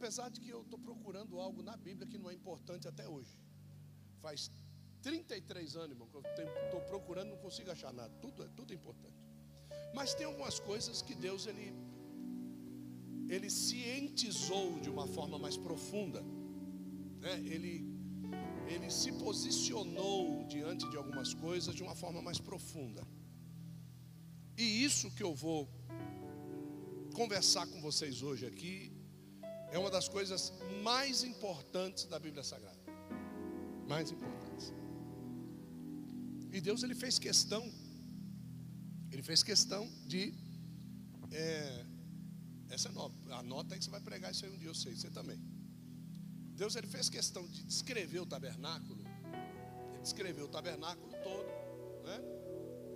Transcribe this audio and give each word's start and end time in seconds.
Apesar 0.00 0.30
de 0.30 0.40
que 0.40 0.48
eu 0.48 0.62
estou 0.62 0.78
procurando 0.78 1.38
algo 1.38 1.62
na 1.62 1.76
Bíblia 1.76 2.06
que 2.10 2.16
não 2.16 2.30
é 2.30 2.32
importante 2.32 2.88
até 2.88 3.06
hoje. 3.06 3.38
Faz 4.18 4.50
33 5.02 5.76
anos, 5.76 5.90
irmão, 5.90 6.08
que 6.08 6.16
eu 6.16 6.22
estou 6.64 6.80
procurando 6.92 7.28
não 7.28 7.36
consigo 7.36 7.70
achar 7.70 7.92
nada. 7.92 8.08
Tudo, 8.18 8.42
é, 8.42 8.48
tudo 8.56 8.72
é 8.72 8.76
importante. 8.76 9.18
Mas 9.94 10.14
tem 10.14 10.24
algumas 10.24 10.58
coisas 10.58 11.02
que 11.02 11.14
Deus 11.14 11.46
ele, 11.46 11.74
ele 13.28 13.50
cientizou 13.50 14.80
de 14.80 14.88
uma 14.88 15.06
forma 15.06 15.38
mais 15.38 15.58
profunda. 15.58 16.22
Né? 17.20 17.34
Ele, 17.54 17.84
ele 18.68 18.90
se 18.90 19.12
posicionou 19.12 20.46
diante 20.46 20.88
de 20.88 20.96
algumas 20.96 21.34
coisas 21.34 21.74
de 21.74 21.82
uma 21.82 21.94
forma 21.94 22.22
mais 22.22 22.40
profunda. 22.40 23.06
E 24.56 24.82
isso 24.82 25.10
que 25.10 25.22
eu 25.22 25.34
vou 25.34 25.68
conversar 27.12 27.66
com 27.66 27.82
vocês 27.82 28.22
hoje 28.22 28.46
aqui 28.46 28.98
é 29.72 29.78
uma 29.78 29.90
das 29.90 30.08
coisas 30.08 30.52
mais 30.82 31.22
importantes 31.22 32.04
da 32.06 32.18
Bíblia 32.18 32.42
Sagrada. 32.42 32.78
Mais 33.88 34.10
importantes. 34.10 34.72
E 36.52 36.60
Deus 36.60 36.82
ele 36.82 36.94
fez 36.94 37.18
questão, 37.18 37.62
ele 39.12 39.22
fez 39.22 39.42
questão 39.42 39.88
de 40.06 40.34
é, 41.30 41.86
essa 42.68 42.88
é 42.88 42.92
nova, 42.92 43.14
anota 43.36 43.74
aí 43.74 43.78
que 43.78 43.84
você 43.84 43.90
vai 43.90 44.00
pregar 44.00 44.32
isso 44.32 44.44
aí 44.44 44.50
um 44.50 44.58
dia, 44.58 44.68
eu 44.68 44.74
sei, 44.74 44.96
você 44.96 45.10
também. 45.10 45.40
Deus 46.56 46.74
ele 46.74 46.88
fez 46.88 47.08
questão 47.08 47.46
de 47.46 47.62
descrever 47.64 48.18
o 48.20 48.26
tabernáculo, 48.26 49.00
ele 49.92 50.02
descreveu 50.02 50.46
o 50.46 50.48
tabernáculo 50.48 51.10
todo, 51.22 51.46
né? 52.04 52.20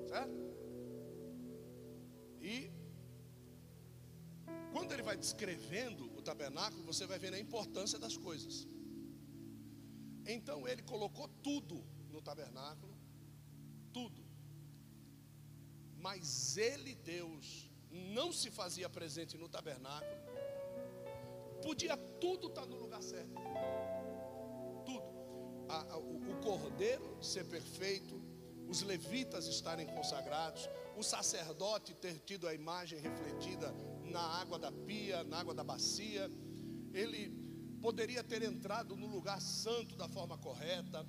Certo? 0.08 0.44
E 2.40 2.70
quando 4.72 4.92
ele 4.92 5.02
vai 5.02 5.16
descrevendo 5.16 6.13
tabernáculo, 6.24 6.82
você 6.82 7.06
vai 7.06 7.18
ver 7.18 7.32
a 7.34 7.38
importância 7.38 7.98
das 7.98 8.16
coisas. 8.16 8.66
Então 10.26 10.66
ele 10.66 10.82
colocou 10.82 11.28
tudo 11.42 11.84
no 12.10 12.20
tabernáculo, 12.22 12.96
tudo. 13.92 14.24
Mas 15.98 16.56
ele, 16.56 16.94
Deus, 16.94 17.70
não 17.90 18.32
se 18.32 18.50
fazia 18.50 18.88
presente 18.88 19.36
no 19.36 19.48
tabernáculo. 19.48 20.24
Podia 21.62 21.96
tudo 22.20 22.48
estar 22.48 22.66
no 22.66 22.76
lugar 22.76 23.02
certo. 23.02 23.32
Tudo. 24.84 25.14
A, 25.68 25.94
a, 25.94 25.98
o, 25.98 26.32
o 26.32 26.40
cordeiro 26.42 27.22
ser 27.22 27.44
perfeito, 27.46 28.20
os 28.68 28.82
levitas 28.82 29.46
estarem 29.46 29.86
consagrados, 29.86 30.68
o 30.96 31.02
sacerdote 31.02 31.94
ter 31.94 32.18
tido 32.20 32.46
a 32.46 32.54
imagem 32.54 32.98
refletida 32.98 33.74
na 34.14 34.24
água 34.40 34.58
da 34.64 34.70
pia, 34.70 35.24
na 35.24 35.38
água 35.40 35.52
da 35.52 35.64
bacia, 35.64 36.30
ele 37.00 37.22
poderia 37.86 38.22
ter 38.22 38.42
entrado 38.42 38.96
no 38.96 39.08
lugar 39.14 39.40
santo 39.40 39.96
da 39.96 40.08
forma 40.08 40.36
correta, 40.38 41.04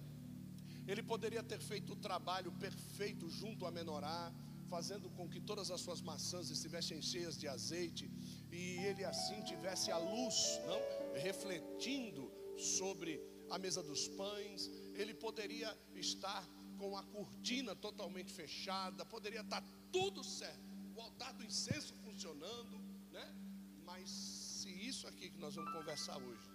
ele 0.87 1.03
poderia 1.03 1.43
ter 1.51 1.59
feito 1.59 1.93
o 1.93 1.95
trabalho 2.07 2.51
perfeito 2.53 3.29
junto 3.29 3.65
a 3.67 3.71
menorá, 3.71 4.33
fazendo 4.67 5.07
com 5.11 5.29
que 5.29 5.39
todas 5.39 5.69
as 5.69 5.81
suas 5.81 6.01
maçãs 6.01 6.49
estivessem 6.49 6.99
cheias 6.99 7.37
de 7.37 7.47
azeite 7.47 8.09
e 8.51 8.61
ele 8.87 9.03
assim 9.05 9.39
tivesse 9.43 9.91
a 9.91 9.99
luz, 9.99 10.35
não, 10.65 10.81
refletindo 11.27 12.31
sobre 12.57 13.21
a 13.51 13.59
mesa 13.59 13.83
dos 13.83 14.07
pães. 14.07 14.71
Ele 14.95 15.13
poderia 15.13 15.71
estar 15.93 16.43
com 16.79 16.97
a 16.97 17.03
cortina 17.03 17.75
totalmente 17.75 18.33
fechada, 18.33 19.05
poderia 19.05 19.41
estar 19.41 19.63
tudo 19.91 20.23
certo, 20.23 20.65
o 20.95 21.01
altar 21.01 21.33
do 21.33 21.45
incenso 21.45 21.93
funcionando? 22.03 22.84
Mas 23.97 24.09
se 24.09 24.69
isso 24.69 25.07
aqui 25.07 25.29
que 25.29 25.39
nós 25.39 25.55
vamos 25.55 25.71
conversar 25.71 26.17
hoje 26.17 26.49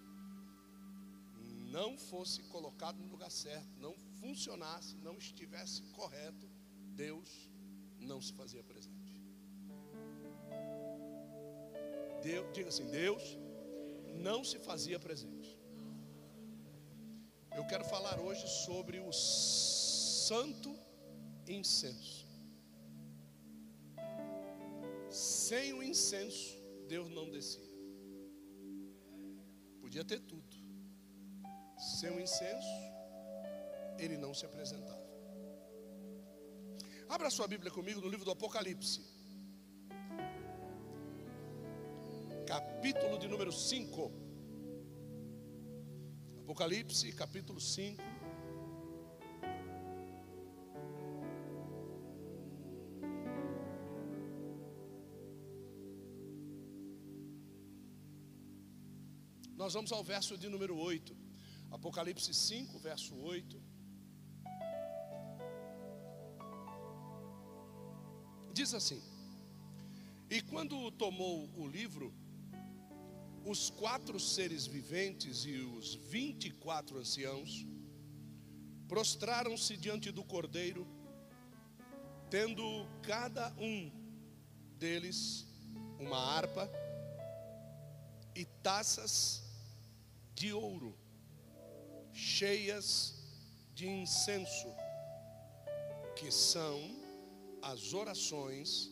não 1.75 1.97
fosse 1.97 2.43
colocado 2.43 2.97
no 2.97 3.07
lugar 3.13 3.31
certo, 3.31 3.79
não 3.79 3.95
funcionasse, 4.19 4.95
não 4.97 5.17
estivesse 5.17 5.81
correto, 5.93 6.47
Deus 7.03 7.49
não 7.97 8.21
se 8.21 8.31
fazia 8.33 8.63
presente. 8.63 9.15
Deus, 12.21 12.53
diga 12.53 12.69
assim: 12.69 12.85
Deus 12.91 13.23
não 14.27 14.43
se 14.43 14.59
fazia 14.59 14.99
presente. 14.99 15.57
Eu 17.55 17.65
quero 17.65 17.85
falar 17.85 18.19
hoje 18.19 18.47
sobre 18.65 18.99
o 18.99 19.11
santo 19.11 20.77
incenso. 21.47 22.27
Sem 25.09 25.73
o 25.73 25.81
incenso, 25.81 26.60
Deus 26.93 27.09
não 27.17 27.29
descia. 27.35 27.73
Podia 29.79 30.03
ter 30.03 30.19
tudo. 30.31 30.57
Sem 31.77 32.09
o 32.09 32.19
incenso, 32.19 32.73
ele 33.97 34.17
não 34.17 34.33
se 34.33 34.45
apresentava. 34.45 35.05
Abra 37.07 37.29
sua 37.29 37.47
Bíblia 37.47 37.71
comigo 37.71 38.01
no 38.01 38.09
livro 38.09 38.25
do 38.25 38.31
Apocalipse, 38.31 39.01
capítulo 42.45 43.17
de 43.17 43.29
número 43.29 43.53
5. 43.53 44.11
Apocalipse, 46.43 47.13
capítulo 47.13 47.61
5. 47.61 48.03
Nós 59.61 59.75
vamos 59.75 59.91
ao 59.91 60.03
verso 60.03 60.35
de 60.35 60.49
número 60.49 60.75
8. 60.75 61.15
Apocalipse 61.69 62.33
5, 62.33 62.79
verso 62.79 63.15
8. 63.15 63.61
Diz 68.51 68.73
assim: 68.73 68.99
E 70.31 70.41
quando 70.41 70.89
tomou 70.93 71.47
o 71.55 71.67
livro, 71.67 72.11
os 73.45 73.69
quatro 73.69 74.19
seres 74.19 74.65
viventes 74.65 75.45
e 75.45 75.57
os 75.59 75.93
vinte 75.93 76.47
e 76.47 76.51
quatro 76.51 76.97
anciãos 76.97 77.63
prostraram-se 78.87 79.77
diante 79.77 80.09
do 80.11 80.23
cordeiro, 80.23 80.87
tendo 82.31 82.63
cada 83.03 83.53
um 83.59 83.91
deles 84.79 85.45
uma 85.99 86.17
harpa 86.17 86.67
e 88.33 88.43
taças 88.63 89.50
de 90.41 90.51
ouro, 90.53 90.91
cheias 92.11 92.87
de 93.75 93.87
incenso, 93.87 94.69
que 96.17 96.31
são 96.31 96.77
as 97.61 97.93
orações 97.93 98.89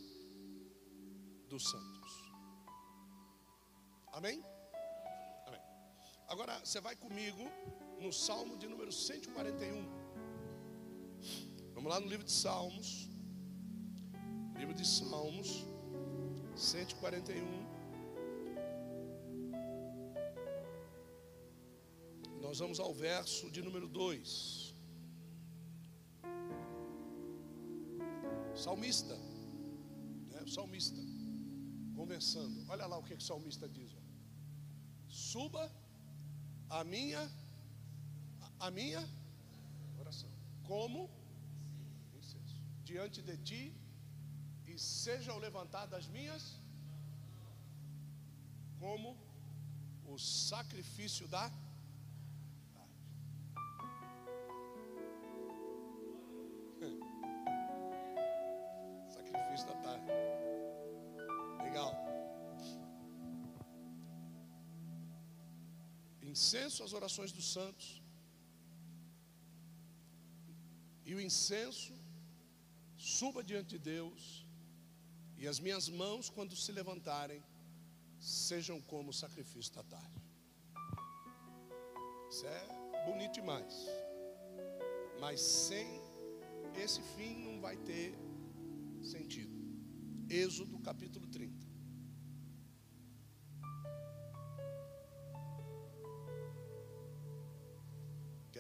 dos 1.47 1.63
santos. 1.71 2.11
Amém? 4.13 4.43
Amém. 5.47 5.61
Agora 6.27 6.53
você 6.63 6.79
vai 6.79 6.95
comigo 6.95 7.43
no 7.99 8.13
Salmo 8.13 8.55
de 8.55 8.67
número 8.67 8.91
141. 8.91 9.87
Vamos 11.73 11.89
lá 11.91 11.99
no 11.99 12.07
livro 12.07 12.25
de 12.25 12.31
Salmos. 12.31 13.09
Livro 14.55 14.75
de 14.75 14.85
Salmos 14.85 15.65
141. 16.55 17.78
Nós 22.49 22.57
vamos 22.57 22.79
ao 22.79 22.91
verso 22.91 23.47
de 23.55 23.61
número 23.61 23.87
2. 23.87 24.73
Salmista, 28.55 29.15
né? 30.31 30.39
salmista, 30.47 30.99
conversando. 31.95 32.65
Olha 32.67 32.87
lá 32.87 32.97
o 32.97 33.03
que, 33.03 33.15
que 33.15 33.23
o 33.23 33.27
salmista 33.27 33.69
diz. 33.69 33.91
Ó. 33.93 34.01
Suba 35.07 35.71
a 36.71 36.83
minha, 36.83 37.21
a 38.59 38.71
minha 38.71 39.07
oração, 39.99 40.31
como 40.63 41.07
incenso, 42.17 42.57
diante 42.83 43.21
de 43.21 43.37
ti, 43.37 43.63
e 44.65 44.75
sejam 44.79 45.37
levantadas 45.37 45.99
as 45.99 46.07
minhas, 46.07 46.59
como 48.79 49.15
o 50.07 50.17
Sacrifício 50.17 51.27
da 51.27 51.47
Incenso 66.39 66.83
às 66.85 66.93
orações 66.99 67.31
dos 67.37 67.47
santos. 67.55 67.87
E 71.07 71.13
o 71.15 71.19
incenso 71.29 71.93
suba 73.17 73.41
diante 73.49 73.71
de 73.75 73.79
Deus. 73.93 74.21
E 75.41 75.45
as 75.51 75.59
minhas 75.65 75.85
mãos, 76.01 76.29
quando 76.35 76.55
se 76.63 76.71
levantarem, 76.79 77.41
sejam 78.19 78.77
como 78.91 79.09
o 79.09 79.17
sacrifício 79.21 79.73
da 79.77 79.83
tarde. 79.95 80.21
Isso 82.29 82.45
é 82.57 82.61
bonito 83.07 83.33
demais. 83.41 83.75
Mas 85.19 85.41
sem 85.41 85.87
esse 86.85 87.01
fim 87.15 87.33
não 87.47 87.59
vai 87.65 87.75
ter 87.91 88.13
sentido. 89.13 89.57
Êxodo 90.29 90.79
capítulo 90.79 91.27
30. 91.27 91.68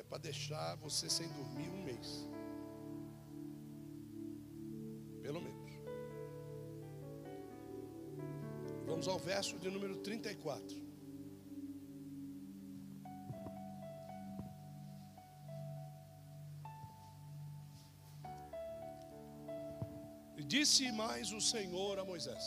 Para 0.09 0.17
deixar 0.17 0.75
você 0.77 1.07
sem 1.09 1.27
dormir 1.29 1.69
um 1.69 1.83
mês. 1.83 2.27
Pelo 5.21 5.39
menos. 5.39 5.59
Vamos 8.85 9.07
ao 9.07 9.19
verso 9.19 9.57
de 9.59 9.69
número 9.69 9.97
34. 9.97 10.89
Disse 20.53 20.91
mais 20.91 21.31
o 21.31 21.39
Senhor 21.39 21.99
a 21.99 22.03
Moisés: 22.03 22.43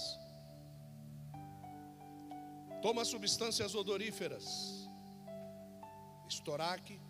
Toma 2.85 3.05
substâncias 3.05 3.77
odoríferas, 3.77 4.45
estoraque, 6.29 7.01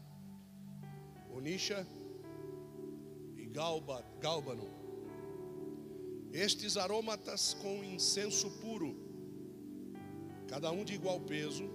onixa 1.42 1.84
e 3.36 3.46
galba, 3.46 4.06
gálbano. 4.20 4.70
Estes 6.32 6.76
aromatas 6.76 7.52
com 7.54 7.82
incenso 7.82 8.48
puro, 8.60 8.94
cada 10.46 10.70
um 10.70 10.84
de 10.84 10.94
igual 10.94 11.20
peso, 11.20 11.68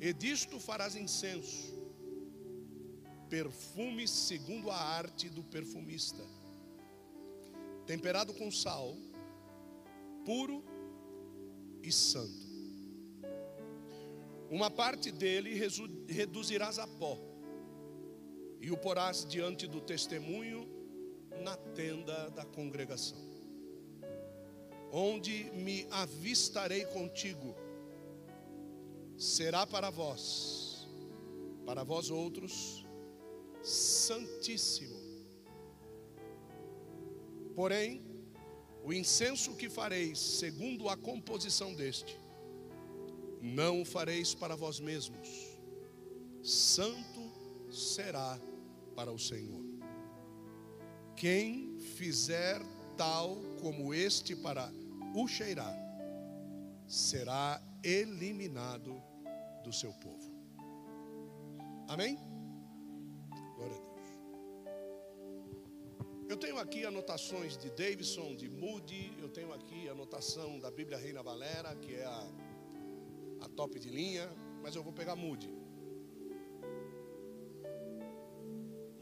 e 0.00 0.10
disto 0.14 0.58
farás 0.58 0.96
incenso, 0.96 1.74
perfume 3.28 4.08
segundo 4.08 4.70
a 4.70 4.76
arte 4.76 5.28
do 5.28 5.42
perfumista 5.42 6.24
temperado 7.86 8.32
com 8.32 8.50
sal, 8.50 8.96
puro 10.24 10.64
e 11.82 11.92
santo. 11.92 12.46
Uma 14.50 14.70
parte 14.70 15.12
dele 15.12 15.50
reduzirás 16.08 16.78
a 16.78 16.86
pó, 16.86 17.33
e 18.64 18.70
o 18.70 18.78
porás 18.78 19.26
diante 19.26 19.66
do 19.66 19.78
testemunho 19.78 20.66
na 21.42 21.54
tenda 21.54 22.30
da 22.30 22.46
congregação, 22.46 23.18
onde 24.90 25.50
me 25.52 25.86
avistarei 25.90 26.86
contigo, 26.86 27.54
será 29.18 29.66
para 29.66 29.90
vós, 29.90 30.88
para 31.66 31.84
vós 31.84 32.10
outros, 32.10 32.86
santíssimo. 33.62 34.98
Porém, 37.54 38.00
o 38.82 38.94
incenso 38.94 39.54
que 39.56 39.68
fareis, 39.68 40.18
segundo 40.18 40.88
a 40.88 40.96
composição 40.96 41.74
deste, 41.74 42.18
não 43.42 43.82
o 43.82 43.84
fareis 43.84 44.34
para 44.34 44.56
vós 44.56 44.80
mesmos, 44.80 45.28
santo 46.42 47.30
será 47.70 48.40
para 48.94 49.12
o 49.12 49.18
Senhor. 49.18 49.62
Quem 51.16 51.78
fizer 51.78 52.60
tal 52.96 53.36
como 53.60 53.92
este 53.92 54.34
para 54.36 54.72
o 55.14 55.26
cheirar, 55.28 55.76
será 56.86 57.60
eliminado 57.82 59.02
do 59.62 59.72
seu 59.72 59.92
povo. 59.92 60.32
Amém? 61.88 62.18
Glória 63.56 63.76
a 63.76 63.80
Deus. 63.80 63.94
Eu 66.28 66.36
tenho 66.36 66.58
aqui 66.58 66.84
anotações 66.84 67.56
de 67.56 67.70
Davidson, 67.70 68.34
de 68.34 68.48
Moody, 68.48 69.12
eu 69.20 69.28
tenho 69.28 69.52
aqui 69.52 69.88
anotação 69.88 70.58
da 70.58 70.70
Bíblia 70.70 70.98
Reina 70.98 71.22
Valera, 71.22 71.74
que 71.76 71.94
é 71.94 72.04
a, 72.04 72.28
a 73.42 73.48
top 73.50 73.78
de 73.78 73.90
linha, 73.90 74.28
mas 74.62 74.74
eu 74.74 74.82
vou 74.82 74.92
pegar 74.92 75.14
Moody. 75.14 75.63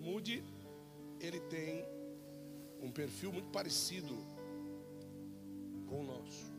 Moody, 0.02 0.42
ele 1.20 1.38
tem 1.38 1.84
um 2.80 2.90
perfil 2.90 3.32
muito 3.32 3.50
parecido 3.50 4.14
com 5.86 6.00
o 6.00 6.04
nosso. 6.04 6.50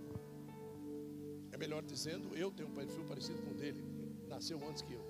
É 1.51 1.57
melhor 1.57 1.83
dizendo, 1.83 2.33
eu 2.37 2.49
tenho 2.51 2.69
um 2.69 2.73
perfil 2.73 3.03
parecido 3.03 3.41
com 3.41 3.51
o 3.51 3.53
dele, 3.53 3.83
nasceu 4.29 4.65
antes 4.67 4.81
que 4.81 4.93
eu. 4.93 5.03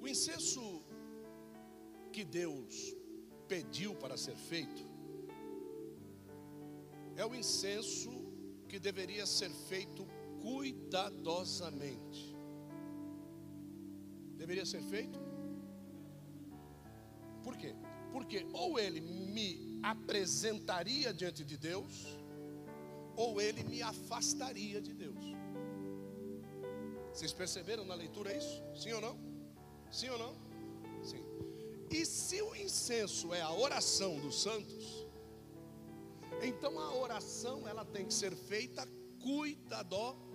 O 0.00 0.08
incenso 0.08 0.82
que 2.12 2.24
Deus 2.24 2.96
pediu 3.46 3.94
para 3.94 4.16
ser 4.16 4.34
feito 4.34 4.84
é 7.14 7.24
o 7.24 7.34
incenso 7.34 8.10
que 8.68 8.80
deveria 8.80 9.26
ser 9.26 9.50
feito 9.50 10.04
cuidadosamente. 10.42 12.35
Deveria 14.46 14.64
ser 14.64 14.80
feito? 14.80 15.18
Por 17.42 17.56
quê? 17.56 17.74
Porque 18.12 18.46
ou 18.52 18.78
ele 18.78 19.00
me 19.00 19.80
apresentaria 19.82 21.12
diante 21.12 21.44
de 21.44 21.56
Deus, 21.56 22.06
ou 23.16 23.40
ele 23.40 23.64
me 23.64 23.82
afastaria 23.82 24.80
de 24.80 24.92
Deus. 24.94 25.24
Vocês 27.12 27.32
perceberam 27.32 27.84
na 27.84 27.96
leitura 27.96 28.36
isso? 28.36 28.62
Sim 28.76 28.92
ou 28.92 29.00
não? 29.00 29.18
Sim 29.90 30.10
ou 30.10 30.18
não? 30.18 30.32
E 31.90 32.06
se 32.06 32.40
o 32.40 32.54
incenso 32.54 33.34
é 33.34 33.40
a 33.40 33.52
oração 33.52 34.20
dos 34.20 34.42
santos, 34.42 35.08
então 36.40 36.78
a 36.78 36.94
oração 36.94 37.66
ela 37.66 37.84
tem 37.84 38.06
que 38.06 38.14
ser 38.14 38.36
feita 38.36 38.86
cuidadosamente. 39.20 40.25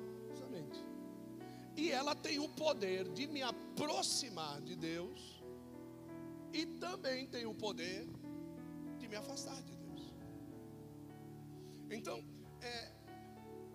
E 1.75 1.91
ela 1.91 2.15
tem 2.15 2.39
o 2.39 2.49
poder 2.49 3.07
de 3.09 3.27
me 3.27 3.41
aproximar 3.41 4.61
de 4.61 4.75
Deus 4.75 5.43
e 6.53 6.65
também 6.65 7.27
tem 7.27 7.45
o 7.45 7.53
poder 7.53 8.07
de 8.99 9.07
me 9.07 9.15
afastar 9.15 9.61
de 9.63 9.75
Deus. 9.75 10.13
Então, 11.89 12.23
é, 12.61 12.91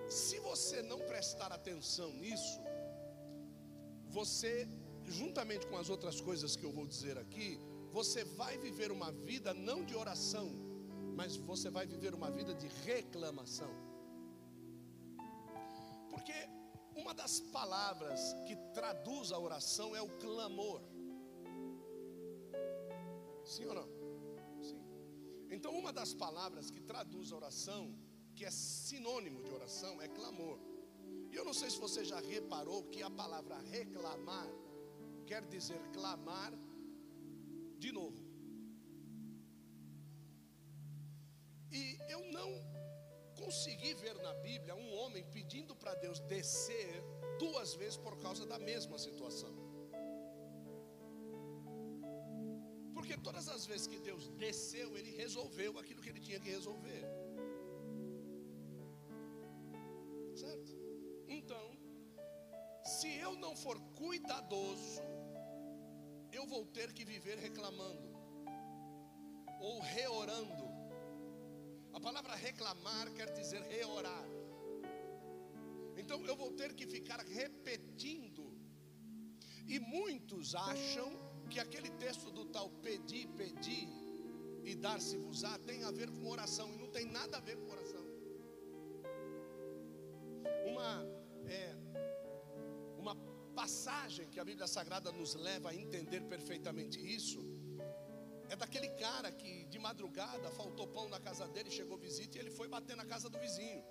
se 0.09 0.39
você 0.41 0.83
não 0.83 0.99
prestar 1.01 1.53
atenção 1.53 2.13
nisso, 2.13 2.61
você 4.09 4.69
juntamente 5.09 5.67
com 5.67 5.77
as 5.77 5.89
outras 5.89 6.21
coisas 6.21 6.57
que 6.57 6.65
eu 6.65 6.73
vou 6.73 6.87
dizer 6.87 7.19
aqui, 7.19 7.61
você 7.93 8.25
vai 8.25 8.59
viver 8.59 8.91
uma 8.91 9.11
vida 9.13 9.55
não 9.55 9.85
de 9.85 9.95
oração, 9.95 10.51
mas 11.15 11.37
você 11.37 11.71
vai 11.71 11.87
viver 11.87 12.15
uma 12.15 12.31
vida 12.31 12.55
de 12.55 12.69
reclamação. 12.85 13.71
Porque 16.11 16.35
uma 16.97 17.13
das 17.15 17.41
palavras 17.41 18.35
que 18.47 18.57
traduz 18.73 19.31
a 19.33 19.39
oração 19.39 19.95
é 19.95 20.03
o 20.03 20.09
clamor. 20.19 20.81
Sim 23.45 23.67
ou 23.67 23.75
não? 23.75 23.89
Sim. 24.63 24.83
Então, 25.51 25.73
uma 25.73 25.93
das 25.93 26.13
palavras 26.15 26.71
que 26.71 26.81
traduz 26.81 27.33
a 27.33 27.37
oração, 27.37 27.95
que 28.35 28.45
é 28.45 28.51
sinônimo 28.51 29.43
de 29.43 29.51
oração, 29.51 30.01
é 30.01 30.09
clamor. 30.09 30.59
E 31.31 31.35
eu 31.37 31.45
não 31.45 31.53
sei 31.53 31.71
se 31.71 31.79
você 31.79 32.05
já 32.05 32.19
reparou 32.19 32.85
que 32.85 33.03
a 33.03 33.11
palavra 33.11 33.59
reclamar 33.61 34.49
quer 35.27 35.45
dizer 35.47 35.81
clamar 35.93 36.53
de 37.79 37.93
novo. 37.93 38.25
E 41.71 41.99
eu 42.09 42.21
não 42.33 42.76
consegui 43.43 43.93
ver 43.95 44.17
na 44.27 44.35
Bíblia 44.35 44.75
um 44.75 44.91
homem 44.99 45.25
pedindo 45.37 45.75
para 45.77 45.95
Deus 45.95 46.21
descer 46.21 47.03
duas 47.39 47.75
vezes 47.75 47.97
por 47.97 48.17
causa 48.19 48.45
da 48.53 48.59
mesma 48.59 48.99
situação. 48.99 49.55
Porque 52.95 53.17
todas 53.19 53.49
as 53.49 53.67
vezes 53.67 53.87
que 53.87 53.99
Deus 53.99 54.29
desceu, 54.45 54.97
Ele 54.97 55.13
resolveu 55.17 55.79
aquilo 55.79 56.03
que 56.03 56.11
Ele 56.13 56.21
tinha 56.21 56.41
que 56.41 56.51
resolver. 56.51 57.05
Certo? 60.35 60.73
Então, 61.29 61.67
se 62.85 63.11
eu 63.27 63.35
não 63.37 63.55
for 63.65 63.79
cuidadoso 64.01 65.03
eu 66.37 66.47
vou 66.47 66.67
ter 66.67 66.93
que 66.93 67.05
viver 67.05 67.39
reclamando 67.39 68.09
ou 69.61 69.81
reorando. 69.81 70.76
A 71.97 72.01
palavra 72.01 72.35
reclamar 72.35 73.11
quer 73.15 73.33
dizer 73.33 73.63
reorar. 73.63 74.27
Então 75.97 76.19
eu 76.27 76.37
vou 76.37 76.51
ter 76.53 76.75
que 76.75 76.87
ficar 76.87 77.21
repetindo. 77.21 78.45
E 79.67 79.79
muitos 79.81 80.55
acham 80.55 81.11
que 81.49 81.59
aquele 81.59 81.89
texto 81.93 82.31
do 82.31 82.45
tal 82.45 82.69
pedir, 82.87 83.27
pedir 83.29 83.89
e 84.63 84.75
dar-se-vos-á 84.75 85.59
tem 85.61 85.85
a 85.85 85.91
ver 85.91 86.11
com 86.11 86.29
oração, 86.29 86.71
e 86.75 86.77
não 86.77 86.89
tem 86.89 87.07
nada 87.07 87.39
a 87.39 87.41
ver 87.41 87.57
com 87.57 87.71
oração. 87.71 88.05
Uma, 90.71 91.03
é, 91.49 91.75
uma 92.99 93.17
passagem 93.55 94.29
que 94.29 94.39
a 94.39 94.45
Bíblia 94.45 94.67
Sagrada 94.67 95.11
nos 95.13 95.35
leva 95.35 95.71
a 95.71 95.75
entender 95.75 96.21
perfeitamente 96.25 96.99
isso 97.01 97.41
é 98.49 98.57
daquele 98.57 98.89
cara 99.05 99.31
que 99.41 99.53
de 99.73 99.79
madrugada 99.79 100.51
faltou 100.61 100.87
pão 100.97 101.09
na 101.09 101.21
casa 101.21 101.47
dele, 101.49 101.71
chegou 101.71 101.97
visita 101.99 102.37
e 102.37 102.41
ele 102.41 102.51
foi 102.51 102.69
bater 102.69 102.97
na 102.97 103.07
casa 103.13 103.29
do 103.29 103.39
vizinho. 103.39 103.83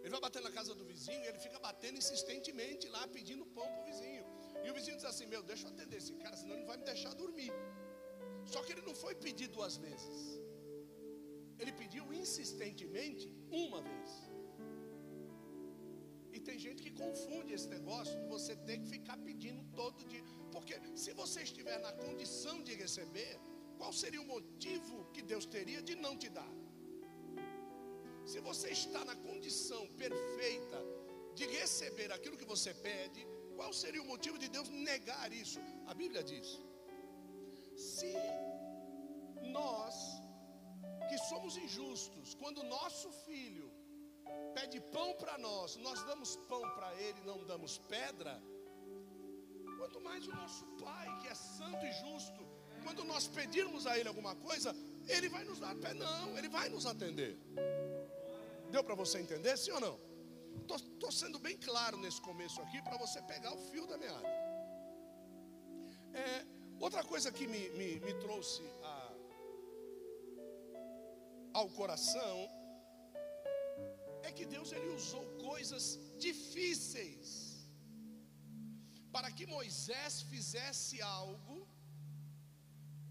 Ele 0.00 0.10
vai 0.10 0.20
bater 0.20 0.42
na 0.42 0.50
casa 0.50 0.74
do 0.74 0.84
vizinho 0.84 1.22
e 1.24 1.28
ele 1.28 1.38
fica 1.38 1.58
batendo 1.60 1.96
insistentemente 2.02 2.88
lá, 2.88 3.06
pedindo 3.16 3.44
pão 3.46 3.66
para 3.72 3.82
o 3.82 3.84
vizinho. 3.90 4.24
E 4.64 4.70
o 4.70 4.74
vizinho 4.74 4.96
diz 4.96 5.04
assim: 5.12 5.26
Meu, 5.26 5.42
deixa 5.50 5.64
eu 5.66 5.70
atender 5.74 5.98
esse 6.02 6.14
cara, 6.22 6.36
senão 6.36 6.56
ele 6.56 6.64
vai 6.64 6.76
me 6.76 6.84
deixar 6.92 7.14
dormir. 7.14 7.52
Só 8.52 8.60
que 8.64 8.72
ele 8.72 8.82
não 8.82 8.94
foi 9.02 9.14
pedir 9.14 9.48
duas 9.56 9.76
vezes, 9.76 10.40
ele 11.60 11.72
pediu 11.72 12.04
insistentemente 12.12 13.26
uma 13.50 13.80
vez. 13.80 14.10
E 16.32 16.40
tem 16.40 16.58
gente 16.58 16.82
que 16.82 16.90
confunde 16.90 17.52
esse 17.56 17.68
negócio 17.68 18.14
de 18.18 18.26
você 18.34 18.56
ter 18.68 18.78
que 18.78 18.88
ficar 18.96 19.16
pedindo 19.18 19.62
todo 19.80 20.04
dia. 20.12 20.24
Porque 20.50 20.74
se 21.02 21.12
você 21.12 21.42
estiver 21.48 21.78
na 21.86 21.92
condição 21.92 22.56
de 22.62 22.74
receber, 22.74 23.32
qual 23.82 23.94
seria 24.00 24.22
o 24.24 24.30
motivo 24.34 24.96
que 25.14 25.22
Deus 25.30 25.44
teria 25.54 25.80
de 25.88 25.94
não 26.02 26.12
te 26.22 26.28
dar? 26.36 26.52
Se 28.30 28.38
você 28.48 28.68
está 28.78 29.00
na 29.08 29.16
condição 29.28 29.80
perfeita 30.02 30.78
de 31.38 31.46
receber 31.58 32.08
aquilo 32.16 32.38
que 32.40 32.50
você 32.52 32.72
pede, 32.88 33.22
qual 33.56 33.72
seria 33.80 34.02
o 34.04 34.10
motivo 34.12 34.38
de 34.42 34.48
Deus 34.56 34.68
negar 34.68 35.26
isso? 35.42 35.58
A 35.90 35.94
Bíblia 36.00 36.22
diz: 36.32 36.46
se 37.88 38.12
nós 39.58 39.96
que 41.08 41.18
somos 41.30 41.56
injustos, 41.66 42.36
quando 42.42 42.70
nosso 42.78 43.10
filho 43.26 43.68
pede 44.58 44.80
pão 44.96 45.10
para 45.24 45.36
nós, 45.48 45.76
nós 45.88 46.00
damos 46.12 46.36
pão 46.52 46.64
para 46.76 46.90
ele, 47.06 47.20
não 47.32 47.38
damos 47.52 47.78
pedra, 47.96 48.34
quanto 49.76 50.00
mais 50.08 50.24
o 50.28 50.34
nosso 50.42 50.64
Pai, 50.86 51.08
que 51.20 51.28
é 51.34 51.34
santo 51.34 51.84
e 51.84 51.92
justo, 52.04 52.51
quando 52.82 53.04
nós 53.04 53.26
pedirmos 53.26 53.86
a 53.86 53.98
ele 53.98 54.08
alguma 54.08 54.34
coisa, 54.34 54.74
ele 55.08 55.28
vai 55.28 55.44
nos 55.44 55.58
dar 55.58 55.74
pé, 55.76 55.94
não, 55.94 56.36
ele 56.38 56.48
vai 56.48 56.68
nos 56.68 56.86
atender. 56.86 57.36
Deu 58.70 58.82
para 58.84 58.94
você 58.94 59.18
entender, 59.18 59.56
sim 59.56 59.72
ou 59.72 59.80
não? 59.80 60.00
Estou 60.76 61.10
sendo 61.10 61.38
bem 61.38 61.56
claro 61.56 61.96
nesse 61.96 62.20
começo 62.20 62.60
aqui 62.62 62.80
para 62.82 62.96
você 62.96 63.20
pegar 63.22 63.52
o 63.54 63.58
fio 63.70 63.86
da 63.86 63.96
meada. 63.96 64.28
É, 66.14 66.44
outra 66.78 67.02
coisa 67.02 67.32
que 67.32 67.46
me, 67.46 67.70
me, 67.70 68.00
me 68.00 68.14
trouxe 68.14 68.62
a, 68.82 69.14
ao 71.54 71.68
coração 71.70 72.48
é 74.22 74.30
que 74.30 74.44
Deus 74.44 74.72
ele 74.72 74.88
usou 74.88 75.24
coisas 75.38 75.98
difíceis 76.18 77.52
para 79.10 79.30
que 79.30 79.46
Moisés 79.46 80.22
fizesse 80.22 81.02
algo, 81.02 81.61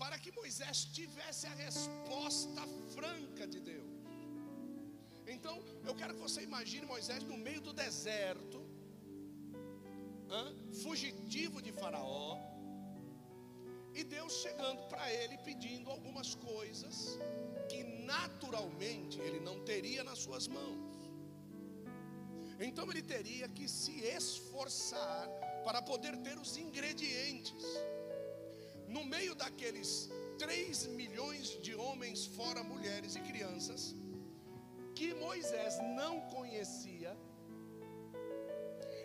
para 0.02 0.18
que 0.18 0.32
Moisés 0.40 0.78
tivesse 0.98 1.46
a 1.46 1.56
resposta 1.66 2.62
franca 2.96 3.46
de 3.54 3.60
Deus. 3.72 3.92
Então, 5.34 5.56
eu 5.88 5.94
quero 6.00 6.16
que 6.16 6.24
você 6.28 6.42
imagine 6.50 6.86
Moisés 6.94 7.24
no 7.32 7.38
meio 7.48 7.62
do 7.68 7.72
deserto, 7.72 8.60
hein, 10.38 10.56
fugitivo 10.84 11.62
de 11.62 11.72
Faraó, 11.80 12.32
e 13.94 14.04
Deus 14.16 14.34
chegando 14.46 14.82
para 14.92 15.06
ele 15.20 15.38
pedindo 15.50 15.92
algumas 15.96 16.34
coisas 16.34 17.20
que 17.70 17.84
naturalmente 18.14 19.20
ele 19.20 19.40
não 19.40 19.58
teria 19.72 20.04
nas 20.10 20.20
suas 20.26 20.48
mãos. 20.48 20.96
Então 22.68 22.90
ele 22.92 23.04
teria 23.16 23.48
que 23.58 23.68
se 23.68 23.96
esforçar 24.18 25.28
para 25.64 25.82
poder 25.94 26.16
ter 26.26 26.38
os 26.40 26.58
ingredientes. 26.66 27.66
No 28.96 29.04
meio 29.14 29.34
daqueles 29.44 29.90
3 30.38 30.88
milhões 31.00 31.48
de 31.66 31.74
homens, 31.84 32.26
fora 32.38 32.62
mulheres 32.74 33.16
e 33.20 33.22
crianças, 33.30 33.82
que 34.98 35.14
Moisés 35.26 35.76
não 36.00 36.14
conhecia, 36.36 37.12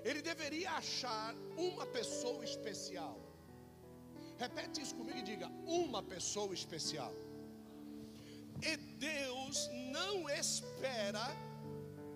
ele 0.09 0.23
deveria 0.23 0.71
achar 0.83 1.35
uma 1.69 1.87
pessoa 1.99 2.43
especial. 2.45 3.17
Repete 4.45 4.81
isso 4.85 4.97
comigo 5.01 5.19
e 5.19 5.29
diga: 5.33 5.49
uma 5.83 6.03
pessoa 6.15 6.53
especial. 6.61 7.13
E 8.71 8.77
Deus 9.09 9.57
não 9.97 10.29
espera 10.29 11.27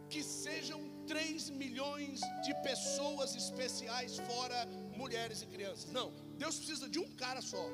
que 0.08 0.22
sejam 0.22 0.80
3 1.06 1.50
milhões 1.62 2.20
de 2.44 2.52
pessoas 2.62 3.34
especiais, 3.34 4.18
fora 4.30 4.66
mulheres 4.96 5.42
e 5.42 5.46
crianças. 5.46 5.86
Não, 5.98 6.08
Deus 6.42 6.56
precisa 6.56 6.88
de 6.88 6.98
um 6.98 7.10
cara 7.22 7.42
só. 7.42 7.64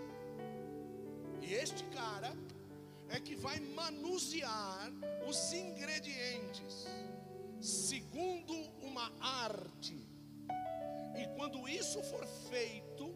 E 1.41 1.55
este 1.55 1.85
cara 1.99 2.33
é 3.09 3.21
que 3.21 3.37
vai 3.37 3.61
manusear 3.61 4.91
os 5.29 5.53
ingredientes 5.53 6.85
segundo 7.61 8.55
uma 8.89 9.07
arte. 9.21 9.97
E 11.21 11.29
quando 11.37 11.69
isso 11.69 12.03
for 12.11 12.27
feito, 12.51 13.07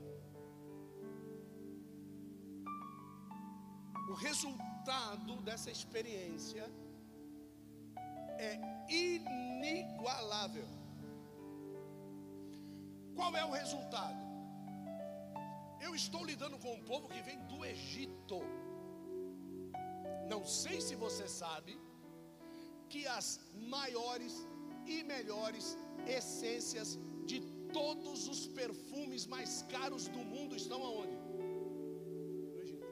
o 4.08 4.14
resultado 4.14 5.42
dessa 5.42 5.70
experiência 5.70 6.64
é 8.38 8.52
inigualável. 8.88 10.68
Qual 13.16 13.36
é 13.36 13.44
o 13.44 13.50
resultado? 13.50 14.29
Eu 15.90 15.96
estou 15.96 16.24
lidando 16.24 16.56
com 16.64 16.72
um 16.72 16.82
povo 16.90 17.08
que 17.12 17.20
vem 17.28 17.38
do 17.50 17.56
Egito. 17.70 18.36
Não 20.32 20.42
sei 20.46 20.76
se 20.80 20.94
você 21.04 21.26
sabe 21.26 21.72
que 22.92 23.00
as 23.18 23.28
maiores 23.74 24.34
e 24.94 25.02
melhores 25.02 25.66
essências 26.18 26.90
de 27.30 27.40
todos 27.78 28.28
os 28.34 28.42
perfumes 28.60 29.26
mais 29.34 29.52
caros 29.74 30.06
do 30.06 30.22
mundo 30.32 30.54
estão 30.62 30.80
aonde? 30.90 31.16
No 32.52 32.62
Egito. 32.62 32.86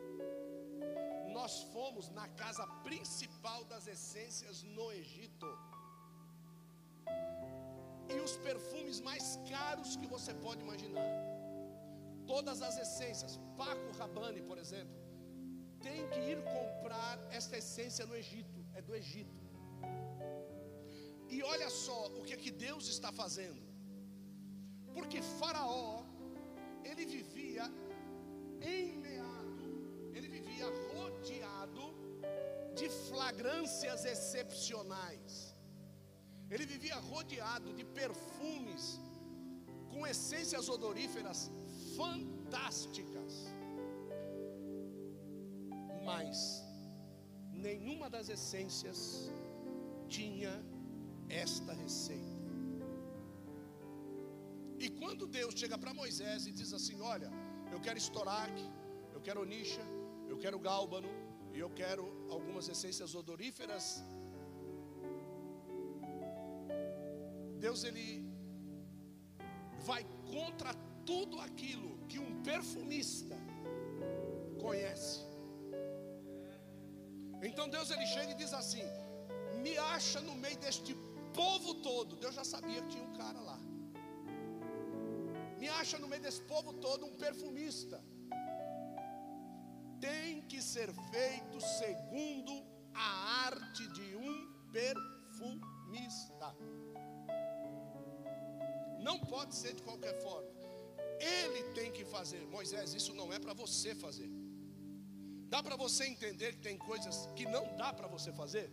Nós 1.38 1.62
fomos 1.74 2.10
na 2.20 2.28
casa 2.42 2.66
principal 2.90 3.64
das 3.72 3.86
essências 3.86 4.64
no 4.76 4.90
Egito. 5.00 5.50
E 8.16 8.18
os 8.28 8.36
perfumes 8.50 9.00
mais 9.10 9.38
caros 9.54 9.94
que 9.94 10.08
você 10.16 10.34
pode 10.46 10.62
imaginar. 10.68 11.37
Todas 12.32 12.58
as 12.68 12.76
essências, 12.84 13.32
Paco 13.60 13.90
Rabanne, 13.98 14.42
por 14.50 14.58
exemplo, 14.62 14.96
tem 15.86 16.00
que 16.12 16.20
ir 16.32 16.38
comprar 16.56 17.16
esta 17.38 17.56
essência 17.62 18.04
no 18.10 18.16
Egito, 18.22 18.60
é 18.78 18.82
do 18.88 18.94
Egito. 19.02 19.40
E 21.34 21.42
olha 21.52 21.68
só 21.70 22.00
o 22.18 22.22
que 22.26 22.34
é 22.34 22.42
que 22.44 22.52
Deus 22.66 22.84
está 22.94 23.10
fazendo. 23.22 23.62
Porque 24.94 25.20
Faraó, 25.38 26.04
ele 26.90 27.04
vivia 27.16 27.64
enmeado, 28.76 29.66
ele 30.16 30.28
vivia 30.36 30.66
rodeado 30.92 31.86
de 32.78 32.88
flagrâncias 33.08 34.04
excepcionais. 34.14 35.32
Ele 36.50 36.66
vivia 36.74 36.96
rodeado 37.12 37.72
de 37.78 37.84
perfumes 38.00 38.84
com 39.92 40.06
essências 40.06 40.68
odoríferas 40.76 41.40
fantásticas 41.98 43.34
mas 46.08 46.36
nenhuma 47.66 48.06
das 48.14 48.26
essências 48.34 48.98
tinha 50.16 50.52
esta 51.44 51.72
receita. 51.84 52.38
E 54.84 54.88
quando 55.00 55.24
Deus 55.38 55.54
chega 55.60 55.76
para 55.82 55.92
Moisés 56.02 56.46
e 56.48 56.52
diz 56.60 56.72
assim: 56.78 56.98
Olha, 57.14 57.30
eu 57.74 57.80
quero 57.86 57.98
estoraque, 58.04 58.66
eu 59.16 59.20
quero 59.26 59.42
onixa, 59.46 59.84
eu 60.32 60.38
quero 60.44 60.58
gálbano, 60.68 61.10
e 61.56 61.58
eu 61.64 61.70
quero 61.80 62.04
algumas 62.36 62.68
essências 62.74 63.14
odoríferas. 63.22 63.86
Deus 67.66 67.80
ele 67.88 68.08
vai 69.90 70.02
contra 70.34 70.72
tudo 71.08 71.40
aquilo 71.40 71.90
que 72.08 72.18
um 72.24 72.32
perfumista 72.42 73.36
conhece. 74.64 75.20
Então 77.48 77.66
Deus 77.74 77.90
ele 77.90 78.06
chega 78.14 78.32
e 78.32 78.40
diz 78.42 78.52
assim: 78.52 78.86
Me 79.62 79.74
acha 79.94 80.20
no 80.28 80.34
meio 80.44 80.58
deste 80.58 80.94
povo 81.40 81.70
todo. 81.88 82.16
Deus 82.24 82.34
já 82.40 82.44
sabia 82.44 82.82
que 82.82 82.90
tinha 82.94 83.04
um 83.04 83.14
cara 83.22 83.40
lá. 83.40 83.58
Me 85.60 85.68
acha 85.80 85.98
no 86.02 86.08
meio 86.12 86.22
desse 86.26 86.42
povo 86.42 86.74
todo 86.74 87.06
um 87.06 87.14
perfumista. 87.24 87.98
Tem 90.08 90.42
que 90.50 90.60
ser 90.60 90.90
feito 91.14 91.58
segundo 91.80 92.54
a 92.94 93.08
arte 93.46 93.84
de 93.96 94.08
um 94.26 94.36
perfumista. 94.80 96.48
Não 99.08 99.18
pode 99.32 99.54
ser 99.54 99.72
de 99.74 99.82
qualquer 99.82 100.14
forma. 100.22 100.57
Ele 101.20 101.62
tem 101.74 101.90
que 101.90 102.04
fazer. 102.04 102.46
Moisés, 102.46 102.94
isso 102.94 103.14
não 103.14 103.32
é 103.32 103.38
para 103.38 103.52
você 103.52 103.94
fazer. 103.94 104.30
Dá 105.48 105.62
para 105.62 105.76
você 105.76 106.04
entender 106.04 106.52
que 106.52 106.60
tem 106.60 106.76
coisas 106.76 107.28
que 107.34 107.46
não 107.46 107.76
dá 107.76 107.92
para 107.92 108.06
você 108.06 108.32
fazer? 108.32 108.70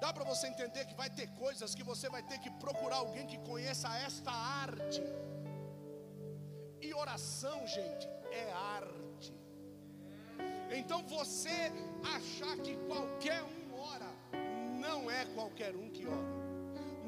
Dá 0.00 0.12
para 0.12 0.24
você 0.24 0.46
entender 0.48 0.84
que 0.84 0.94
vai 0.94 1.08
ter 1.08 1.28
coisas 1.28 1.74
que 1.74 1.82
você 1.82 2.08
vai 2.08 2.22
ter 2.22 2.38
que 2.38 2.50
procurar 2.50 2.96
alguém 2.96 3.26
que 3.26 3.38
conheça 3.38 3.88
esta 3.98 4.30
arte. 4.30 5.02
E 6.82 6.92
oração, 6.92 7.66
gente, 7.66 8.06
é 8.30 8.52
arte. 8.52 9.32
Então 10.70 11.02
você 11.06 11.72
achar 12.16 12.56
que 12.58 12.76
qualquer 12.86 13.42
um 13.42 13.74
ora, 13.74 14.12
não 14.78 15.10
é 15.10 15.24
qualquer 15.26 15.74
um 15.74 15.88
que 15.88 16.06
ora. 16.06 16.46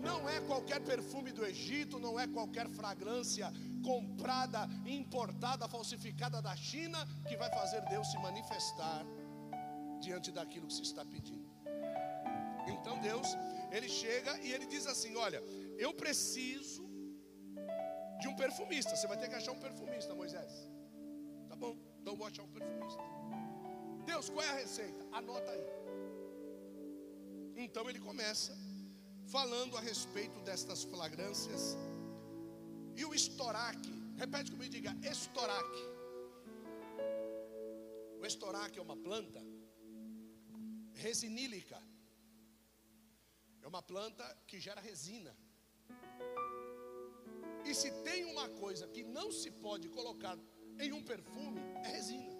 Não 0.00 0.28
é 0.28 0.40
qualquer 0.40 0.80
perfume 0.80 1.32
do 1.32 1.44
Egito, 1.44 1.98
não 1.98 2.18
é 2.18 2.26
qualquer 2.26 2.68
fragrância 2.68 3.52
comprada, 3.82 4.68
importada, 4.86 5.68
falsificada 5.68 6.40
da 6.42 6.54
China 6.56 6.98
que 7.28 7.36
vai 7.36 7.50
fazer 7.50 7.80
Deus 7.86 8.10
se 8.10 8.18
manifestar 8.18 9.04
diante 10.00 10.30
daquilo 10.30 10.66
que 10.66 10.74
se 10.74 10.82
está 10.82 11.04
pedindo. 11.04 11.48
Então 12.68 12.98
Deus, 13.00 13.28
ele 13.70 13.88
chega 13.88 14.38
e 14.40 14.52
ele 14.52 14.66
diz 14.66 14.86
assim: 14.86 15.16
Olha, 15.16 15.42
eu 15.78 15.92
preciso 15.94 16.86
de 18.20 18.28
um 18.28 18.36
perfumista. 18.36 18.94
Você 18.96 19.06
vai 19.06 19.16
ter 19.16 19.28
que 19.28 19.34
achar 19.34 19.52
um 19.52 19.58
perfumista, 19.58 20.14
Moisés. 20.14 20.52
Tá 21.48 21.56
bom, 21.56 21.76
então 22.00 22.16
vou 22.16 22.26
achar 22.26 22.42
um 22.42 22.48
perfumista. 22.48 23.02
Deus, 24.04 24.28
qual 24.28 24.44
é 24.44 24.50
a 24.50 24.54
receita? 24.54 25.06
Anota 25.12 25.50
aí. 25.50 25.66
Então 27.56 27.88
ele 27.90 28.00
começa 28.00 28.56
falando 29.26 29.76
a 29.76 29.80
respeito 29.80 30.40
destas 30.40 30.84
flagrâncias. 30.84 31.76
E 33.00 33.04
o 33.08 33.14
estoraque, 33.14 33.92
repete 34.22 34.50
comigo, 34.52 34.72
diga 34.76 34.92
estoraque. 35.14 35.82
O 38.20 38.24
estoraque 38.30 38.78
é 38.80 38.82
uma 38.82 38.96
planta 39.08 39.40
resinílica. 41.04 41.78
É 43.62 43.68
uma 43.72 43.82
planta 43.90 44.24
que 44.48 44.58
gera 44.66 44.80
resina. 44.80 45.32
E 47.68 47.74
se 47.80 47.90
tem 48.08 48.24
uma 48.32 48.48
coisa 48.62 48.88
que 48.94 49.04
não 49.18 49.30
se 49.40 49.50
pode 49.66 49.88
colocar 49.98 50.36
em 50.84 50.90
um 50.98 51.02
perfume, 51.12 51.60
é 51.84 51.88
resina. 51.96 52.34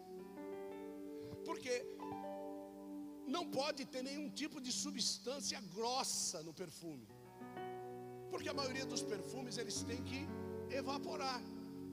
Porque 1.44 1.74
não 3.36 3.44
pode 3.60 3.84
ter 3.86 4.02
nenhum 4.02 4.28
tipo 4.42 4.60
de 4.66 4.72
substância 4.72 5.60
grossa 5.76 6.42
no 6.42 6.52
perfume. 6.62 7.06
Porque 8.30 8.48
a 8.48 8.58
maioria 8.60 8.86
dos 8.92 9.02
perfumes 9.14 9.56
eles 9.56 9.82
têm 9.90 10.02
que 10.10 10.20
evaporar. 10.70 11.40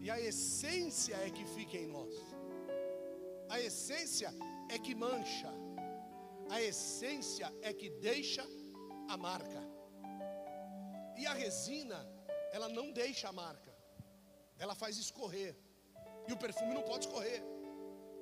E 0.01 0.09
a 0.09 0.19
essência 0.19 1.15
é 1.15 1.29
que 1.29 1.45
fica 1.45 1.77
em 1.77 1.87
nós. 1.87 2.13
A 3.49 3.59
essência 3.59 4.33
é 4.69 4.77
que 4.77 4.93
mancha. 4.93 5.51
A 6.49 6.61
essência 6.61 7.51
é 7.61 7.73
que 7.73 7.89
deixa 7.89 8.45
a 9.07 9.17
marca. 9.17 9.61
E 11.17 11.25
a 11.25 11.33
resina, 11.33 12.07
ela 12.51 12.69
não 12.69 12.91
deixa 12.91 13.29
a 13.29 13.31
marca. 13.31 13.73
Ela 14.57 14.75
faz 14.75 14.97
escorrer. 14.97 15.55
E 16.27 16.33
o 16.33 16.37
perfume 16.37 16.73
não 16.73 16.83
pode 16.83 17.07
escorrer. 17.07 17.41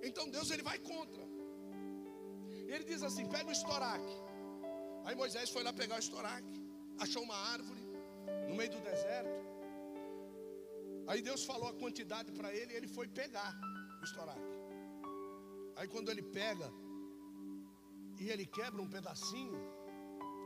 Então 0.01 0.29
Deus 0.29 0.51
ele 0.51 0.63
vai 0.63 0.77
contra. 0.79 1.24
Ele 2.67 2.83
diz 2.83 3.03
assim: 3.03 3.27
pega 3.27 3.50
o 3.50 3.51
estoraque. 3.51 4.15
Aí 5.05 5.15
Moisés 5.15 5.50
foi 5.50 5.63
lá 5.63 5.74
pegar 5.74 5.95
o 5.95 6.00
estoraque, 6.00 6.62
achou 6.98 7.24
uma 7.24 7.36
árvore 7.36 7.81
no 8.48 8.55
meio 8.55 8.69
do 8.69 8.79
deserto. 8.79 9.52
Aí 11.07 11.21
Deus 11.21 11.43
falou 11.51 11.67
a 11.69 11.73
quantidade 11.83 12.31
para 12.31 12.49
ele 12.59 12.73
e 12.73 12.77
ele 12.77 12.87
foi 12.87 13.07
pegar 13.07 13.53
o 14.01 14.03
estoraque. 14.09 14.53
Aí 15.75 15.87
quando 15.87 16.09
ele 16.09 16.23
pega 16.39 16.69
e 18.21 18.29
ele 18.33 18.45
quebra 18.45 18.81
um 18.81 18.89
pedacinho, 18.89 19.59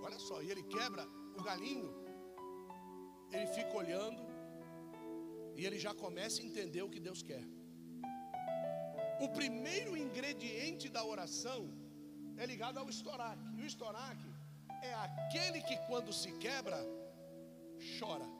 olha 0.05 0.19
só, 0.27 0.41
e 0.41 0.49
ele 0.51 0.63
quebra 0.63 1.05
o 1.37 1.43
galinho, 1.43 1.89
ele 3.31 3.47
fica 3.47 3.73
olhando 3.83 4.21
e 5.57 5.65
ele 5.65 5.79
já 5.85 5.93
começa 5.93 6.41
a 6.41 6.45
entender 6.45 6.81
o 6.81 6.89
que 6.89 6.99
Deus 6.99 7.21
quer. 7.29 7.43
O 9.25 9.29
primeiro 9.29 9.97
ingrediente 9.97 10.87
da 10.89 11.03
oração 11.03 11.61
é 12.37 12.45
ligado 12.45 12.77
ao 12.77 12.89
estoraque. 12.89 13.47
E 13.57 13.61
o 13.63 13.65
estoraque 13.65 14.29
é 14.89 14.93
aquele 14.93 15.59
que 15.61 15.77
quando 15.87 16.13
se 16.13 16.31
quebra, 16.45 16.79
chora. 17.99 18.36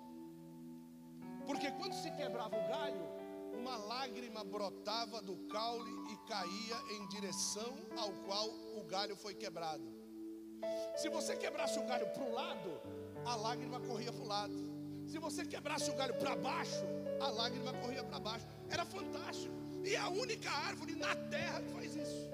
Porque 1.48 1.72
quando 1.72 1.94
se 1.94 2.12
quebrava 2.12 2.56
o 2.56 2.68
galho, 2.68 3.10
uma 3.54 3.78
lágrima 3.78 4.44
brotava 4.44 5.22
do 5.22 5.36
caule 5.48 5.92
e 6.12 6.18
caía 6.28 6.96
em 6.96 7.08
direção 7.08 7.74
ao 7.98 8.12
qual 8.26 8.48
o 8.76 8.84
galho 8.84 9.16
foi 9.16 9.34
quebrado. 9.34 9.84
Se 10.98 11.10
você 11.10 11.36
quebrasse 11.36 11.80
o 11.80 11.86
galho 11.86 12.08
para 12.08 12.24
o 12.24 12.34
lado, 12.34 12.82
a 13.26 13.36
lágrima 13.36 13.80
corria 13.80 14.12
para 14.12 14.24
o 14.24 14.28
lado. 14.28 14.78
Se 15.08 15.18
você 15.20 15.46
quebrasse 15.46 15.90
o 15.90 15.96
galho 15.96 16.14
para 16.16 16.36
baixo, 16.36 16.84
a 17.22 17.30
lágrima 17.30 17.74
corria 17.74 18.04
para 18.04 18.20
baixo. 18.20 18.46
Era 18.70 18.86
fantástico. 18.86 19.54
E 19.86 19.96
é 19.96 20.00
a 20.00 20.10
única 20.10 20.52
árvore 20.52 20.96
na 20.96 21.16
terra 21.16 21.62
que 21.62 21.72
faz 21.72 21.96
isso. 21.96 22.30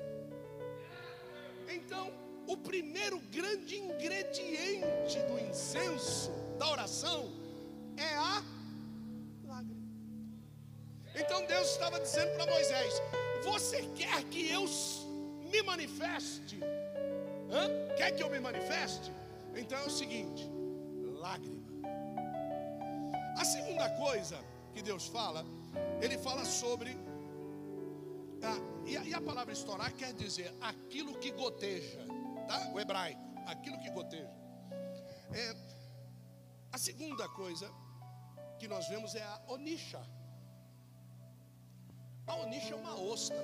Então, 1.71 2.11
o 2.47 2.57
primeiro 2.57 3.19
grande 3.31 3.77
ingrediente 3.77 5.19
do 5.27 5.39
incenso, 5.39 6.31
da 6.57 6.71
oração, 6.71 7.31
é 7.95 8.15
a. 8.15 8.52
Então 11.15 11.45
Deus 11.45 11.69
estava 11.69 11.99
dizendo 11.99 12.35
para 12.35 12.51
Moisés: 12.51 12.93
Você 13.43 13.83
quer 13.95 14.23
que 14.25 14.49
eu 14.49 14.65
me 15.51 15.61
manifeste? 15.61 16.59
Hã? 17.51 17.95
Quer 17.95 18.11
que 18.11 18.23
eu 18.23 18.29
me 18.29 18.39
manifeste? 18.39 19.11
Então 19.55 19.77
é 19.77 19.85
o 19.85 19.89
seguinte: 19.89 20.49
lágrima. 21.19 21.63
A 23.37 23.45
segunda 23.45 23.89
coisa 23.91 24.37
que 24.73 24.81
Deus 24.81 25.07
fala, 25.07 25.45
Ele 26.01 26.17
fala 26.17 26.45
sobre 26.45 26.97
ah, 28.43 28.59
e, 28.85 28.97
a, 28.97 29.03
e, 29.05 29.13
a, 29.13 29.21
palavra 29.21 29.53
estourar 29.53 29.93
quer 29.93 30.13
dizer 30.13 30.53
aquilo 30.59 31.17
que 31.17 31.31
goteja, 31.31 31.99
tá? 32.45 32.71
O 32.73 32.79
hebraico, 32.79 33.21
aquilo 33.47 33.79
que 33.79 33.89
goteja. 33.89 34.33
É, 35.31 35.55
a 36.71 36.77
segunda 36.77 37.27
coisa 37.29 37.71
que 38.59 38.67
nós 38.67 38.87
vemos 38.89 39.15
é 39.15 39.23
a 39.23 39.41
onisha. 39.47 40.01
A 42.27 42.35
onisha 42.43 42.73
é 42.73 42.77
uma 42.83 42.95
ostra. 43.13 43.43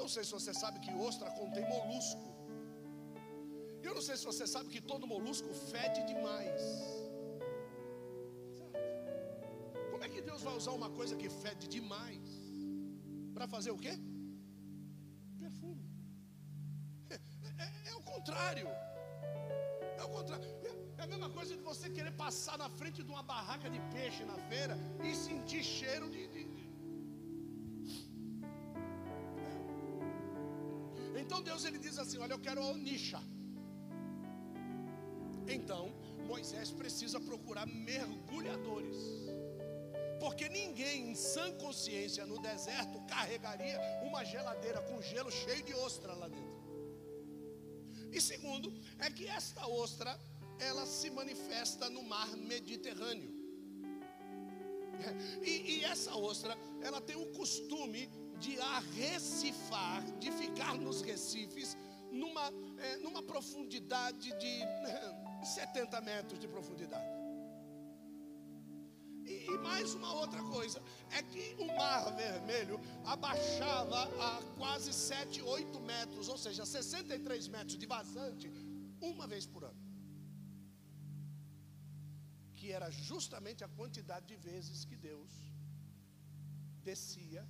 Não 0.00 0.08
sei 0.14 0.24
se 0.24 0.32
você 0.38 0.52
sabe 0.62 0.80
que 0.84 0.92
ostra 1.08 1.30
contém 1.40 1.64
molusco. 1.68 2.26
Eu 3.82 3.94
não 3.96 4.02
sei 4.06 4.16
se 4.16 4.24
você 4.30 4.46
sabe 4.46 4.68
que 4.74 4.80
todo 4.92 5.10
molusco 5.14 5.50
fede 5.70 6.00
demais. 6.12 6.62
Como 9.90 10.02
é 10.04 10.08
que 10.08 10.20
Deus 10.28 10.42
vai 10.46 10.54
usar 10.60 10.72
uma 10.80 10.90
coisa 10.98 11.16
que 11.22 11.28
fede 11.42 11.66
demais? 11.76 12.26
Para 13.34 13.46
fazer 13.54 13.70
o 13.70 13.78
quê? 13.84 13.94
Perfume. 15.38 15.84
É, 17.10 17.16
é, 17.64 17.90
é, 17.90 17.94
o 17.94 18.02
contrário. 18.02 18.68
É 19.96 20.04
o 20.04 20.10
contrário. 20.16 20.44
É, 20.70 21.00
é, 21.00 21.02
a 21.04 21.06
mesma 21.06 21.30
coisa 21.30 21.56
de 21.56 21.62
você 21.62 21.88
querer 21.96 22.12
passar 22.24 22.56
na 22.58 22.68
frente 22.68 23.02
de 23.02 23.10
uma 23.10 23.22
barraca 23.22 23.68
de 23.74 23.80
peixe 23.94 24.24
na 24.24 24.38
feira 24.50 24.76
e 25.04 25.14
sentir 25.14 25.62
cheiro 25.62 26.08
de. 26.10 26.26
de, 26.34 26.37
Então 31.28 31.42
Deus 31.48 31.62
ele 31.68 31.78
diz 31.86 31.96
assim: 32.02 32.18
Olha, 32.24 32.32
eu 32.32 32.42
quero 32.46 32.60
a 32.62 32.70
onisha. 32.74 33.20
Então 35.56 35.82
Moisés 36.30 36.70
precisa 36.70 37.18
procurar 37.20 37.66
mergulhadores. 37.66 39.00
Porque 40.22 40.46
ninguém 40.48 41.10
em 41.10 41.14
sã 41.14 41.44
consciência 41.64 42.24
no 42.30 42.38
deserto 42.40 42.98
carregaria 43.14 43.78
uma 44.08 44.24
geladeira 44.24 44.80
com 44.88 45.02
gelo 45.02 45.30
cheio 45.30 45.62
de 45.68 45.74
ostra 45.74 46.14
lá 46.14 46.28
dentro. 46.28 46.58
E 48.10 48.22
segundo, 48.30 48.72
é 48.98 49.10
que 49.10 49.26
esta 49.28 49.66
ostra 49.66 50.18
ela 50.58 50.86
se 50.86 51.10
manifesta 51.10 51.90
no 51.90 52.02
mar 52.02 52.30
Mediterrâneo. 52.38 53.32
E, 55.42 55.52
e 55.72 55.84
essa 55.84 56.16
ostra, 56.16 56.56
ela 56.82 57.00
tem 57.02 57.16
o 57.16 57.26
costume 57.40 58.10
de 58.38 58.58
arrecifar, 58.60 60.02
de 60.18 60.30
ficar 60.32 60.74
nos 60.78 61.02
recifes, 61.02 61.76
numa, 62.10 62.46
é, 62.78 62.96
numa 62.98 63.22
profundidade 63.22 64.32
de 64.38 64.52
70 65.44 66.00
metros 66.00 66.38
de 66.38 66.48
profundidade. 66.48 67.18
E, 69.24 69.44
e, 69.44 69.58
mais 69.58 69.92
uma 69.92 70.14
outra 70.14 70.42
coisa, 70.44 70.82
é 71.10 71.22
que 71.22 71.54
o 71.58 71.66
mar 71.66 72.16
vermelho 72.16 72.80
abaixava 73.04 74.04
a 74.28 74.42
quase 74.56 74.92
7, 74.92 75.42
8 75.42 75.80
metros, 75.80 76.28
ou 76.28 76.38
seja, 76.38 76.64
63 76.64 77.48
metros 77.48 77.76
de 77.76 77.86
vazante, 77.86 78.50
uma 79.00 79.26
vez 79.26 79.46
por 79.46 79.64
ano. 79.64 79.88
Que 82.56 82.68
que 82.68 82.74
era 82.78 82.90
justamente 82.90 83.64
a 83.64 83.68
quantidade 83.68 84.26
de 84.26 84.36
vezes 84.36 84.84
que 84.84 84.94
Deus 84.94 85.30
descia 86.88 87.42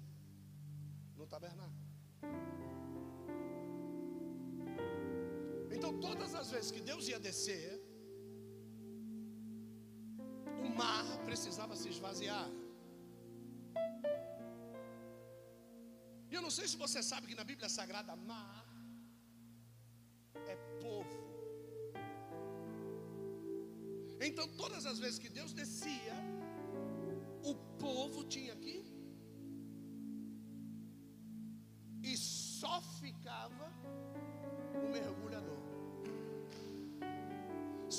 no 1.18 1.26
tabernáculo. 1.26 1.86
Então, 5.74 5.90
todas 6.06 6.34
as 6.40 6.50
vezes 6.54 6.70
que 6.76 6.82
Deus 6.90 7.08
ia 7.12 7.20
descer, 7.28 7.70
o 10.66 10.70
mar 10.80 11.06
precisava 11.28 11.74
se 11.80 11.88
esvaziar. 11.94 12.48
E 16.30 16.34
eu 16.38 16.42
não 16.46 16.52
sei 16.56 16.66
se 16.72 16.76
você 16.84 17.02
sabe 17.10 17.26
que 17.28 17.38
na 17.40 17.46
Bíblia 17.50 17.68
Sagrada, 17.68 18.14
mar 18.30 18.64
é 20.52 20.56
povo. 20.84 21.18
Então, 24.28 24.46
todas 24.62 24.84
as 24.84 24.98
vezes 24.98 25.18
que 25.24 25.30
Deus 25.38 25.52
descia, 25.52 26.16
o 27.50 27.54
povo 27.84 28.24
tinha 28.24 28.54
que 28.56 28.87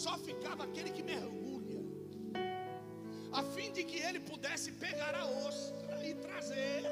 Só 0.04 0.18
ficava 0.18 0.64
aquele 0.64 0.92
que 0.92 1.04
mergulha, 1.04 1.82
a 3.40 3.44
fim 3.54 3.70
de 3.78 3.84
que 3.84 3.98
ele 4.08 4.20
pudesse 4.22 4.72
pegar 4.84 5.14
a 5.14 5.26
ostra 5.48 5.98
e 6.08 6.14
trazer 6.26 6.84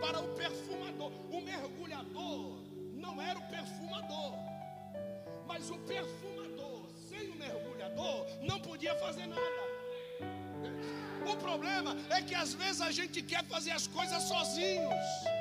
para 0.00 0.18
o 0.24 0.28
perfumador. 0.40 1.12
O 1.36 1.40
mergulhador 1.40 2.64
não 3.04 3.14
era 3.22 3.38
o 3.38 3.48
perfumador, 3.56 4.34
mas 5.46 5.70
o 5.70 5.78
perfumador, 5.92 6.82
sem 7.08 7.30
o 7.30 7.36
mergulhador, 7.36 8.26
não 8.42 8.58
podia 8.60 8.96
fazer 8.96 9.26
nada. 9.26 9.62
O 11.32 11.36
problema 11.36 11.96
é 12.10 12.20
que 12.22 12.34
às 12.34 12.54
vezes 12.54 12.80
a 12.80 12.90
gente 12.90 13.22
quer 13.22 13.44
fazer 13.44 13.70
as 13.70 13.86
coisas 13.86 14.22
sozinhos. 14.24 15.35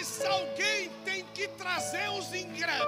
Mas 0.00 0.24
alguém 0.24 0.88
tem 1.04 1.22
que 1.34 1.46
trazer 1.48 2.08
os 2.08 2.32
ingredientes. 2.32 2.80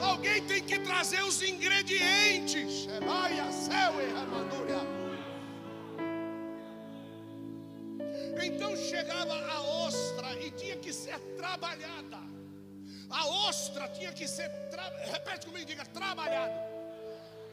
Alguém 0.00 0.42
tem 0.46 0.62
que 0.62 0.78
trazer 0.78 1.22
os 1.22 1.42
ingredientes. 1.42 2.88
Então 8.42 8.74
chegava 8.74 9.34
a 9.34 9.60
ostra 9.84 10.32
e 10.40 10.50
tinha 10.52 10.76
que 10.76 10.94
ser 10.94 11.18
trabalhada. 11.36 12.20
A 13.10 13.26
ostra 13.48 13.86
tinha 13.88 14.12
que 14.12 14.26
ser, 14.26 14.48
tra... 14.70 14.90
repete 15.12 15.44
comigo, 15.44 15.66
diga 15.66 15.84
trabalhado. 15.84 16.54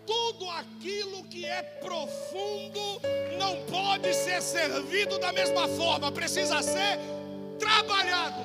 Tudo 0.08 0.50
aquilo 0.52 1.26
que 1.26 1.46
é 1.46 1.62
profundo 1.62 3.02
não 3.38 3.66
pode 3.66 4.14
ser 4.14 4.42
servido 4.42 5.20
da 5.20 5.34
mesma 5.34 5.68
forma, 5.68 6.10
precisa 6.10 6.62
ser 6.62 7.15
trabalhado. 7.60 8.44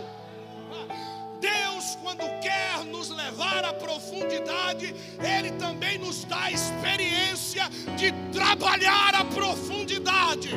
Deus, 1.40 1.96
quando 2.02 2.20
quer 2.40 2.84
nos 2.84 3.08
levar 3.10 3.64
à 3.64 3.72
profundidade, 3.72 4.94
Ele 5.18 5.52
também 5.52 5.98
nos 5.98 6.24
dá 6.24 6.42
a 6.44 6.52
experiência 6.52 7.68
de 7.96 8.12
trabalhar 8.32 9.14
a 9.14 9.24
profundidade, 9.24 10.50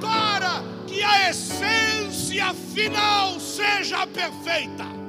para 0.00 0.62
que 0.86 1.02
a 1.02 1.30
essência 1.30 2.54
final 2.54 3.38
seja 3.38 4.06
perfeita. 4.06 4.99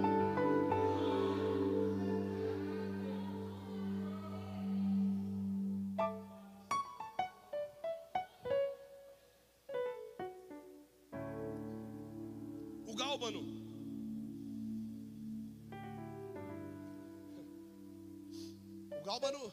O 19.12 19.13
gálbano 19.13 19.52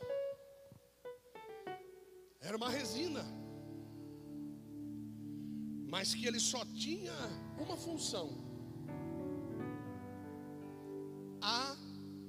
era 2.39 2.57
uma 2.57 2.71
resina, 2.71 3.25
mas 5.95 6.15
que 6.15 6.27
ele 6.29 6.39
só 6.39 6.65
tinha 6.67 7.13
uma 7.59 7.77
função: 7.77 8.39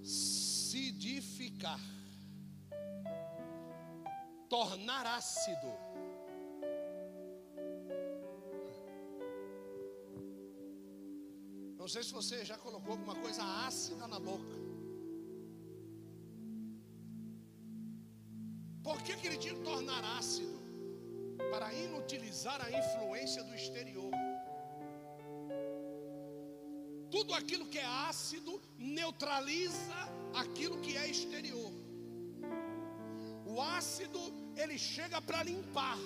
acidificar, 0.02 1.80
tornar 4.50 5.06
ácido. 5.06 5.72
Não 11.78 11.88
sei 11.88 12.02
se 12.04 12.12
você 12.12 12.44
já 12.44 12.58
colocou 12.58 12.94
alguma 12.94 13.14
coisa 13.14 13.44
ácida 13.68 14.08
na 14.08 14.20
boca. 14.20 14.69
Inutilizar 22.30 22.62
a 22.62 22.70
influência 22.72 23.44
do 23.44 23.54
exterior. 23.56 24.12
Tudo 27.10 27.34
aquilo 27.34 27.66
que 27.66 27.80
é 27.80 27.86
ácido 27.86 28.62
neutraliza 28.78 30.00
aquilo 30.36 30.80
que 30.80 30.96
é 30.96 31.08
exterior. 31.10 31.72
O 33.46 33.60
ácido 33.62 34.22
ele 34.56 34.78
chega 34.78 35.20
para 35.22 35.42
limpar. 35.44 35.98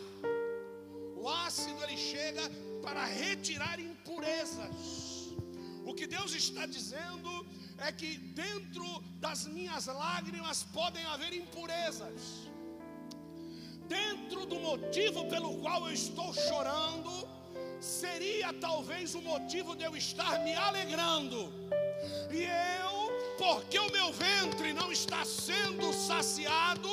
O 1.17 1.27
ácido 1.29 1.83
ele 1.83 1.97
chega 1.97 2.43
para 2.81 3.05
retirar 3.05 3.79
impurezas. 3.79 5.33
O 5.85 5.93
que 5.93 6.07
Deus 6.07 6.33
está 6.33 6.65
dizendo 6.65 7.29
é 7.77 7.91
que 7.91 8.17
dentro 8.17 8.85
das 9.19 9.45
minhas 9.45 9.87
lágrimas 9.87 10.63
podem 10.63 11.03
haver 11.05 11.33
impurezas. 11.33 12.52
Dentro 14.23 14.45
do 14.45 14.57
motivo 14.57 15.25
pelo 15.25 15.57
qual 15.57 15.85
eu 15.85 15.93
estou 15.93 16.33
chorando, 16.33 17.27
seria 17.81 18.53
talvez 18.53 19.15
o 19.15 19.21
motivo 19.21 19.75
de 19.75 19.83
eu 19.83 19.97
estar 19.97 20.39
me 20.45 20.53
alegrando. 20.55 21.51
E 22.31 22.43
eu, 22.43 23.11
porque 23.37 23.77
o 23.77 23.91
meu 23.91 24.13
ventre 24.13 24.71
não 24.71 24.93
está 24.93 25.25
sendo 25.25 25.91
saciado, 25.91 26.89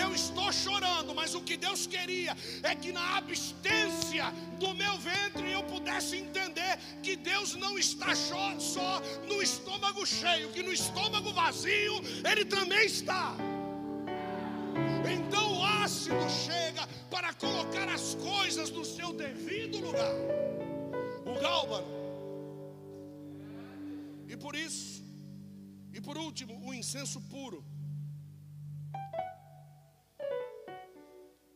eu 0.00 0.14
estou 0.14 0.52
chorando. 0.52 1.12
Mas 1.16 1.34
o 1.34 1.40
que 1.40 1.56
Deus 1.56 1.84
queria 1.88 2.36
é 2.62 2.76
que 2.76 2.92
na 2.92 3.16
abstência 3.16 4.32
do 4.60 4.72
meu 4.72 4.96
ventre 4.98 5.50
eu 5.50 5.64
pudesse 5.64 6.16
entender 6.16 6.78
que 7.02 7.16
Deus 7.16 7.56
não 7.56 7.76
está 7.76 8.14
só, 8.14 9.02
no 9.26 9.42
estômago 9.42 10.06
cheio, 10.06 10.50
que 10.50 10.62
no 10.62 10.72
estômago 10.72 11.32
vazio 11.32 11.94
Ele 12.24 12.44
também 12.44 12.86
está. 12.86 13.34
Então 15.12 15.47
ácido 15.88 16.28
chega 16.44 16.84
para 17.10 17.32
colocar 17.34 17.88
as 17.88 18.14
coisas 18.14 18.70
no 18.70 18.84
seu 18.84 19.10
devido 19.24 19.78
lugar. 19.86 20.14
O 21.30 21.34
gálbano. 21.40 21.92
E 24.28 24.36
por 24.36 24.54
isso, 24.54 25.02
e 25.96 26.00
por 26.00 26.16
último, 26.18 26.52
o 26.66 26.74
incenso 26.74 27.20
puro. 27.34 27.60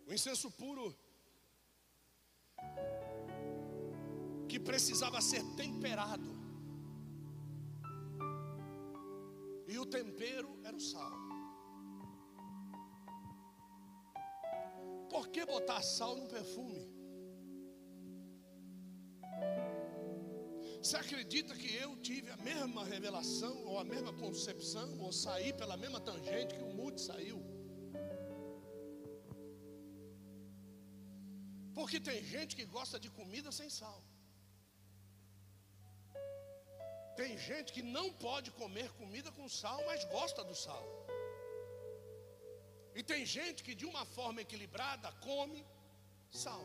O 0.09 0.13
incenso 0.13 0.51
puro 0.63 0.87
que 4.49 4.59
precisava 4.59 5.21
ser 5.21 5.43
temperado. 5.63 6.31
E 9.69 9.79
o 9.79 9.87
tempero 9.87 10.51
era 10.65 10.77
o 10.77 10.81
sal. 10.81 11.32
Que 15.35 15.45
botar 15.47 15.83
sal 15.83 16.15
no 16.17 16.27
perfume? 16.37 16.83
Você 20.83 20.97
acredita 20.97 21.55
que 21.55 21.71
eu 21.77 21.91
tive 22.09 22.29
a 22.31 22.37
mesma 22.37 22.85
revelação, 22.85 23.55
ou 23.71 23.79
a 23.79 23.85
mesma 23.85 24.13
concepção, 24.13 24.89
ou 24.99 25.13
saí 25.13 25.53
pela 25.53 25.77
mesma 25.77 26.01
tangente 26.01 26.57
que 26.57 26.65
o 26.71 26.75
Mude 26.79 27.01
saiu? 27.01 27.41
Porque 31.77 31.99
tem 32.01 32.19
gente 32.25 32.57
que 32.57 32.65
gosta 32.65 32.99
de 32.99 33.11
comida 33.11 33.53
sem 33.53 33.71
sal. 33.71 34.03
Tem 37.17 37.39
gente 37.39 37.73
que 37.73 37.83
não 37.83 38.13
pode 38.13 38.51
comer 38.51 38.91
comida 38.93 39.31
com 39.31 39.49
sal, 39.49 39.81
mas 39.87 40.05
gosta 40.05 40.43
do 40.43 40.55
sal. 40.55 41.02
E 42.95 43.03
tem 43.03 43.25
gente 43.25 43.63
que 43.67 43.75
de 43.75 43.87
uma 43.93 44.05
forma 44.05 44.41
equilibrada 44.41 45.11
come 45.29 45.65
sal. 46.31 46.65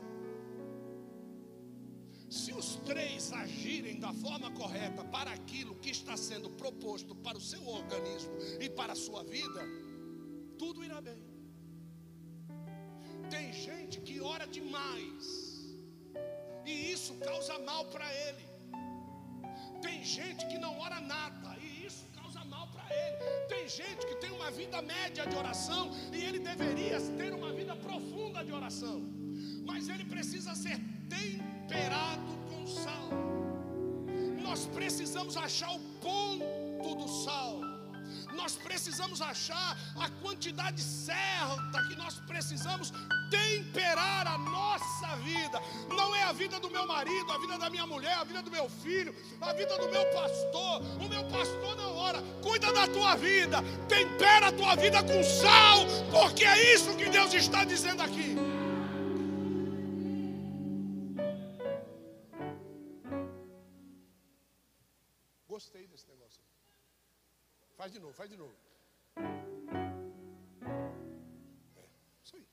Se 2.30 2.52
os 2.52 2.76
três 2.90 3.32
agirem 3.32 4.00
da 4.06 4.12
forma 4.14 4.50
correta 4.52 5.04
para 5.16 5.32
aquilo 5.32 5.76
que 5.84 5.92
está 5.92 6.18
sendo 6.18 6.50
proposto 6.50 7.16
para 7.16 7.38
o 7.38 7.46
seu 7.52 7.66
organismo 7.66 8.34
e 8.60 8.70
para 8.70 8.94
a 8.94 9.02
sua 9.06 9.24
vida, 9.24 9.62
tudo 10.58 10.84
irá 10.84 11.00
bem. 11.00 11.22
Tem 13.30 13.48
gente 13.54 14.02
que 14.02 14.20
ora 14.34 14.46
demais, 14.46 15.26
e 16.66 16.92
isso 16.92 17.14
causa 17.28 17.58
mal 17.60 17.86
para 17.86 18.08
ele. 18.26 18.46
Tem 19.82 20.04
gente 20.04 20.46
que 20.48 20.58
não 20.58 20.74
ora 20.80 21.00
nada, 21.00 21.37
Gente 23.68 24.08
que 24.08 24.16
tem 24.16 24.32
uma 24.32 24.50
vida 24.50 24.82
média 24.82 25.26
de 25.28 25.36
oração, 25.36 25.92
e 26.14 26.24
ele 26.24 26.40
deveria 26.40 27.02
ter 27.18 27.34
uma 27.34 27.52
vida 27.52 27.76
profunda 27.76 28.44
de 28.44 28.52
oração, 28.54 29.02
mas 29.66 29.90
ele 29.90 30.06
precisa 30.06 30.56
ser 30.56 30.80
temperado 31.10 32.32
com 32.50 32.66
sal. 32.66 33.10
Nós 34.42 34.66
precisamos 34.68 35.36
achar 35.36 35.70
o 35.76 35.80
ponto 36.00 36.96
do 36.96 37.08
sal 37.10 37.67
nós 38.38 38.56
precisamos 38.56 39.20
achar 39.22 39.78
a 40.00 40.10
quantidade 40.22 40.82
certa 40.82 41.84
que 41.88 41.96
nós 41.96 42.20
precisamos 42.22 42.94
temperar 43.30 44.26
a 44.28 44.38
nossa 44.38 45.16
vida. 45.18 45.60
Não 45.90 46.16
é 46.16 46.24
a 46.24 46.32
vida 46.32 46.60
do 46.60 46.70
meu 46.70 46.86
marido, 46.88 47.30
a 47.32 47.38
vida 47.40 47.58
da 47.58 47.70
minha 47.70 47.86
mulher, 47.86 48.14
a 48.14 48.24
vida 48.24 48.42
do 48.42 48.52
meu 48.52 48.70
filho, 48.70 49.14
a 49.42 49.52
vida 49.54 49.78
do 49.78 49.90
meu 49.90 50.06
pastor. 50.12 50.82
O 51.04 51.10
meu 51.10 51.24
pastor 51.26 51.76
não 51.76 51.96
ora. 51.96 52.22
Cuida 52.42 52.72
da 52.72 52.88
tua 52.88 53.16
vida, 53.16 53.58
tempera 53.90 54.48
a 54.48 54.52
tua 54.52 54.76
vida 54.76 55.04
com 55.04 55.24
sal, 55.24 55.80
porque 56.12 56.46
é 56.46 56.76
isso 56.76 56.96
que 56.96 57.10
Deus 57.10 57.34
está 57.34 57.66
dizendo 57.66 58.02
aqui. 58.02 58.36
Gostei 65.48 65.88
desse 65.88 66.08
negócio. 66.08 66.47
Faz 67.80 67.92
de 67.92 68.00
novo, 68.00 68.14
faz 68.20 68.30
de 68.32 68.38
novo. 68.38 68.56
É, 71.76 71.86
isso 72.24 72.36
aí. 72.38 72.48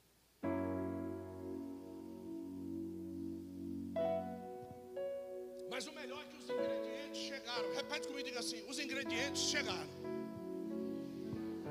Mas 5.70 5.86
o 5.86 5.92
melhor 5.92 6.22
é 6.22 6.26
que 6.28 6.36
os 6.36 6.50
ingredientes 6.50 7.20
chegaram. 7.22 7.74
Repete 7.74 8.06
comigo 8.06 8.20
e 8.20 8.30
diga 8.30 8.40
assim: 8.40 8.60
os 8.68 8.78
ingredientes 8.78 9.42
chegaram. 9.44 9.94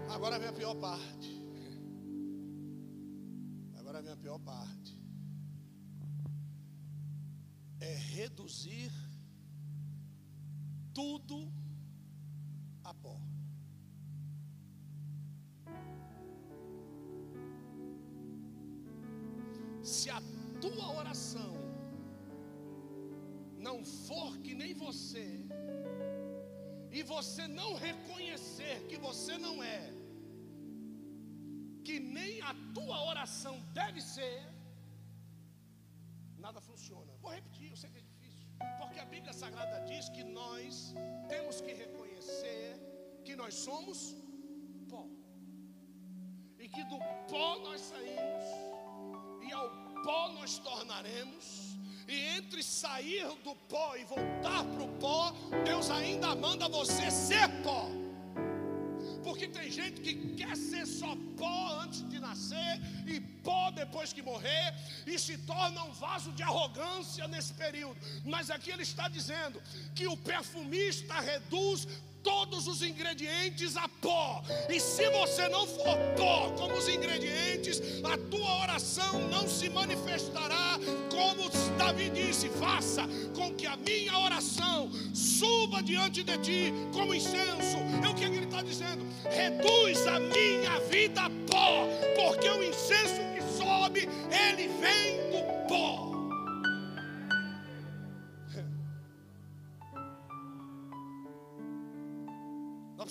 Agora 0.09 0.39
vem 0.39 0.49
a 0.49 0.53
pior 0.53 0.73
parte. 0.73 1.31
Agora 3.75 4.01
vem 4.01 4.13
a 4.13 4.17
pior 4.17 4.39
parte. 4.39 4.99
É 7.79 7.93
reduzir 8.17 8.91
tudo 10.91 11.53
a 12.83 12.93
pó. 12.95 13.15
Tua 20.63 20.87
oração 21.01 21.53
não 23.67 23.77
for 24.05 24.31
que 24.43 24.53
nem 24.61 24.73
você, 24.85 25.27
e 26.97 27.01
você 27.13 27.43
não 27.59 27.69
reconhecer 27.87 28.75
que 28.89 28.97
você 29.07 29.37
não 29.45 29.55
é, 29.63 29.81
que 31.87 31.97
nem 32.17 32.33
a 32.51 32.53
tua 32.75 32.97
oração 33.11 33.55
deve 33.81 34.01
ser, 34.15 34.39
nada 36.45 36.61
funciona. 36.69 37.11
Vou 37.23 37.31
repetir, 37.31 37.69
eu 37.69 37.79
sei 37.81 37.89
que 37.93 38.01
é 38.03 38.07
difícil, 38.13 38.47
porque 38.79 38.99
a 39.05 39.07
Bíblia 39.13 39.33
Sagrada 39.41 39.79
diz 39.91 40.07
que 40.15 40.23
nós 40.23 40.93
temos 41.33 41.59
que 41.65 41.73
reconhecer 41.83 42.67
que 43.25 43.35
nós 43.41 43.53
somos 43.67 43.99
pó, 44.89 45.05
e 46.63 46.67
que 46.75 46.83
do 46.91 46.99
pó 47.31 47.47
nós 47.67 47.81
saímos, 47.91 48.45
e 49.47 49.51
ao 49.51 49.82
pó 50.03 50.29
nós 50.33 50.59
tornaremos. 50.59 51.73
E 52.07 52.37
entre 52.37 52.61
sair 52.61 53.25
do 53.43 53.55
pó 53.55 53.95
e 53.95 54.03
voltar 54.03 54.63
para 54.65 54.83
o 54.83 54.89
pó, 54.99 55.33
Deus 55.65 55.89
ainda 55.89 56.35
manda 56.35 56.67
você 56.67 57.09
ser 57.09 57.47
pó. 57.63 57.89
Porque 59.23 59.47
tem 59.47 59.71
gente 59.71 60.01
que 60.01 60.13
quer 60.35 60.55
ser 60.57 60.85
só 60.85 61.15
pó 61.37 61.79
antes 61.79 62.07
de 62.09 62.19
nascer 62.19 62.79
e 63.07 63.21
pó 63.21 63.71
depois 63.71 64.11
que 64.11 64.21
morrer 64.21 64.75
e 65.07 65.17
se 65.17 65.37
torna 65.37 65.83
um 65.85 65.93
vaso 65.93 66.33
de 66.33 66.43
arrogância 66.43 67.25
nesse 67.27 67.53
período. 67.53 67.97
Mas 68.25 68.49
aqui 68.49 68.69
ele 68.69 68.83
está 68.83 69.07
dizendo 69.07 69.61
que 69.95 70.07
o 70.07 70.17
perfumista 70.17 71.21
reduz 71.21 71.87
todos 72.23 72.67
os 72.67 72.81
ingredientes 72.81 73.75
a 73.77 73.87
pó. 74.01 74.41
E 74.69 74.79
se 74.79 75.09
você 75.09 75.47
não 75.49 75.67
for 75.67 75.97
pó 76.17 76.49
como 76.57 76.75
os 76.75 76.87
ingredientes, 76.87 77.81
a 78.03 78.17
tua 78.17 78.61
oração 78.61 79.27
não 79.29 79.47
se 79.47 79.69
manifestará 79.69 80.79
como 81.11 81.49
Davi 81.77 82.09
disse: 82.09 82.49
faça 82.49 83.03
com 83.35 83.53
que 83.53 83.65
a 83.65 83.75
minha 83.75 84.17
oração 84.17 84.89
suba 85.13 85.81
diante 85.81 86.23
de 86.23 86.37
ti 86.37 86.73
como 86.93 87.13
incenso. 87.13 87.77
É 88.03 88.07
o 88.07 88.15
que 88.15 88.23
ele 88.23 88.45
está 88.45 88.61
dizendo: 88.61 89.05
reduz 89.29 90.05
a 90.07 90.19
minha 90.19 90.79
vida 90.89 91.21
a 91.21 91.29
pó, 91.29 91.87
porque 92.15 92.49
o 92.49 92.63
incenso 92.63 93.21
que 93.35 93.57
sobe, 93.57 94.07
ele 94.31 94.67
vem 94.79 95.17
do 95.31 95.67
pó. 95.67 96.02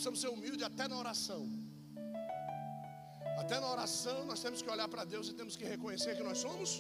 Precisamos 0.03 0.23
ser 0.25 0.31
humildes 0.37 0.65
até 0.71 0.85
na 0.93 0.97
oração. 1.05 1.43
Até 3.43 3.57
na 3.65 3.69
oração 3.77 4.19
nós 4.31 4.41
temos 4.45 4.61
que 4.63 4.71
olhar 4.75 4.89
para 4.95 5.05
Deus 5.13 5.29
e 5.29 5.35
temos 5.41 5.55
que 5.59 5.67
reconhecer 5.75 6.17
que 6.19 6.25
nós 6.29 6.39
somos. 6.47 6.71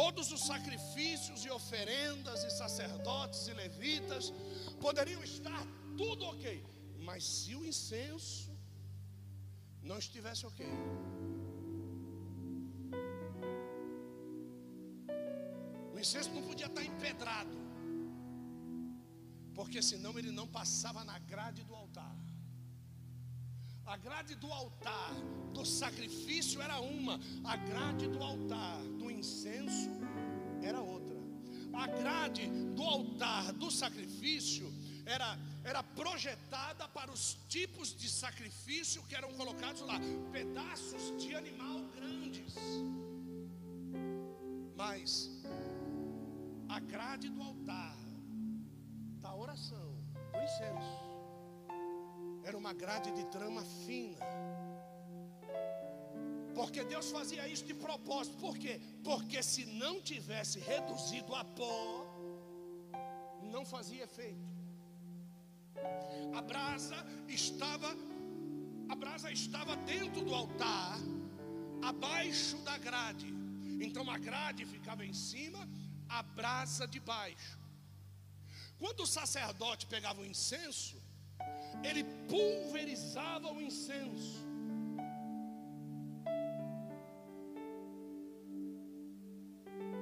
Todos 0.00 0.32
os 0.36 0.42
sacrifícios 0.52 1.44
e 1.44 1.50
oferendas 1.60 2.42
e 2.48 2.50
sacerdotes 2.62 3.46
e 3.46 3.54
levitas 3.62 4.32
poderiam 4.86 5.22
estar 5.22 5.62
tudo 5.96 6.24
ok, 6.32 6.46
mas 7.08 7.22
se 7.36 7.54
o 7.54 7.64
incenso 7.72 8.50
não 9.90 9.98
estivesse 10.04 10.44
ok, 10.50 10.66
incenso 16.12 16.30
não 16.34 16.42
podia 16.42 16.66
estar 16.66 16.84
empedrado, 16.84 17.56
porque 19.54 19.80
senão 19.80 20.18
ele 20.18 20.30
não 20.30 20.46
passava 20.46 21.02
na 21.04 21.18
grade 21.18 21.64
do 21.64 21.74
altar. 21.74 22.14
A 23.86 23.96
grade 23.96 24.34
do 24.34 24.52
altar 24.52 25.14
do 25.54 25.64
sacrifício 25.64 26.60
era 26.60 26.78
uma, 26.80 27.18
a 27.44 27.56
grade 27.56 28.08
do 28.08 28.22
altar 28.22 28.82
do 28.98 29.10
incenso 29.10 29.90
era 30.62 30.80
outra. 30.80 31.16
A 31.72 31.86
grade 31.86 32.46
do 32.76 32.82
altar 32.82 33.52
do 33.54 33.70
sacrifício 33.70 34.70
era, 35.06 35.38
era 35.64 35.82
projetada 35.82 36.86
para 36.88 37.10
os 37.10 37.38
tipos 37.48 37.96
de 37.96 38.08
sacrifício 38.10 39.02
que 39.04 39.14
eram 39.14 39.32
colocados 39.32 39.80
lá, 39.80 39.98
pedaços 40.30 41.16
de 41.20 41.34
animal 41.34 41.80
grandes. 41.96 42.54
Mas 44.76 45.41
a 46.76 46.80
grade 46.80 47.28
do 47.28 47.42
altar 47.42 47.96
da 49.20 49.34
oração, 49.34 49.88
do 50.32 50.38
incenso, 50.46 50.98
era 52.42 52.56
uma 52.56 52.72
grade 52.72 53.10
de 53.12 53.24
trama 53.26 53.62
fina. 53.84 54.26
Porque 56.54 56.82
Deus 56.92 57.10
fazia 57.10 57.46
isso 57.46 57.66
de 57.66 57.74
propósito. 57.74 58.38
Por 58.38 58.56
quê? 58.62 58.80
Porque 59.04 59.42
se 59.42 59.66
não 59.82 60.00
tivesse 60.00 60.58
reduzido 60.60 61.34
a 61.34 61.44
pó, 61.44 62.06
não 63.54 63.64
fazia 63.66 64.04
efeito. 64.04 64.50
A 66.34 66.40
brasa 66.40 66.96
estava 67.28 67.90
a 68.88 68.94
brasa 68.94 69.30
estava 69.30 69.74
dentro 69.76 70.22
do 70.24 70.34
altar, 70.34 70.98
abaixo 71.82 72.56
da 72.68 72.76
grade. 72.78 73.30
Então 73.86 74.10
a 74.10 74.18
grade 74.18 74.64
ficava 74.64 75.04
em 75.04 75.12
cima 75.12 75.68
a 76.18 76.22
brasa 76.38 76.86
de 76.94 77.00
baixo. 77.12 77.58
Quando 78.82 79.00
o 79.04 79.12
sacerdote 79.18 79.86
pegava 79.94 80.20
o 80.20 80.26
incenso, 80.32 80.96
ele 81.88 82.02
pulverizava 82.32 83.48
o 83.56 83.60
incenso. 83.68 84.38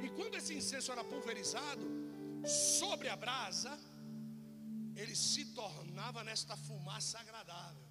E 0.04 0.08
quando 0.16 0.36
esse 0.40 0.54
incenso 0.60 0.90
era 0.94 1.04
pulverizado 1.12 1.86
sobre 2.44 3.08
a 3.08 3.16
brasa, 3.24 3.72
ele 5.00 5.14
se 5.14 5.44
tornava 5.60 6.24
nesta 6.24 6.56
fumaça 6.66 7.18
agradável. 7.18 7.88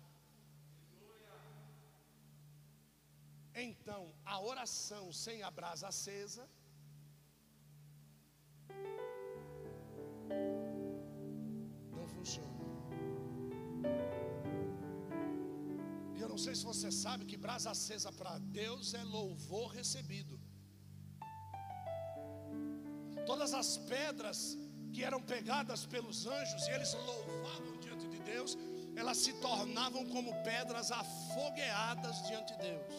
Então, 3.54 4.02
a 4.26 4.40
oração 4.52 5.12
sem 5.12 5.44
a 5.44 5.52
brasa 5.52 5.88
acesa 5.88 6.46
não 12.20 12.26
funciona. 12.26 12.50
sei 16.40 16.56
se 16.60 16.66
você 16.72 16.90
sabe 17.04 17.26
que 17.30 17.38
brasa 17.46 17.70
acesa 17.72 18.12
para 18.20 18.34
Deus 18.60 18.94
é 18.94 19.04
louvor 19.18 19.68
recebido. 19.80 20.36
Todas 23.30 23.54
as 23.62 23.70
pedras 23.94 24.40
que 24.94 25.04
eram 25.10 25.22
pegadas 25.34 25.86
pelos 25.94 26.20
anjos 26.26 26.64
e 26.68 26.72
eles 26.72 26.94
louvavam 27.10 27.74
diante 27.86 28.08
de 28.14 28.20
Deus, 28.32 28.58
elas 28.96 29.18
se 29.18 29.34
tornavam 29.48 30.04
como 30.14 30.32
pedras 30.52 30.90
afogueadas 30.92 32.16
diante 32.30 32.54
de 32.54 32.64
Deus. 32.70 32.96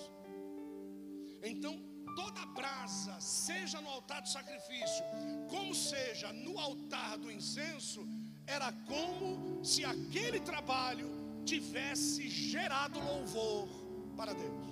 Então, 1.43 1.75
toda 2.15 2.45
brasa, 2.59 3.15
seja 3.21 3.81
no 3.81 3.89
altar 3.89 4.21
do 4.23 4.29
sacrifício, 4.29 5.05
como 5.49 5.75
seja 5.75 6.33
no 6.33 6.55
altar 6.59 7.17
do 7.19 7.31
incenso, 7.39 8.03
era 8.51 8.73
como 8.87 9.65
se 9.65 9.85
aquele 9.85 10.41
trabalho 10.41 11.09
tivesse 11.45 12.29
gerado 12.29 12.99
louvor 12.99 13.69
para 14.17 14.33
Deus. 14.33 14.71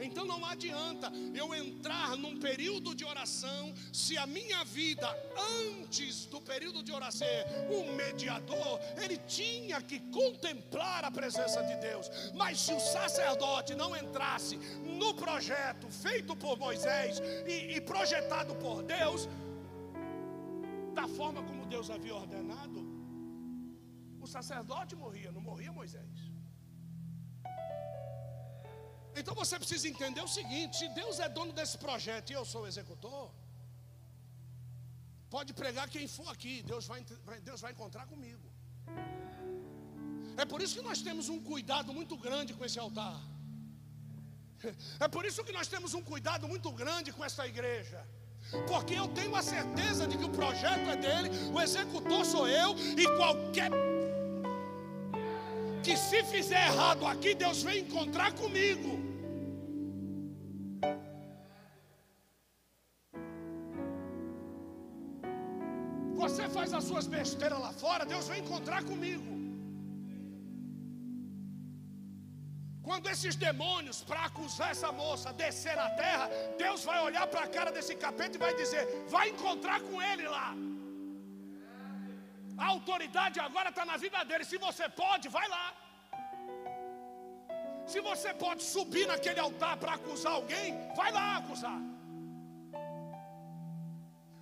Então 0.00 0.24
não 0.24 0.44
adianta 0.44 1.12
eu 1.34 1.54
entrar 1.54 2.16
num 2.16 2.38
período 2.38 2.94
de 2.94 3.04
oração 3.04 3.72
se 3.92 4.18
a 4.18 4.26
minha 4.26 4.64
vida 4.64 5.08
antes 5.60 6.26
do 6.26 6.40
período 6.40 6.82
de 6.82 6.92
oração, 6.92 7.26
o 7.70 7.92
mediador, 7.94 8.80
ele 9.00 9.16
tinha 9.18 9.80
que 9.80 10.00
contemplar 10.10 11.04
a 11.04 11.10
presença 11.10 11.62
de 11.62 11.76
Deus. 11.76 12.10
Mas 12.34 12.60
se 12.60 12.72
o 12.72 12.80
sacerdote 12.80 13.74
não 13.74 13.96
entrasse 13.96 14.56
no 14.82 15.14
projeto 15.14 15.88
feito 15.88 16.34
por 16.34 16.58
Moisés 16.58 17.20
e, 17.46 17.76
e 17.76 17.80
projetado 17.80 18.54
por 18.56 18.82
Deus, 18.82 19.28
da 20.94 21.06
forma 21.08 21.42
como 21.42 21.61
Deus 21.74 21.88
havia 21.94 22.14
ordenado, 22.22 22.80
o 24.24 24.26
sacerdote 24.34 24.94
morria, 25.02 25.30
não 25.36 25.42
morria 25.50 25.72
Moisés. 25.80 26.16
Então 29.20 29.34
você 29.40 29.54
precisa 29.62 29.86
entender 29.92 30.22
o 30.28 30.32
seguinte: 30.38 30.76
se 30.80 30.88
Deus 31.00 31.18
é 31.26 31.28
dono 31.38 31.52
desse 31.58 31.76
projeto 31.86 32.30
e 32.30 32.36
eu 32.38 32.44
sou 32.52 32.62
o 32.64 32.70
executor, 32.72 33.24
pode 35.34 35.52
pregar 35.62 35.86
quem 35.94 36.06
for 36.16 36.28
aqui, 36.34 36.54
Deus 36.72 36.86
vai, 36.92 37.00
Deus 37.50 37.60
vai 37.64 37.72
encontrar 37.74 38.06
comigo. 38.12 38.46
É 40.42 40.46
por 40.52 40.60
isso 40.64 40.76
que 40.78 40.86
nós 40.90 41.00
temos 41.08 41.28
um 41.34 41.40
cuidado 41.52 41.90
muito 42.00 42.16
grande 42.26 42.52
com 42.58 42.64
esse 42.70 42.80
altar. 42.86 43.18
É 45.04 45.08
por 45.14 45.22
isso 45.28 45.42
que 45.46 45.54
nós 45.56 45.68
temos 45.72 45.92
um 45.98 46.02
cuidado 46.10 46.44
muito 46.50 46.70
grande 46.80 47.08
com 47.14 47.22
essa 47.28 47.44
igreja. 47.52 48.00
Porque 48.66 48.94
eu 48.94 49.08
tenho 49.08 49.34
a 49.34 49.42
certeza 49.42 50.06
de 50.06 50.16
que 50.16 50.24
o 50.24 50.28
projeto 50.28 50.90
é 50.90 50.96
dele, 50.96 51.30
o 51.52 51.60
executor 51.60 52.24
sou 52.24 52.46
eu, 52.48 52.74
e 52.96 53.06
qualquer 53.16 53.70
que 55.82 55.96
se 55.96 56.22
fizer 56.24 56.66
errado 56.68 57.04
aqui, 57.06 57.34
Deus 57.34 57.62
vem 57.62 57.80
encontrar 57.80 58.32
comigo. 58.32 59.00
Você 66.14 66.48
faz 66.48 66.72
as 66.72 66.84
suas 66.84 67.06
besteiras 67.08 67.58
lá 67.58 67.72
fora, 67.72 68.04
Deus 68.04 68.28
vem 68.28 68.40
encontrar 68.40 68.84
comigo. 68.84 69.41
Quando 72.86 73.08
esses 73.14 73.34
demônios, 73.46 73.98
para 74.08 74.22
acusar 74.28 74.70
essa 74.74 74.90
moça, 75.02 75.32
descer 75.42 75.76
na 75.82 75.88
terra, 76.02 76.26
Deus 76.62 76.80
vai 76.90 76.98
olhar 77.08 77.26
para 77.32 77.42
a 77.44 77.52
cara 77.56 77.70
desse 77.76 77.94
capeta 78.04 78.36
e 78.36 78.44
vai 78.46 78.54
dizer: 78.62 78.84
vai 79.14 79.26
encontrar 79.34 79.78
com 79.88 80.02
ele 80.10 80.26
lá. 80.36 80.48
A 82.64 82.66
autoridade 82.74 83.38
agora 83.46 83.70
está 83.70 83.84
na 83.92 83.96
vida 84.04 84.24
dele. 84.24 84.44
Se 84.52 84.58
você 84.66 84.88
pode, 85.02 85.28
vai 85.38 85.46
lá. 85.56 85.66
Se 87.92 88.00
você 88.08 88.30
pode 88.44 88.62
subir 88.74 89.06
naquele 89.12 89.40
altar 89.46 89.76
para 89.76 89.94
acusar 89.94 90.32
alguém, 90.40 90.68
vai 91.00 91.10
lá 91.18 91.26
acusar. 91.38 91.80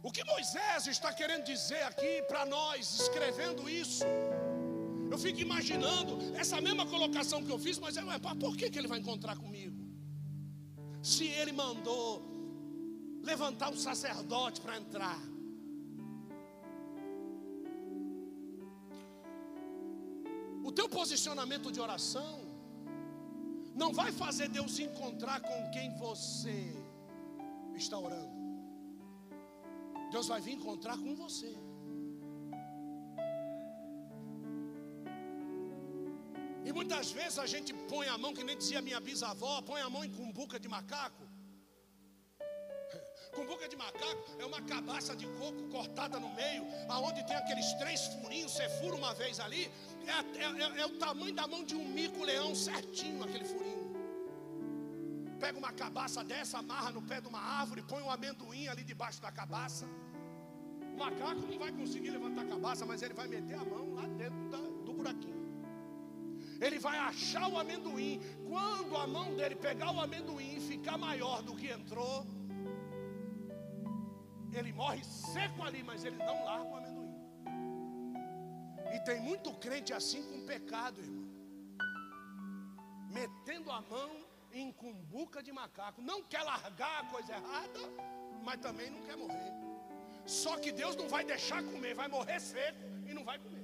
O 0.02 0.10
que 0.10 0.24
Moisés 0.24 0.86
está 0.86 1.12
querendo 1.12 1.44
dizer 1.44 1.82
aqui 1.90 2.12
para 2.28 2.44
nós, 2.46 2.82
escrevendo 3.00 3.68
isso, 3.68 4.04
eu 5.10 5.18
fico 5.18 5.40
imaginando 5.40 6.18
essa 6.36 6.60
mesma 6.60 6.86
colocação 6.86 7.44
que 7.44 7.50
eu 7.50 7.58
fiz, 7.58 7.78
mas 7.78 7.96
é, 7.96 8.02
por 8.44 8.56
que, 8.56 8.70
que 8.70 8.78
ele 8.78 8.88
vai 8.88 8.98
encontrar 8.98 9.36
comigo? 9.36 9.76
Se 11.02 11.24
ele 11.26 11.52
mandou 11.52 12.30
levantar 13.22 13.70
um 13.70 13.76
sacerdote 13.76 14.60
para 14.60 14.76
entrar. 14.78 15.20
O 20.62 20.72
teu 20.72 20.88
posicionamento 20.88 21.70
de 21.72 21.80
oração 21.80 22.40
não 23.74 23.92
vai 23.92 24.12
fazer 24.12 24.48
Deus 24.48 24.78
encontrar 24.78 25.40
com 25.40 25.70
quem 25.70 25.96
você 25.96 26.72
está 27.74 27.98
orando. 27.98 28.38
Deus 30.10 30.28
vai 30.28 30.40
vir 30.40 30.54
encontrar 30.54 30.96
com 30.98 31.14
você. 31.14 31.56
E 36.64 36.72
muitas 36.72 37.10
vezes 37.10 37.38
a 37.38 37.46
gente 37.46 37.72
põe 37.72 38.06
a 38.08 38.18
mão, 38.18 38.34
que 38.34 38.44
nem 38.44 38.56
dizia 38.56 38.82
minha 38.82 39.00
bisavó, 39.00 39.62
põe 39.62 39.80
a 39.80 39.88
mão 39.88 40.04
em 40.04 40.10
cumbuca 40.10 40.58
de 40.60 40.68
macaco. 40.68 41.24
Cumbuca 43.34 43.68
de 43.68 43.76
macaco 43.76 44.22
é 44.38 44.44
uma 44.44 44.60
cabaça 44.62 45.16
de 45.16 45.26
coco 45.38 45.62
cortada 45.70 46.20
no 46.20 46.30
meio, 46.34 46.64
aonde 46.88 47.24
tem 47.26 47.36
aqueles 47.36 47.72
três 47.74 48.06
furinhos, 48.14 48.52
você 48.52 48.68
fura 48.80 48.94
uma 48.96 49.14
vez 49.14 49.40
ali, 49.40 49.70
é, 50.06 50.38
é, 50.38 50.44
é, 50.44 50.80
é 50.82 50.86
o 50.86 50.98
tamanho 50.98 51.34
da 51.34 51.46
mão 51.46 51.64
de 51.64 51.74
um 51.74 51.88
mico-leão 51.88 52.54
certinho 52.54 53.24
aquele 53.24 53.44
furinho. 53.44 53.88
Pega 55.38 55.58
uma 55.58 55.72
cabaça 55.72 56.22
dessa, 56.22 56.58
amarra 56.58 56.90
no 56.90 57.00
pé 57.00 57.20
de 57.22 57.28
uma 57.28 57.40
árvore, 57.40 57.82
põe 57.82 58.02
um 58.02 58.10
amendoim 58.10 58.68
ali 58.68 58.84
debaixo 58.84 59.22
da 59.22 59.32
cabaça. 59.32 59.86
O 60.92 60.98
macaco 60.98 61.46
não 61.50 61.58
vai 61.58 61.72
conseguir 61.72 62.10
levantar 62.10 62.42
a 62.42 62.48
cabaça, 62.48 62.84
mas 62.84 63.00
ele 63.00 63.14
vai 63.14 63.26
meter 63.26 63.54
a 63.54 63.64
mão 63.64 63.94
lá 63.94 64.06
dentro 64.06 64.50
da, 64.50 64.58
do 64.58 64.92
buraquinho 64.92 65.39
ele 66.60 66.78
vai 66.78 66.98
achar 66.98 67.48
o 67.48 67.58
amendoim. 67.58 68.20
Quando 68.48 68.96
a 68.96 69.06
mão 69.06 69.34
dele 69.34 69.56
pegar 69.56 69.90
o 69.92 70.00
amendoim 70.00 70.56
e 70.56 70.60
ficar 70.60 70.98
maior 70.98 71.42
do 71.42 71.56
que 71.56 71.68
entrou, 71.68 72.26
ele 74.52 74.72
morre 74.72 75.02
seco 75.04 75.62
ali, 75.62 75.82
mas 75.82 76.04
ele 76.04 76.16
não 76.16 76.44
larga 76.44 76.70
o 76.70 76.76
amendoim. 76.76 77.00
E 78.94 79.00
tem 79.00 79.20
muito 79.20 79.52
crente 79.54 79.92
assim 79.92 80.22
com 80.30 80.46
pecado, 80.46 81.00
irmão. 81.00 81.28
Metendo 83.08 83.70
a 83.70 83.80
mão 83.80 84.10
em 84.52 84.70
cumbuca 84.72 85.42
de 85.42 85.52
macaco. 85.52 86.02
Não 86.02 86.22
quer 86.22 86.42
largar 86.42 87.00
a 87.00 87.06
coisa 87.06 87.32
errada, 87.32 87.80
mas 88.42 88.60
também 88.60 88.90
não 88.90 89.02
quer 89.02 89.16
morrer. 89.16 89.52
Só 90.26 90.56
que 90.58 90.72
Deus 90.72 90.94
não 90.96 91.08
vai 91.08 91.24
deixar 91.24 91.62
comer, 91.62 91.94
vai 91.94 92.08
morrer 92.08 92.40
seco 92.40 92.84
e 93.06 93.14
não 93.14 93.24
vai 93.24 93.38
comer. 93.38 93.59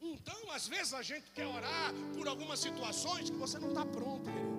Então, 0.00 0.50
às 0.52 0.68
vezes 0.68 0.94
a 0.94 1.02
gente 1.02 1.30
quer 1.32 1.46
orar 1.46 1.92
por 2.14 2.28
algumas 2.28 2.60
situações 2.60 3.30
que 3.30 3.36
você 3.36 3.58
não 3.58 3.70
está 3.70 3.84
pronto, 3.84 4.30
querido. 4.30 4.58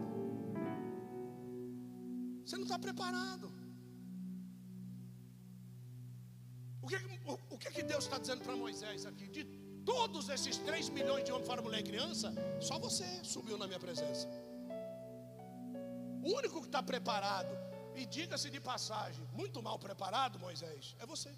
Você 2.45 2.57
não 2.57 2.63
está 2.63 2.77
preparado. 2.77 3.51
O 6.81 6.87
que, 6.87 6.95
o, 7.25 7.55
o 7.55 7.57
que, 7.57 7.71
que 7.71 7.83
Deus 7.83 8.03
está 8.03 8.17
dizendo 8.17 8.43
para 8.43 8.55
Moisés 8.55 9.05
aqui? 9.05 9.27
De 9.27 9.43
todos 9.85 10.29
esses 10.29 10.57
3 10.57 10.89
milhões 10.89 11.23
de 11.23 11.31
homens, 11.31 11.47
fora 11.47 11.61
mulher 11.61 11.79
e 11.79 11.83
criança, 11.83 12.33
só 12.59 12.77
você 12.77 13.05
subiu 13.23 13.57
na 13.57 13.65
minha 13.67 13.79
presença. 13.79 14.27
O 16.23 16.35
único 16.35 16.59
que 16.59 16.67
está 16.67 16.83
preparado, 16.83 17.55
e 17.95 18.05
diga-se 18.05 18.49
de 18.49 18.59
passagem, 18.59 19.25
muito 19.33 19.61
mal 19.63 19.79
preparado, 19.79 20.37
Moisés, 20.37 20.95
é 20.99 21.05
você. 21.05 21.31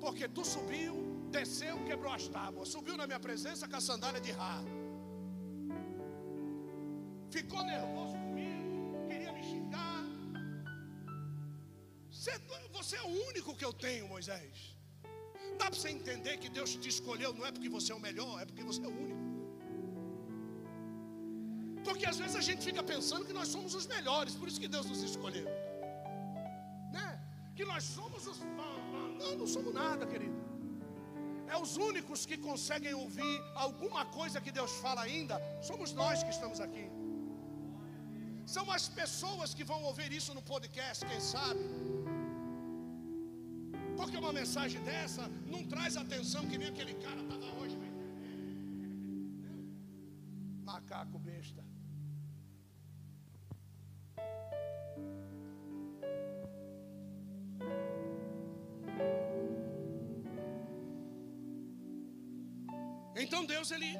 Porque 0.00 0.28
tu 0.28 0.44
subiu 0.44 1.11
desceu, 1.38 1.74
quebrou 1.88 2.12
as 2.18 2.26
tábuas, 2.36 2.68
subiu 2.74 2.96
na 3.00 3.06
minha 3.10 3.22
presença 3.28 3.66
com 3.70 3.76
a 3.80 3.84
sandália 3.88 4.20
de 4.26 4.32
Rá. 4.40 4.58
Ficou 7.36 7.62
nervoso 7.74 8.14
comigo, 8.24 9.06
queria 9.08 9.32
me 9.36 9.42
xingar. 9.50 10.02
Você, 12.10 12.32
você 12.78 12.94
é 13.02 13.04
o 13.10 13.14
único 13.30 13.56
que 13.58 13.64
eu 13.68 13.72
tenho, 13.86 14.06
Moisés. 14.14 14.56
Dá 15.58 15.66
para 15.70 15.78
você 15.78 15.90
entender 15.98 16.34
que 16.42 16.50
Deus 16.58 16.70
te 16.82 16.90
escolheu, 16.96 17.32
não 17.38 17.46
é 17.48 17.52
porque 17.56 17.70
você 17.78 17.90
é 17.94 17.96
o 18.00 18.04
melhor, 18.08 18.34
é 18.42 18.46
porque 18.50 18.64
você 18.70 18.82
é 18.88 18.90
o 18.94 18.96
único. 19.06 19.22
Porque 21.86 22.06
às 22.12 22.18
vezes 22.22 22.36
a 22.42 22.44
gente 22.48 22.62
fica 22.70 22.82
pensando 22.92 23.24
que 23.28 23.36
nós 23.40 23.48
somos 23.48 23.74
os 23.80 23.86
melhores, 23.86 24.34
por 24.40 24.46
isso 24.48 24.60
que 24.64 24.72
Deus 24.76 24.86
nos 24.92 25.02
escolheu. 25.10 25.48
Né? 26.96 27.08
Que 27.56 27.64
nós 27.64 27.82
somos 27.96 28.26
os. 28.26 28.38
Não, 29.20 29.36
não 29.40 29.48
somos 29.56 29.74
nada, 29.82 30.06
querido 30.06 30.41
é 31.52 31.56
os 31.64 31.72
únicos 31.88 32.20
que 32.30 32.36
conseguem 32.48 32.94
ouvir 33.04 33.34
alguma 33.66 34.02
coisa 34.18 34.42
que 34.44 34.52
Deus 34.58 34.72
fala 34.84 35.02
ainda, 35.08 35.36
somos 35.70 35.92
nós 36.02 36.22
que 36.24 36.32
estamos 36.36 36.60
aqui. 36.66 36.86
São 38.54 38.66
as 38.76 38.86
pessoas 39.00 39.54
que 39.56 39.64
vão 39.72 39.80
ouvir 39.90 40.10
isso 40.20 40.32
no 40.38 40.42
podcast, 40.52 41.06
quem 41.10 41.20
sabe. 41.34 41.64
Porque 43.98 44.16
uma 44.24 44.34
mensagem 44.40 44.80
dessa 44.90 45.24
não 45.52 45.62
traz 45.72 45.96
atenção 46.04 46.42
que 46.50 46.58
nem 46.62 46.68
aquele 46.74 46.94
cara 47.06 47.20
estava 47.26 47.48
hoje 47.60 47.76
macaco 50.72 51.18
besta. 51.18 51.62
Então 63.24 63.42
Deus 63.52 63.70
ele 63.76 63.90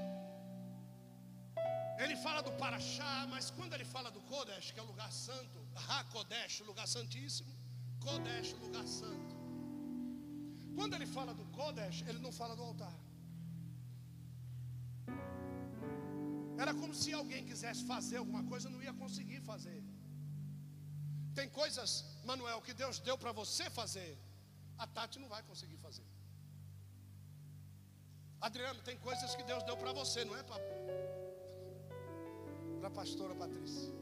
ele 2.03 2.17
fala 2.25 2.41
do 2.47 2.53
Paraxá, 2.63 3.13
mas 3.33 3.45
quando 3.57 3.75
ele 3.77 3.85
fala 3.95 4.11
do 4.17 4.21
Kodesh, 4.31 4.71
que 4.73 4.81
é 4.81 4.85
o 4.87 4.91
lugar 4.93 5.11
santo, 5.27 5.59
Ha 5.91 6.01
o 6.63 6.67
lugar 6.71 6.87
santíssimo, 6.95 7.53
Kodesh, 8.05 8.51
lugar 8.67 8.87
santo. 9.01 9.35
Quando 10.77 10.95
ele 10.97 11.07
fala 11.17 11.33
do 11.41 11.45
Kodesh, 11.57 11.99
ele 12.09 12.21
não 12.27 12.33
fala 12.41 12.55
do 12.59 12.65
altar. 12.71 12.97
Era 16.63 16.73
como 16.81 16.95
se 17.03 17.13
alguém 17.21 17.45
quisesse 17.51 17.83
fazer 17.93 18.19
alguma 18.23 18.43
coisa, 18.53 18.75
não 18.75 18.83
ia 18.89 18.95
conseguir 19.05 19.41
fazer. 19.53 19.81
Tem 21.39 21.49
coisas, 21.61 21.89
Manuel, 22.31 22.61
que 22.67 22.75
Deus 22.83 22.99
deu 23.09 23.17
para 23.23 23.33
você 23.43 23.67
fazer, 23.81 24.11
a 24.79 24.87
Tati 24.87 25.19
não 25.25 25.31
vai 25.35 25.43
conseguir. 25.51 25.79
Adriano, 28.43 28.81
tem 28.83 28.97
coisas 28.99 29.35
que 29.37 29.45
Deus 29.45 29.63
deu 29.63 29.77
para 29.77 29.93
você, 29.93 30.25
não 30.25 30.37
é 30.37 30.43
para 30.43 30.61
a 32.83 32.91
pastora 32.91 33.35
Patrícia. 33.37 33.95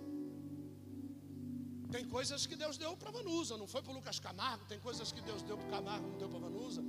Tem 1.91 2.07
coisas 2.09 2.47
que 2.47 2.57
Deus 2.57 2.79
deu 2.79 2.97
para 2.97 3.11
Vanusa, 3.11 3.59
não 3.59 3.67
foi 3.67 3.83
para 3.83 3.93
Lucas 3.93 4.19
Camargo. 4.19 4.65
Tem 4.65 4.81
coisas 4.81 5.13
que 5.13 5.21
Deus 5.21 5.43
deu 5.43 5.59
para 5.59 5.69
Camargo, 5.69 6.09
não 6.09 6.19
deu 6.19 6.29
para 6.29 6.39
Vanusa. 6.39 6.83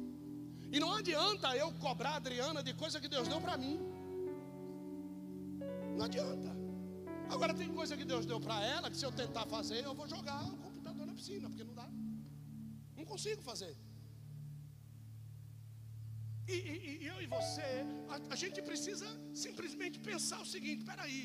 E 0.72 0.80
não 0.80 0.94
adianta 0.94 1.54
eu 1.58 1.74
cobrar 1.74 2.12
a 2.12 2.16
Adriana 2.16 2.64
de 2.64 2.74
coisa 2.74 3.02
que 3.02 3.10
Deus 3.10 3.28
deu 3.28 3.42
para 3.42 3.58
mim. 3.58 3.78
Não 5.98 6.06
adianta. 6.06 6.56
Agora 7.30 7.54
tem 7.54 7.70
coisa 7.74 7.98
que 7.98 8.06
Deus 8.06 8.26
deu 8.26 8.40
para 8.40 8.64
ela 8.64 8.90
que 8.90 8.96
se 8.96 9.06
eu 9.06 9.12
tentar 9.12 9.46
fazer, 9.48 9.84
eu 9.84 9.94
vou 9.94 10.08
jogar 10.08 10.42
o 10.46 10.58
computador 10.58 11.06
na 11.06 11.14
piscina, 11.14 11.50
porque 11.50 11.66
não 11.66 11.74
dá. 11.74 11.90
Não 12.96 13.04
consigo 13.04 13.42
fazer. 13.42 13.76
E, 16.52 16.54
e, 16.54 17.04
e 17.04 17.08
eu 17.12 17.18
e 17.26 17.28
você, 17.36 17.70
a, 18.14 18.16
a 18.34 18.38
gente 18.42 18.60
precisa 18.70 19.08
simplesmente 19.44 19.98
pensar 20.10 20.40
o 20.46 20.50
seguinte: 20.54 20.80
espera 20.84 21.04
aí, 21.10 21.24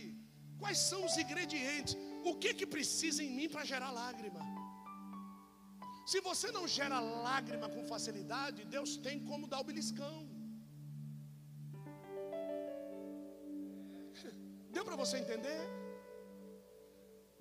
quais 0.61 0.79
são 0.91 1.01
os 1.09 1.17
ingredientes? 1.25 1.97
O 2.31 2.35
que 2.43 2.53
que 2.59 2.67
precisa 2.77 3.21
em 3.25 3.33
mim 3.39 3.49
para 3.55 3.65
gerar 3.73 3.91
lágrima? 4.03 4.43
Se 6.13 6.21
você 6.29 6.49
não 6.57 6.65
gera 6.69 6.99
lágrima 7.01 7.69
com 7.69 7.85
facilidade, 7.93 8.65
Deus 8.77 8.91
tem 9.07 9.19
como 9.29 9.49
dar 9.53 9.61
o 9.61 9.65
beliscão. 9.71 10.17
Deu 14.77 14.85
para 14.85 14.97
você 15.03 15.19
entender? 15.25 15.63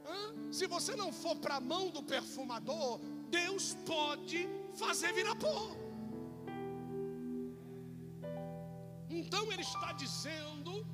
Hã? 0.08 0.52
Se 0.52 0.66
você 0.76 0.96
não 0.96 1.12
for 1.14 1.36
para 1.36 1.56
a 1.58 1.66
mão 1.74 1.86
do 1.92 2.02
perfumador, 2.02 3.00
Deus 3.30 3.76
pode 3.94 4.48
fazer 4.84 5.14
virar 5.14 5.36
pó. 5.36 5.85
Então 9.10 9.52
ele 9.52 9.62
está 9.62 9.92
dizendo 9.94 10.86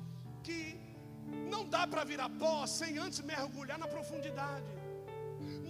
que 0.42 0.78
não 1.50 1.64
dá 1.64 1.86
para 1.86 2.04
virar 2.04 2.28
pó 2.30 2.66
sem 2.66 2.98
antes 2.98 3.20
mergulhar 3.20 3.78
na 3.78 3.86
profundidade. 3.86 4.70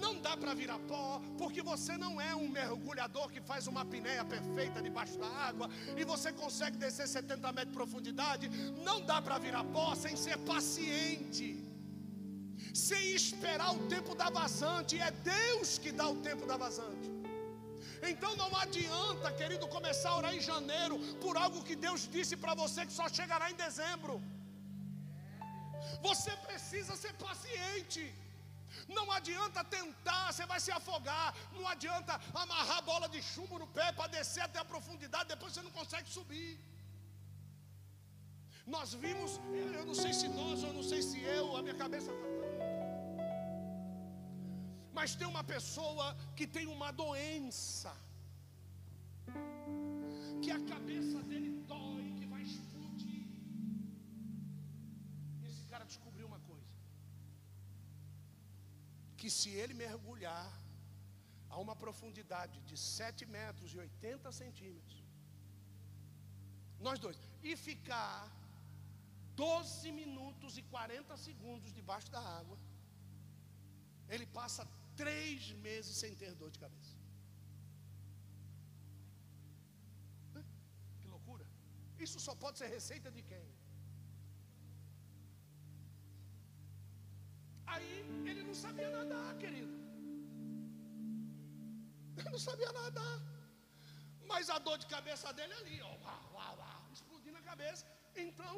Não 0.03 0.21
dá 0.21 0.37
para 0.37 0.53
virar 0.55 0.79
pó, 0.81 1.23
porque 1.39 1.63
você 1.63 1.97
não 1.97 2.21
é 2.21 2.35
um 2.35 2.49
mergulhador 2.49 3.31
que 3.31 3.41
faz 3.41 3.67
uma 3.67 3.85
pinéia 3.85 4.25
perfeita 4.25 4.83
debaixo 4.83 5.17
da 5.19 5.29
água 5.29 5.69
e 5.97 6.05
você 6.05 6.33
consegue 6.33 6.77
descer 6.77 7.07
70 7.07 7.53
metros 7.53 7.69
de 7.69 7.79
profundidade. 7.81 8.49
Não 8.89 9.01
dá 9.01 9.23
para 9.23 9.39
virar 9.39 9.65
pó 9.65 9.95
sem 9.95 10.17
ser 10.17 10.39
paciente, 10.39 11.49
sem 12.75 13.15
esperar 13.15 13.75
o 13.75 13.87
tempo 13.87 14.15
da 14.15 14.29
vazante. 14.31 14.99
É 14.99 15.11
Deus 15.11 15.79
que 15.79 15.93
dá 15.93 16.09
o 16.09 16.17
tempo 16.17 16.47
da 16.47 16.57
vazante. 16.57 17.12
Então 18.11 18.31
não 18.37 18.51
adianta, 18.65 19.31
querido, 19.41 19.67
começar 19.77 20.11
a 20.11 20.17
orar 20.21 20.35
em 20.35 20.41
janeiro 20.41 20.97
por 21.25 21.37
algo 21.37 21.63
que 21.69 21.77
Deus 21.87 22.09
disse 22.17 22.37
para 22.37 22.55
você 22.63 22.81
que 22.89 22.99
só 23.01 23.09
chegará 23.09 23.51
em 23.51 23.55
dezembro. 23.67 24.15
Você 26.09 26.33
precisa 26.49 26.97
ser 26.97 27.13
paciente. 27.29 28.03
Não 28.89 29.07
adianta 29.19 29.63
tentar, 29.77 30.33
você 30.33 30.45
vai 30.53 30.59
se 30.59 30.73
afogar. 30.79 31.29
Não 31.53 31.67
adianta 31.75 32.21
amarrar 32.43 32.83
bola 32.91 33.09
de 33.15 33.23
chumbo 33.23 33.59
no 33.63 33.69
pé 33.79 33.89
para 33.93 34.13
descer 34.17 34.43
até 34.49 34.59
a 34.59 34.71
profundidade, 34.73 35.33
depois 35.35 35.53
você 35.53 35.63
não 35.63 35.71
consegue 35.81 36.11
subir. 36.11 36.53
Nós 38.67 38.95
vimos, 38.95 39.41
eu 39.79 39.85
não 39.85 39.95
sei 39.95 40.13
se 40.13 40.29
nós, 40.29 40.63
eu 40.63 40.73
não 40.73 40.85
sei 40.91 41.03
se 41.03 41.21
eu, 41.21 41.57
a 41.57 41.63
minha 41.63 41.75
cabeça 41.75 42.11
está 42.13 42.42
mas 44.97 45.15
tem 45.21 45.29
uma 45.35 45.45
pessoa 45.53 46.07
que 46.37 46.47
tem 46.57 46.67
uma 46.77 46.91
doença, 47.03 47.93
que 50.43 50.51
a 50.59 50.61
cabeça 50.73 51.19
dele 51.29 51.51
dói, 51.73 52.07
que 52.19 52.27
vai 52.33 52.43
explodir. 52.43 53.25
Esse 55.49 55.65
cara 55.73 55.85
descobriu 55.93 56.27
uma 56.33 56.41
coisa: 56.51 56.75
que 59.17 59.31
se 59.39 59.51
ele 59.63 59.75
mergulhar 59.87 60.51
a 61.49 61.59
uma 61.65 61.77
profundidade 61.85 62.59
de 62.69 62.77
7 62.77 63.25
metros 63.39 63.73
e 63.75 63.79
80 63.79 64.31
centímetros, 64.43 65.01
nós 66.87 66.99
dois, 66.99 67.19
e 67.43 67.57
ficar 67.57 68.15
12 69.37 69.91
minutos 69.93 70.59
e 70.61 70.63
40 70.63 71.17
segundos 71.17 71.73
debaixo 71.73 72.11
da 72.11 72.23
água, 72.39 72.59
ele 74.09 74.27
passa 74.39 74.63
três 75.01 75.53
meses 75.67 75.95
sem 76.03 76.15
ter 76.23 76.33
dor 76.41 76.51
de 76.55 76.61
cabeça. 76.65 76.95
Que 81.01 81.09
loucura! 81.15 81.47
Isso 81.99 82.19
só 82.27 82.35
pode 82.45 82.59
ser 82.59 82.69
receita 82.79 83.11
de 83.17 83.23
quem? 83.31 83.47
Aí 87.73 87.93
ele 88.31 88.43
não 88.49 88.57
sabia 88.65 88.91
nadar, 88.99 89.31
querido. 89.43 89.75
Ele 92.19 92.31
não 92.35 92.43
sabia 92.49 92.73
nadar. 92.81 93.17
Mas 94.31 94.51
a 94.57 94.59
dor 94.67 94.77
de 94.83 94.87
cabeça 94.95 95.33
dele 95.39 95.53
é 95.55 95.61
ali, 95.63 95.77
ó, 95.83 95.95
uau, 96.05 96.25
uau, 96.35 96.55
uau, 96.59 96.83
explodindo 96.97 97.39
a 97.39 97.43
cabeça. 97.51 97.85
Então, 98.25 98.55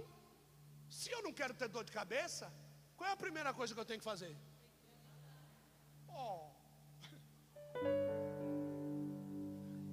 se 0.98 1.10
eu 1.14 1.20
não 1.26 1.32
quero 1.40 1.54
ter 1.60 1.68
dor 1.76 1.84
de 1.88 1.94
cabeça, 2.00 2.46
qual 2.96 3.08
é 3.10 3.12
a 3.12 3.22
primeira 3.24 3.52
coisa 3.58 3.74
que 3.74 3.80
eu 3.82 3.90
tenho 3.90 4.02
que 4.02 4.12
fazer? 4.12 4.34
Oh. 6.14 6.46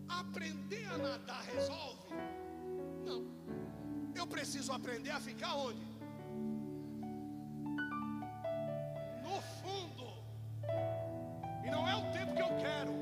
Aprender 0.08 0.86
a 0.94 0.98
nadar 0.98 1.44
resolve? 1.44 2.14
Não. 3.06 3.22
Eu 4.16 4.28
preciso 4.28 4.72
aprender 4.72 5.12
a 5.12 5.20
ficar 5.20 5.56
onde? 5.56 5.86
No 9.24 9.42
fundo. 9.60 10.08
E 11.66 11.70
não 11.70 11.88
é 11.88 11.96
o 11.96 12.12
tempo 12.12 12.36
que 12.36 12.42
eu 12.42 12.54
quero. 12.66 12.94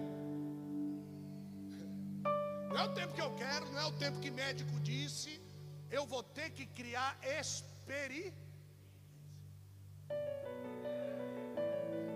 Não 2.69 2.77
é 2.77 2.83
o 2.83 2.93
tempo 2.93 3.13
que 3.13 3.21
eu 3.21 3.33
quero, 3.35 3.65
não 3.73 3.81
é 3.81 3.85
o 3.85 3.91
tempo 4.03 4.19
que 4.19 4.31
médico 4.31 4.79
disse. 4.79 5.41
Eu 5.89 6.05
vou 6.05 6.23
ter 6.23 6.51
que 6.51 6.65
criar 6.67 7.17
experiência. 7.39 8.38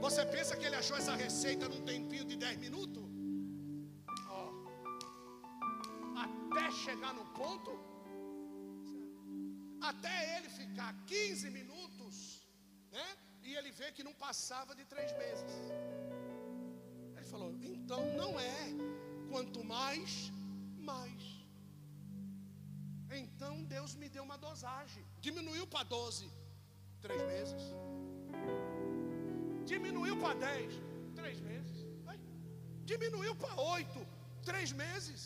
Você 0.05 0.23
pensa 0.25 0.55
que 0.57 0.65
ele 0.67 0.77
achou 0.79 0.95
essa 1.01 1.13
receita 1.15 1.65
num 1.71 1.81
tempinho 1.89 2.25
de 2.29 2.35
10 2.35 2.57
minutos? 2.63 3.03
Oh. 4.37 4.49
Até 6.23 6.63
chegar 6.85 7.13
no 7.19 7.25
ponto, 7.37 7.71
até 9.91 10.15
ele 10.35 10.49
ficar 10.49 10.91
15 11.05 11.49
minutos, 11.59 12.15
né? 12.91 13.07
E 13.43 13.55
ele 13.55 13.71
vê 13.79 13.93
que 13.93 14.03
não 14.07 14.15
passava 14.25 14.75
de 14.79 14.83
três 14.93 15.09
meses. 15.23 15.55
Ele 17.15 17.27
falou: 17.33 17.51
então 17.71 18.01
não 18.21 18.31
é, 18.37 18.59
quanto 19.31 19.63
mais, 19.63 20.11
mais. 20.91 21.23
Então 23.21 23.63
Deus 23.75 23.95
me 24.03 24.09
deu 24.09 24.25
uma 24.29 24.37
dosagem, 24.49 25.05
diminuiu 25.21 25.65
para 25.65 25.85
12, 25.97 26.29
três 27.07 27.23
meses. 27.33 27.63
Diminuiu 29.65 30.17
para 30.17 30.33
10, 30.33 30.73
três 31.15 31.39
meses. 31.39 31.77
Diminuiu 32.85 33.33
para 33.35 33.55
8, 33.61 34.07
três 34.43 34.71
meses. 34.71 35.21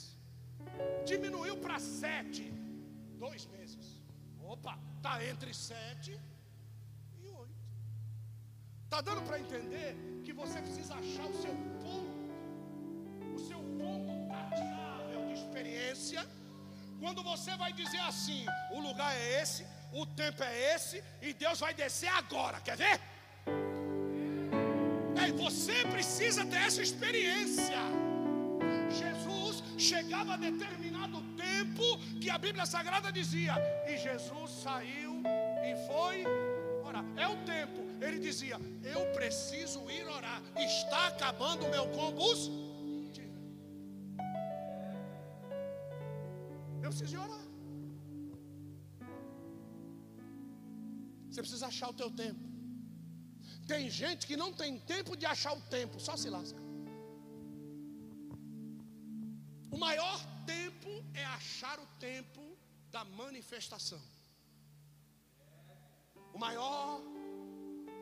Diminuiu 1.06 1.58
para 1.58 1.80
7, 1.80 2.44
dois 3.18 3.46
meses. 3.48 3.86
Opa, 4.40 4.78
está 4.98 5.26
entre 5.26 5.54
7 5.54 6.20
e 7.20 7.28
8. 7.28 7.56
Está 8.86 9.02
dando 9.02 9.22
para 9.24 9.40
entender 9.40 9.98
que 10.24 10.34
você 10.34 10.62
precisa 10.62 10.94
achar 10.96 11.26
o 11.26 11.42
seu 11.42 11.56
ponto, 11.84 12.16
o 13.36 13.40
seu 13.40 13.60
ponto 13.80 14.12
tateável 14.30 15.26
de 15.28 15.34
experiência. 15.34 16.28
Quando 17.00 17.24
você 17.24 17.56
vai 17.58 17.74
dizer 17.74 18.00
assim, 18.12 18.46
o 18.72 18.80
lugar 18.80 19.16
é 19.16 19.42
esse, 19.42 19.66
o 19.92 20.06
tempo 20.06 20.44
é 20.44 20.76
esse 20.76 21.04
e 21.22 21.34
Deus 21.34 21.60
vai 21.60 21.74
descer 21.74 22.10
agora. 22.10 22.62
Quer 22.62 22.78
ver? 22.78 23.16
Você 25.48 25.76
precisa 25.95 26.41
ter 26.52 26.62
essa 26.68 26.82
experiência. 26.88 27.82
Jesus 29.00 29.64
chegava 29.89 30.34
a 30.34 30.38
determinado 30.50 31.20
tempo 31.45 31.86
que 32.22 32.30
a 32.30 32.38
Bíblia 32.45 32.66
Sagrada 32.66 33.10
dizia, 33.20 33.54
e 33.89 33.93
Jesus 33.98 34.50
saiu 34.64 35.14
e 35.68 35.72
foi 35.88 36.26
orar. 36.88 37.06
É 37.16 37.28
o 37.30 37.38
tempo. 37.54 37.80
Ele 38.06 38.20
dizia: 38.20 38.58
Eu 38.95 39.02
preciso 39.14 39.80
ir 39.89 40.06
orar. 40.18 40.41
Está 40.58 41.08
acabando 41.08 41.66
o 41.66 41.72
meu 41.76 41.86
combustível. 42.00 42.68
Eu 46.84 46.89
preciso 46.89 47.16
ir 47.16 47.20
orar. 47.20 47.45
Você 51.30 51.41
precisa 51.41 51.68
achar 51.68 51.89
o 51.89 51.93
teu 51.93 52.12
tempo. 52.12 52.57
Tem 53.68 53.89
gente 53.89 54.26
que 54.26 54.38
não 54.38 54.51
tem 54.53 54.80
tempo 54.80 55.15
de 55.18 55.26
achar 55.26 55.53
o 55.53 55.61
tempo, 55.76 55.99
só 55.99 56.15
se 56.15 56.30
lasca. 56.30 56.61
O 59.70 59.78
maior 59.78 60.20
tempo 60.45 60.89
é 61.13 61.26
achar 61.26 61.78
o 61.80 61.88
tempo 61.99 62.41
da 62.89 63.03
manifestação. 63.03 64.01
O 66.34 66.39
maior 66.39 67.01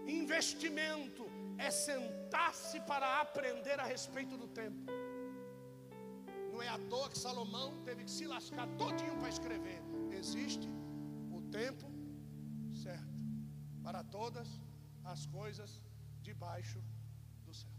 investimento 0.08 1.26
é 1.58 1.72
sentar-se 1.72 2.80
para 2.82 3.22
aprender 3.22 3.80
a 3.80 3.86
respeito 3.86 4.38
do 4.38 4.48
tempo. 4.48 4.86
Não 6.52 6.62
é 6.62 6.70
à 6.70 6.78
toa 6.92 7.10
que 7.10 7.18
Salomão 7.18 7.84
teve 7.84 8.04
que 8.04 8.12
se 8.12 8.28
lascar 8.28 8.68
todinho 8.78 9.18
para 9.18 9.30
escrever. 9.30 9.82
Existe 10.12 10.70
o 11.32 11.42
tempo 11.60 11.88
certo 12.84 13.16
para 13.84 14.04
todas 14.04 14.48
as 15.14 15.26
coisas 15.38 15.82
debaixo 16.22 16.80
do 17.46 17.54
céu. 17.54 17.70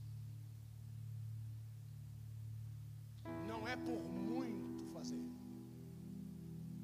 Não 3.51 3.61
é 3.67 3.77
por 3.77 4.03
muito 4.33 4.85
fazer, 4.93 5.25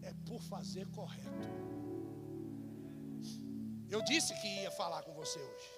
é 0.02 0.12
por 0.28 0.40
fazer 0.42 0.86
correto. 0.98 1.50
Eu 3.94 4.02
disse 4.10 4.32
que 4.40 4.48
ia 4.62 4.70
falar 4.70 5.02
com 5.06 5.14
você 5.20 5.38
hoje. 5.38 5.70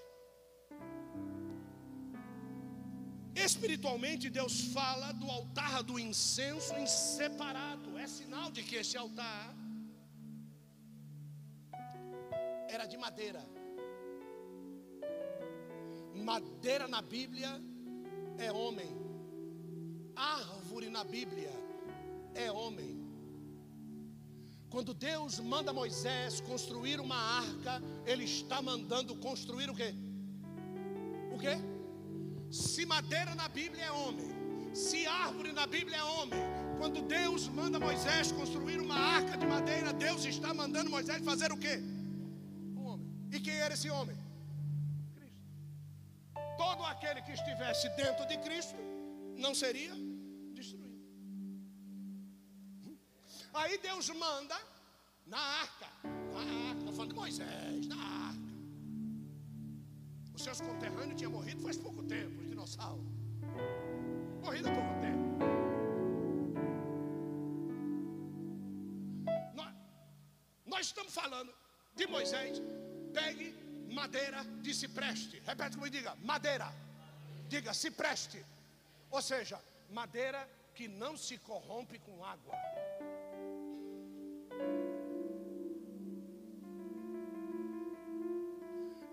Espiritualmente, 3.34 4.30
Deus 4.30 4.54
fala 4.76 5.10
do 5.12 5.28
altar 5.38 5.82
do 5.82 5.98
incenso 5.98 6.72
em 6.74 6.86
separado. 6.86 7.98
É 7.98 8.06
sinal 8.06 8.50
de 8.56 8.62
que 8.62 8.76
esse 8.76 8.96
altar 8.96 9.54
era 12.68 12.86
de 12.86 12.96
madeira. 12.96 13.42
Madeira 16.14 16.86
na 16.88 17.02
Bíblia 17.02 17.60
é 18.38 18.52
homem. 18.52 18.96
Árvore 20.14 20.88
na 20.88 21.04
Bíblia 21.04 21.50
é 22.34 22.50
homem. 22.50 23.02
Quando 24.70 24.92
Deus 24.92 25.38
manda 25.38 25.72
Moisés 25.72 26.40
construir 26.40 27.00
uma 27.00 27.16
arca, 27.16 27.82
Ele 28.04 28.24
está 28.24 28.60
mandando 28.60 29.14
construir 29.16 29.70
o 29.70 29.74
quê? 29.74 29.94
O 31.32 31.38
quê? 31.38 31.56
Se 32.50 32.84
madeira 32.86 33.34
na 33.34 33.48
Bíblia 33.48 33.84
é 33.84 33.92
homem, 33.92 34.28
se 34.74 35.06
árvore 35.06 35.52
na 35.52 35.66
Bíblia 35.66 35.96
é 35.96 36.04
homem, 36.04 36.38
quando 36.78 37.02
Deus 37.02 37.48
manda 37.48 37.78
Moisés 37.78 38.30
construir 38.32 38.80
uma 38.80 38.96
arca 38.96 39.36
de 39.36 39.46
madeira, 39.46 39.92
Deus 39.92 40.24
está 40.24 40.52
mandando 40.52 40.90
Moisés 40.90 41.24
fazer 41.24 41.52
o 41.52 41.56
quê? 41.56 41.80
E 43.32 43.40
quem 43.40 43.54
era 43.54 43.74
esse 43.74 43.90
homem? 43.90 44.16
Todo 46.74 46.86
aquele 46.86 47.22
que 47.22 47.30
estivesse 47.30 47.88
dentro 47.90 48.26
de 48.26 48.36
Cristo 48.38 48.74
não 49.36 49.54
seria 49.54 49.94
destruído. 50.52 51.00
Aí 53.54 53.78
Deus 53.78 54.08
manda 54.10 54.56
na 55.24 55.38
arca, 55.38 55.86
na 56.32 56.40
arca, 56.70 56.78
estou 56.80 56.92
falando 56.92 57.10
de 57.10 57.14
Moisés, 57.14 57.86
na 57.86 57.94
arca. 57.94 58.50
Os 60.34 60.42
seus 60.42 60.60
conterrâneos 60.60 61.16
tinham 61.16 61.30
morrido 61.30 61.62
faz 61.62 61.76
pouco 61.76 62.02
tempo, 62.02 62.40
os 62.40 62.48
dinossauros. 62.48 63.06
Morrido 64.42 64.68
há 64.68 64.72
pouco 64.72 64.94
tempo. 65.06 65.24
Nós, 69.54 69.74
nós 70.66 70.86
estamos 70.86 71.14
falando 71.14 71.54
de 71.94 72.04
Moisés 72.08 72.60
Pegue 73.12 73.54
madeira 73.94 74.44
de 74.64 74.74
cipreste. 74.74 75.40
Repete 75.46 75.76
comigo, 75.76 75.94
diga: 75.98 76.14
madeira. 76.22 76.68
Diga: 77.48 77.72
cipreste. 77.72 78.44
Ou 79.10 79.22
seja, 79.22 79.58
madeira 79.90 80.40
que 80.74 80.88
não 80.88 81.16
se 81.16 81.38
corrompe 81.38 81.98
com 82.00 82.24
água. 82.24 82.56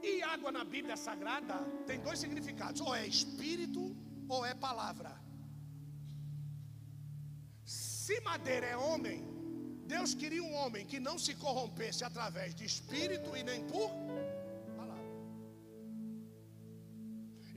E 0.01 0.23
água 0.23 0.51
na 0.51 0.63
Bíblia 0.63 0.97
Sagrada 0.97 1.57
tem 1.85 1.99
dois 1.99 2.19
significados: 2.19 2.81
ou 2.81 2.95
é 2.95 3.05
espírito 3.05 3.95
ou 4.27 4.45
é 4.45 4.53
palavra. 4.55 5.13
Se 7.63 8.19
madeira 8.21 8.65
é 8.65 8.75
homem, 8.75 9.19
Deus 9.85 10.13
queria 10.13 10.43
um 10.43 10.53
homem 10.55 10.85
que 10.85 10.99
não 10.99 11.17
se 11.19 11.33
corrompesse 11.35 12.03
através 12.03 12.55
de 12.55 12.65
espírito 12.65 13.35
e 13.35 13.43
nem 13.43 13.63
por 13.67 13.89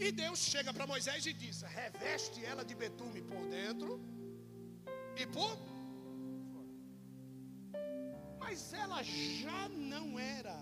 E 0.06 0.12
Deus 0.12 0.40
chega 0.52 0.70
para 0.76 0.86
Moisés 0.86 1.24
e 1.24 1.32
diz: 1.32 1.62
reveste 1.62 2.44
ela 2.44 2.62
de 2.62 2.74
betume 2.74 3.20
por 3.22 3.42
dentro 3.48 3.98
e 5.16 5.26
por 5.26 5.56
Mas 8.38 8.72
ela 8.74 9.02
já 9.02 9.68
não 9.70 10.18
era 10.18 10.56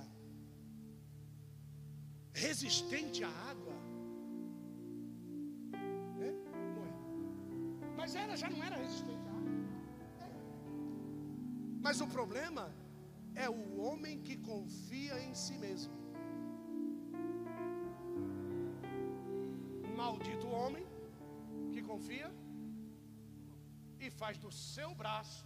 resistente 2.32 3.24
à 3.24 3.32
água. 3.50 3.74
É? 6.20 6.28
É. 6.28 6.34
Mas 7.96 8.14
ela 8.14 8.36
já 8.36 8.48
não 8.48 8.62
era 8.62 8.76
resistente. 8.76 9.26
Mas 11.82 12.00
o 12.00 12.06
problema 12.06 12.72
é 13.34 13.50
o 13.50 13.80
homem 13.80 14.22
que 14.22 14.36
confia 14.36 15.20
em 15.20 15.34
si 15.34 15.58
mesmo. 15.58 16.01
Maldito 20.02 20.48
homem 20.60 20.84
que 21.72 21.80
confia 21.90 22.28
e 24.04 24.10
faz 24.20 24.36
do 24.44 24.50
seu 24.50 24.88
braço. 25.00 25.44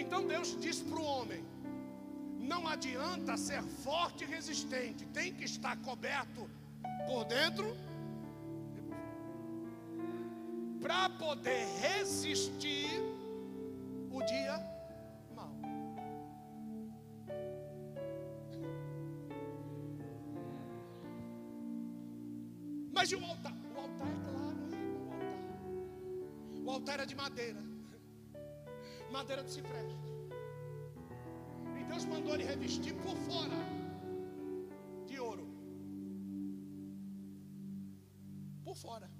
Então 0.00 0.20
Deus 0.32 0.48
diz 0.64 0.78
para 0.88 1.00
o 1.02 1.06
homem: 1.12 1.42
não 2.52 2.62
adianta 2.74 3.38
ser 3.38 3.62
forte 3.84 4.24
e 4.24 4.26
resistente, 4.36 5.06
tem 5.18 5.32
que 5.38 5.44
estar 5.52 5.76
coberto 5.88 6.42
por 7.06 7.24
dentro 7.24 7.68
para 10.82 11.08
poder 11.24 11.64
resistir 11.86 12.90
o 14.10 14.20
dia 14.32 14.54
Mas 23.08 23.12
e 23.12 23.16
o 23.16 23.24
altar? 23.24 23.54
O 23.74 23.80
altar 23.80 24.06
é 24.06 24.18
claro, 24.30 24.58
o 24.58 25.00
altar. 25.00 25.28
O 26.66 26.70
altar 26.70 26.94
era 26.94 27.06
de 27.06 27.14
madeira. 27.16 27.62
Madeira 29.10 29.42
de 29.44 29.50
cipreste. 29.50 29.96
E 31.80 31.84
Deus 31.84 32.04
mandou 32.04 32.34
ele 32.34 32.44
revestir 32.44 32.94
por 32.96 33.16
fora 33.28 33.60
de 35.06 35.18
ouro. 35.18 35.48
Por 38.62 38.76
fora. 38.76 39.10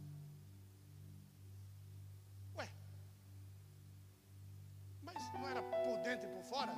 fora. 6.48 6.74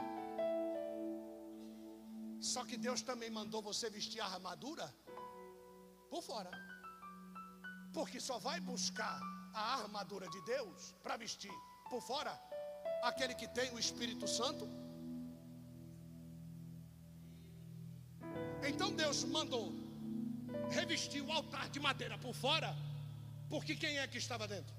Só 2.41 2.65
que 2.65 2.77
Deus 2.77 3.03
também 3.03 3.31
mandou 3.31 3.63
você 3.63 3.89
vestir 3.89 4.21
a 4.21 4.27
armadura 4.27 4.93
por 6.11 6.23
fora. 6.23 6.70
Porque 7.93 8.21
só 8.21 8.39
vai 8.39 8.61
buscar 8.61 9.21
a 9.53 9.83
armadura 9.83 10.29
de 10.29 10.41
Deus 10.43 10.95
para 11.03 11.17
vestir 11.17 11.53
por 11.89 12.01
fora 12.01 12.33
aquele 13.03 13.35
que 13.35 13.49
tem 13.49 13.71
o 13.73 13.79
Espírito 13.79 14.27
Santo. 14.29 14.69
Então 18.69 18.93
Deus 18.93 19.25
mandou 19.25 19.73
revestir 20.71 21.23
o 21.23 21.33
altar 21.33 21.69
de 21.69 21.81
madeira 21.81 22.17
por 22.19 22.35
fora, 22.35 22.77
porque 23.49 23.75
quem 23.75 23.99
é 23.99 24.07
que 24.07 24.19
estava 24.19 24.47
dentro? 24.47 24.75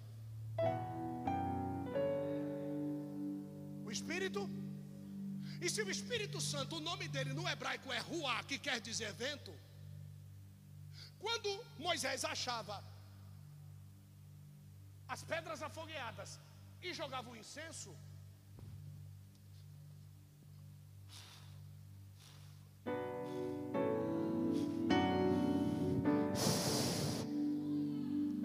O 3.86 3.91
Espírito 3.91 4.49
E 5.64 5.70
se 5.70 5.82
o 5.84 5.91
Espírito 5.91 6.39
Santo, 6.41 6.78
o 6.78 6.80
nome 6.80 7.07
dele 7.07 7.34
no 7.34 7.47
hebraico 7.47 7.91
é 7.93 7.99
Ruá, 7.99 8.43
que 8.43 8.57
quer 8.57 8.80
dizer 8.80 9.14
vento, 9.14 9.53
quando 11.20 11.49
Moisés 11.78 12.26
achava 12.26 12.84
as 15.14 15.22
pedras 15.32 15.62
afogueadas 15.62 16.39
e 16.82 16.93
jogava 16.93 17.30
o 17.30 17.36
incenso, 17.36 17.93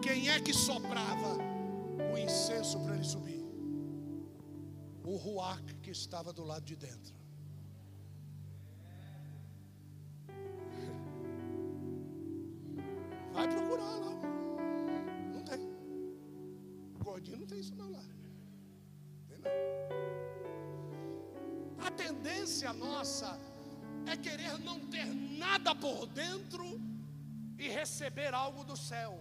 quem 0.03 0.29
é 0.29 0.41
que 0.41 0.53
soprava 0.53 1.39
o 2.13 2.19
incenso 2.19 2.81
para 2.81 2.97
ele 2.97 3.05
subir? 3.05 3.47
O 5.05 5.15
ruach 5.15 5.73
que 5.85 5.91
estava 5.91 6.33
do 6.33 6.43
lado 6.43 6.65
de 6.65 6.75
dentro. 6.75 7.15
Vai 13.33 13.47
procurar 13.55 13.95
lá. 14.05 14.16
Gordinho 17.17 17.39
não 17.39 17.47
tem 17.47 17.61
isso 17.65 17.75
não 17.75 17.91
lá. 17.91 18.05
Tem 19.27 19.39
não. 19.39 19.51
A 21.87 21.91
tendência 21.91 22.71
nossa 22.75 23.29
é 24.13 24.15
querer 24.19 24.59
não 24.59 24.79
ter 24.95 25.07
nada 25.45 25.75
por 25.75 26.07
dentro 26.09 26.79
e 27.59 27.69
receber 27.69 28.35
algo 28.35 28.65
do 28.65 28.77
céu. 28.77 29.13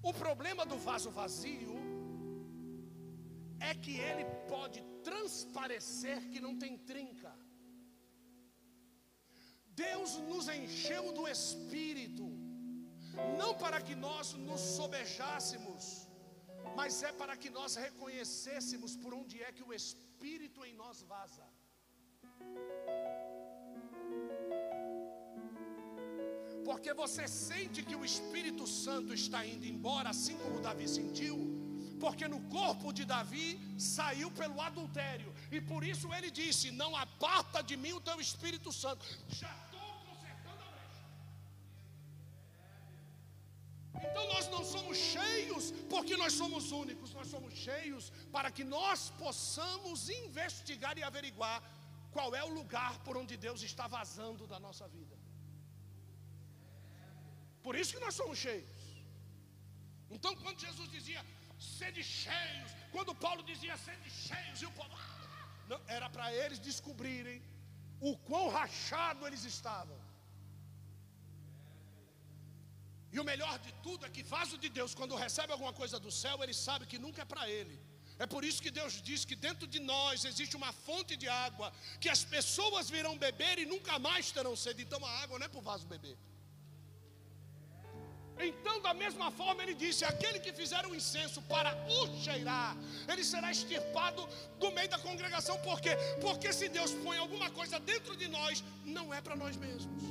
O 0.00 0.12
problema 0.14 0.64
do 0.64 0.78
vaso 0.78 1.10
vazio 1.10 1.74
é 3.58 3.74
que 3.74 3.96
ele 3.98 4.26
pode 4.48 4.80
transparecer 5.02 6.30
que 6.30 6.38
não 6.38 6.56
tem 6.56 6.78
trinca. 6.78 7.32
Deus 9.74 10.16
nos 10.30 10.48
encheu 10.48 11.12
do 11.12 11.26
Espírito, 11.26 12.39
não 13.38 13.54
para 13.54 13.80
que 13.80 13.94
nós 13.94 14.32
nos 14.34 14.60
sobejássemos, 14.60 16.08
mas 16.76 17.02
é 17.02 17.12
para 17.12 17.36
que 17.36 17.50
nós 17.50 17.74
reconhecêssemos 17.86 18.96
por 18.96 19.12
onde 19.14 19.42
é 19.42 19.52
que 19.52 19.62
o 19.62 19.72
Espírito 19.72 20.64
em 20.64 20.74
nós 20.74 21.02
vaza. 21.02 21.46
porque 26.70 26.94
você 26.94 27.26
sente 27.26 27.82
que 27.82 27.96
o 27.96 28.04
Espírito 28.04 28.64
Santo 28.64 29.12
está 29.12 29.44
indo 29.44 29.66
embora, 29.66 30.10
assim 30.10 30.36
como 30.38 30.60
Davi 30.60 30.86
sentiu, 30.88 31.36
porque 31.98 32.28
no 32.28 32.40
corpo 32.42 32.92
de 32.92 33.04
Davi 33.04 33.58
saiu 33.76 34.30
pelo 34.30 34.60
adultério, 34.60 35.34
e 35.50 35.60
por 35.60 35.82
isso 35.84 36.12
ele 36.14 36.30
disse: 36.30 36.70
Não 36.70 36.94
aparta 36.94 37.60
de 37.60 37.76
mim 37.76 37.92
o 37.92 38.00
teu 38.00 38.20
Espírito 38.20 38.70
Santo. 38.72 39.04
Já 39.28 39.52
nós 46.30 46.38
somos 46.42 46.64
únicos, 46.82 47.12
nós 47.18 47.28
somos 47.34 47.52
cheios 47.66 48.04
para 48.34 48.50
que 48.56 48.64
nós 48.76 49.00
possamos 49.22 50.08
investigar 50.08 50.96
e 50.98 51.02
averiguar 51.02 51.58
qual 52.14 52.34
é 52.40 52.42
o 52.44 52.54
lugar 52.58 52.92
por 53.06 53.16
onde 53.20 53.36
Deus 53.46 53.62
está 53.70 53.86
vazando 53.98 54.46
da 54.52 54.58
nossa 54.66 54.86
vida. 54.96 55.16
Por 57.66 57.74
isso 57.80 57.94
que 57.94 58.04
nós 58.04 58.14
somos 58.20 58.38
cheios. 58.38 58.78
Então, 60.16 60.32
quando 60.42 60.64
Jesus 60.66 60.88
dizia 60.96 61.22
sede 61.78 62.02
cheios, 62.02 62.70
quando 62.94 63.14
Paulo 63.26 63.42
dizia 63.42 63.76
sede 63.76 64.10
cheios, 64.10 64.62
e 64.62 64.66
o 64.66 64.72
povo, 64.78 64.94
ah, 64.96 65.26
não, 65.70 65.80
era 65.86 66.08
para 66.16 66.32
eles 66.42 66.58
descobrirem 66.58 67.42
o 68.00 68.16
quão 68.28 68.48
rachado 68.58 69.26
eles 69.26 69.44
estavam. 69.54 69.99
E 73.12 73.18
o 73.18 73.24
melhor 73.30 73.58
de 73.58 73.72
tudo 73.84 74.06
é 74.06 74.10
que 74.16 74.22
vaso 74.22 74.56
de 74.56 74.68
Deus, 74.68 74.94
quando 74.94 75.22
recebe 75.26 75.52
alguma 75.52 75.72
coisa 75.72 75.98
do 75.98 76.12
céu, 76.22 76.36
ele 76.42 76.54
sabe 76.54 76.86
que 76.86 76.98
nunca 76.98 77.22
é 77.22 77.24
para 77.24 77.48
ele. 77.58 77.76
É 78.24 78.26
por 78.26 78.44
isso 78.44 78.62
que 78.64 78.70
Deus 78.70 78.94
diz 79.08 79.24
que 79.24 79.34
dentro 79.34 79.66
de 79.66 79.80
nós 79.92 80.24
existe 80.30 80.54
uma 80.60 80.72
fonte 80.86 81.16
de 81.16 81.28
água, 81.46 81.72
que 82.02 82.10
as 82.16 82.22
pessoas 82.22 82.90
virão 82.96 83.16
beber 83.26 83.58
e 83.58 83.64
nunca 83.64 83.98
mais 83.98 84.30
terão 84.30 84.54
sede. 84.54 84.82
Então 84.82 85.04
a 85.04 85.12
água 85.22 85.38
não 85.38 85.46
é 85.46 85.48
para 85.48 85.62
o 85.62 85.68
vaso 85.70 85.86
beber. 85.86 86.16
Então, 88.48 88.80
da 88.80 88.92
mesma 88.94 89.30
forma, 89.30 89.62
ele 89.62 89.74
disse: 89.74 90.04
aquele 90.04 90.38
que 90.38 90.52
fizer 90.52 90.84
o 90.86 90.94
incenso 90.94 91.40
para 91.42 91.70
o 91.96 92.22
cheirar, 92.22 92.76
ele 93.10 93.24
será 93.24 93.50
extirpado 93.50 94.26
do 94.58 94.70
meio 94.72 94.88
da 94.88 94.98
congregação. 94.98 95.58
Por 95.68 95.80
quê? 95.80 95.90
Porque 96.20 96.52
se 96.52 96.68
Deus 96.68 96.92
põe 97.04 97.18
alguma 97.18 97.50
coisa 97.50 97.78
dentro 97.78 98.16
de 98.16 98.28
nós, 98.28 98.64
não 98.84 99.12
é 99.12 99.20
para 99.20 99.36
nós 99.36 99.56
mesmos. 99.56 100.02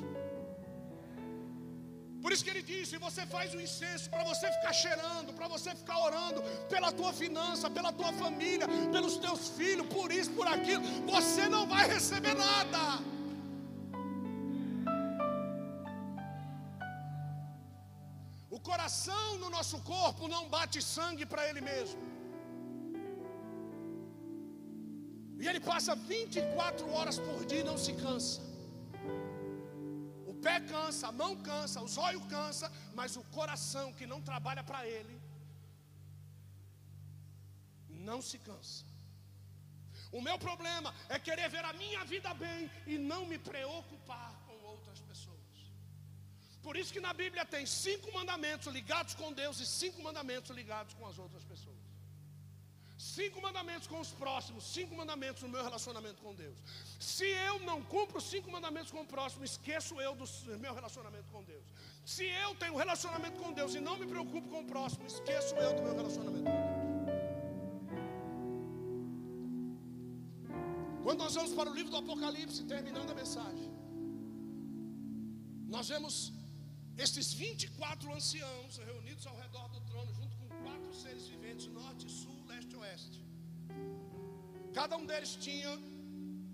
Por 2.23 2.31
isso 2.33 2.43
que 2.45 2.51
ele 2.53 2.63
disse: 2.71 3.03
você 3.05 3.23
faz 3.35 3.53
o 3.57 3.61
incenso 3.65 4.09
para 4.13 4.23
você 4.29 4.47
ficar 4.57 4.73
cheirando, 4.81 5.33
para 5.37 5.47
você 5.53 5.71
ficar 5.81 5.97
orando 6.07 6.41
pela 6.73 6.91
tua 6.99 7.11
finança, 7.21 7.69
pela 7.77 7.91
tua 7.99 8.11
família, 8.23 8.67
pelos 8.95 9.15
teus 9.25 9.43
filhos, 9.59 9.87
por 9.97 10.11
isso, 10.19 10.31
por 10.39 10.47
aquilo. 10.55 10.83
Você 11.13 11.47
não 11.55 11.63
vai 11.73 11.85
receber 11.95 12.35
nada. 12.47 12.81
O 18.57 18.59
coração 18.69 19.37
no 19.37 19.49
nosso 19.57 19.79
corpo 19.93 20.27
não 20.35 20.43
bate 20.57 20.81
sangue 20.81 21.25
para 21.25 21.47
ele 21.49 21.61
mesmo. 21.71 22.01
E 25.41 25.47
ele 25.47 25.61
passa 25.71 25.95
24 25.95 26.91
horas 26.93 27.17
por 27.17 27.45
dia 27.45 27.61
e 27.61 27.69
não 27.71 27.77
se 27.77 27.93
cansa. 27.93 28.48
Pé 30.45 30.59
cansa, 30.73 31.07
a 31.07 31.11
mão 31.11 31.35
cansa, 31.49 31.81
os 31.81 31.97
olhos 31.97 32.25
cansa, 32.35 32.71
mas 32.93 33.15
o 33.15 33.23
coração 33.37 33.93
que 33.93 34.05
não 34.05 34.21
trabalha 34.21 34.63
para 34.63 34.87
ele 34.87 35.15
não 38.09 38.21
se 38.21 38.37
cansa. 38.39 38.85
O 40.11 40.21
meu 40.21 40.37
problema 40.39 40.93
é 41.07 41.19
querer 41.19 41.49
ver 41.49 41.65
a 41.65 41.73
minha 41.73 42.03
vida 42.05 42.33
bem 42.33 42.69
e 42.87 42.97
não 42.97 43.25
me 43.25 43.37
preocupar 43.37 44.29
por 46.69 46.77
isso 46.77 46.93
que 46.95 47.01
na 47.05 47.13
Bíblia 47.13 47.43
tem 47.53 47.65
cinco 47.65 48.11
mandamentos 48.13 48.67
ligados 48.77 49.13
com 49.15 49.33
Deus 49.33 49.59
e 49.59 49.65
cinco 49.65 50.03
mandamentos 50.03 50.51
ligados 50.55 50.93
com 50.93 51.05
as 51.07 51.17
outras 51.17 51.43
pessoas. 51.43 51.78
Cinco 53.19 53.39
mandamentos 53.41 53.87
com 53.91 53.99
os 53.99 54.11
próximos, 54.21 54.63
cinco 54.75 54.93
mandamentos 54.95 55.41
no 55.45 55.49
meu 55.55 55.63
relacionamento 55.67 56.19
com 56.25 56.33
Deus. 56.33 56.57
Se 57.13 57.27
eu 57.47 57.55
não 57.69 57.79
cumpro 57.93 58.21
cinco 58.21 58.49
mandamentos 58.55 58.91
com 58.93 59.01
o 59.01 59.09
próximo, 59.13 59.43
esqueço 59.43 59.93
eu 60.05 60.13
do 60.19 60.25
meu 60.65 60.73
relacionamento 60.79 61.27
com 61.33 61.41
Deus. 61.43 61.65
Se 62.13 62.25
eu 62.43 62.55
tenho 62.61 62.77
relacionamento 62.83 63.37
com 63.43 63.51
Deus 63.51 63.75
e 63.75 63.81
não 63.81 63.97
me 64.01 64.07
preocupo 64.13 64.47
com 64.53 64.61
o 64.61 64.67
próximo, 64.73 65.05
esqueço 65.05 65.53
eu 65.65 65.71
do 65.77 65.81
meu 65.87 65.95
relacionamento 65.99 66.45
com 66.45 66.61
Deus. 66.69 66.89
Quando 71.03 71.19
nós 71.25 71.35
vamos 71.35 71.53
para 71.59 71.69
o 71.69 71.73
livro 71.73 71.91
do 71.91 71.97
Apocalipse, 71.97 72.63
terminando 72.63 73.11
a 73.11 73.15
mensagem, 73.15 73.69
nós 75.75 75.89
vemos 75.89 76.31
esses 76.97 77.33
24 77.33 78.13
anciãos 78.13 78.77
reunidos 78.77 79.27
ao 79.27 79.35
redor 79.43 79.67
do 79.75 79.81
trono, 79.89 80.13
junto 80.13 80.37
com 80.37 80.47
quatro 80.63 80.93
seres 80.93 81.27
viventes, 81.27 81.67
norte, 81.67 82.09
sul, 82.09 82.38
e 82.38 82.38
oeste. 82.89 83.19
Cada 84.79 84.95
um 84.97 85.05
deles 85.11 85.33
tinha 85.47 85.71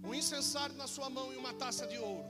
um 0.08 0.14
incensário 0.22 0.76
na 0.84 0.88
sua 0.96 1.10
mão 1.18 1.28
e 1.34 1.38
uma 1.44 1.54
taça 1.64 1.86
de 1.92 1.98
ouro. 1.98 2.30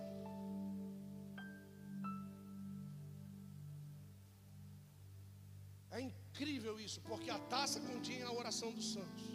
É 5.97 6.01
incrível 6.09 6.75
isso, 6.87 6.99
porque 7.09 7.29
a 7.37 7.39
taça 7.55 7.79
continha 7.91 8.25
a 8.27 8.33
oração 8.41 8.71
dos 8.77 8.87
santos. 8.95 9.25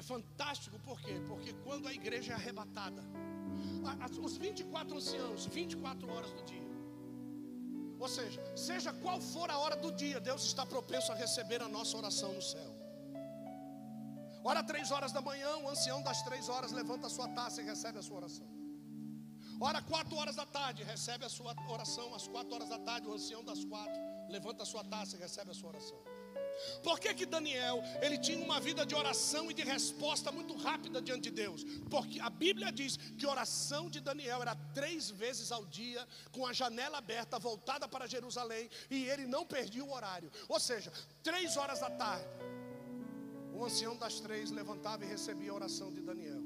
É 0.00 0.02
fantástico, 0.12 0.76
por 0.88 0.98
quê? 1.04 1.14
Porque 1.30 1.52
quando 1.64 1.86
a 1.90 1.94
igreja 2.00 2.32
é 2.32 2.36
arrebatada, 2.40 3.02
os 4.26 4.36
24 4.36 4.96
anciãos, 4.96 5.46
24 5.46 6.10
horas 6.12 6.32
do 6.32 6.42
dia, 6.52 6.71
ou 8.02 8.08
seja, 8.08 8.40
seja 8.56 8.92
qual 9.02 9.18
for 9.32 9.48
a 9.48 9.56
hora 9.62 9.76
do 9.76 9.90
dia, 9.92 10.18
Deus 10.28 10.42
está 10.50 10.64
propenso 10.66 11.12
a 11.12 11.14
receber 11.14 11.60
a 11.62 11.68
nossa 11.68 11.96
oração 11.96 12.30
no 12.38 12.42
céu. 12.42 12.70
Ora, 14.50 14.60
três 14.70 14.90
horas 14.90 15.12
da 15.16 15.20
manhã, 15.20 15.50
o 15.58 15.68
ancião 15.74 16.02
das 16.02 16.20
três 16.28 16.48
horas 16.48 16.72
levanta 16.72 17.06
a 17.06 17.10
sua 17.16 17.28
taça 17.28 17.62
e 17.62 17.64
recebe 17.64 17.98
a 18.00 18.02
sua 18.02 18.16
oração. 18.16 18.48
Ora, 19.60 19.80
quatro 19.80 20.16
horas 20.16 20.34
da 20.34 20.44
tarde, 20.44 20.82
recebe 20.82 21.24
a 21.24 21.28
sua 21.28 21.54
oração. 21.76 22.12
Às 22.12 22.26
quatro 22.26 22.52
horas 22.56 22.68
da 22.74 22.80
tarde, 22.80 23.06
o 23.06 23.14
ancião 23.14 23.44
das 23.44 23.64
quatro 23.64 24.00
levanta 24.28 24.64
a 24.64 24.66
sua 24.66 24.82
taça 24.82 25.14
e 25.14 25.20
recebe 25.20 25.52
a 25.52 25.54
sua 25.54 25.68
oração. 25.68 26.00
Por 26.82 26.98
que, 26.98 27.12
que 27.14 27.26
Daniel 27.26 27.82
ele 28.00 28.18
tinha 28.18 28.38
uma 28.38 28.60
vida 28.60 28.84
de 28.84 28.94
oração 28.94 29.50
e 29.50 29.54
de 29.54 29.62
resposta 29.62 30.30
muito 30.30 30.54
rápida 30.56 31.00
diante 31.00 31.24
de 31.24 31.30
Deus? 31.30 31.64
Porque 31.90 32.20
a 32.20 32.30
Bíblia 32.30 32.70
diz 32.72 32.96
que 32.96 33.26
a 33.26 33.30
oração 33.30 33.88
de 33.88 34.00
Daniel 34.00 34.42
era 34.42 34.54
três 34.74 35.10
vezes 35.10 35.52
ao 35.52 35.64
dia, 35.66 36.06
com 36.30 36.46
a 36.46 36.52
janela 36.52 36.98
aberta, 36.98 37.38
voltada 37.38 37.88
para 37.88 38.06
Jerusalém, 38.06 38.68
e 38.90 39.04
ele 39.04 39.26
não 39.26 39.44
perdia 39.44 39.84
o 39.84 39.92
horário. 39.92 40.30
Ou 40.48 40.60
seja, 40.60 40.92
três 41.22 41.56
horas 41.56 41.80
da 41.80 41.90
tarde, 41.90 42.26
o 43.54 43.64
ancião 43.64 43.96
das 43.96 44.18
três 44.20 44.50
levantava 44.50 45.04
e 45.04 45.08
recebia 45.08 45.50
a 45.50 45.54
oração 45.54 45.92
de 45.92 46.00
Daniel. 46.00 46.42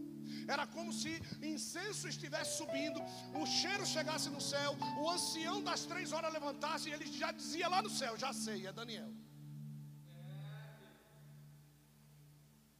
Era 0.48 0.66
como 0.66 0.92
se 0.92 1.12
incenso 1.42 2.08
estivesse 2.08 2.58
subindo, 2.58 3.00
o 3.34 3.46
cheiro 3.46 3.86
chegasse 3.86 4.28
no 4.28 4.40
céu, 4.40 4.76
o 5.02 5.10
ancião 5.10 5.62
das 5.62 5.84
três 5.86 6.12
horas 6.12 6.32
levantasse 6.32 6.88
e 6.88 6.92
ele 6.92 7.06
já 7.06 7.30
dizia 7.32 7.68
lá 7.68 7.80
no 7.80 7.90
céu: 7.90 8.16
Já 8.16 8.32
sei, 8.32 8.66
é 8.66 8.72
Daniel. 8.72 9.10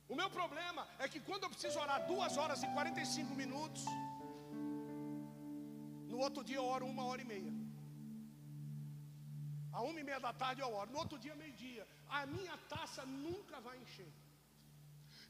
O 0.09 0.15
meu 0.15 0.29
problema 0.31 0.87
é 0.99 1.09
que 1.09 1.21
quando 1.21 1.45
eu 1.45 1.51
preciso 1.51 1.79
orar 1.79 2.07
duas 2.07 2.37
horas 2.37 2.63
e 2.63 2.69
45 2.69 3.35
minutos, 3.35 3.85
no 6.13 6.19
outro 6.19 6.45
dia 6.45 6.57
eu 6.57 6.65
oro 6.65 6.87
uma 6.87 7.05
hora 7.05 7.23
e 7.23 7.25
meia. 7.25 7.53
A 9.73 9.83
uma 9.83 10.01
e 10.01 10.05
meia 10.05 10.21
da 10.27 10.33
tarde 10.33 10.63
eu 10.63 10.73
oro. 10.73 10.91
No 10.91 10.99
outro 10.99 11.19
dia, 11.19 11.35
meio-dia. 11.35 11.87
A 12.09 12.25
minha 12.25 12.57
taça 12.69 13.05
nunca 13.05 13.61
vai 13.61 13.77
encher. 13.79 14.11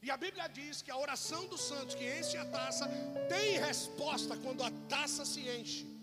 E 0.01 0.11
a 0.11 0.15
Bíblia 0.15 0.47
diz 0.47 0.81
que 0.81 0.91
a 0.91 0.97
oração 0.97 1.47
dos 1.47 1.61
santos 1.61 1.95
que 1.95 2.05
enche 2.19 2.37
a 2.37 2.45
taça 2.45 2.87
tem 3.27 3.57
resposta 3.57 4.37
quando 4.37 4.63
a 4.63 4.71
taça 4.87 5.25
se 5.25 5.41
enche. 5.57 5.96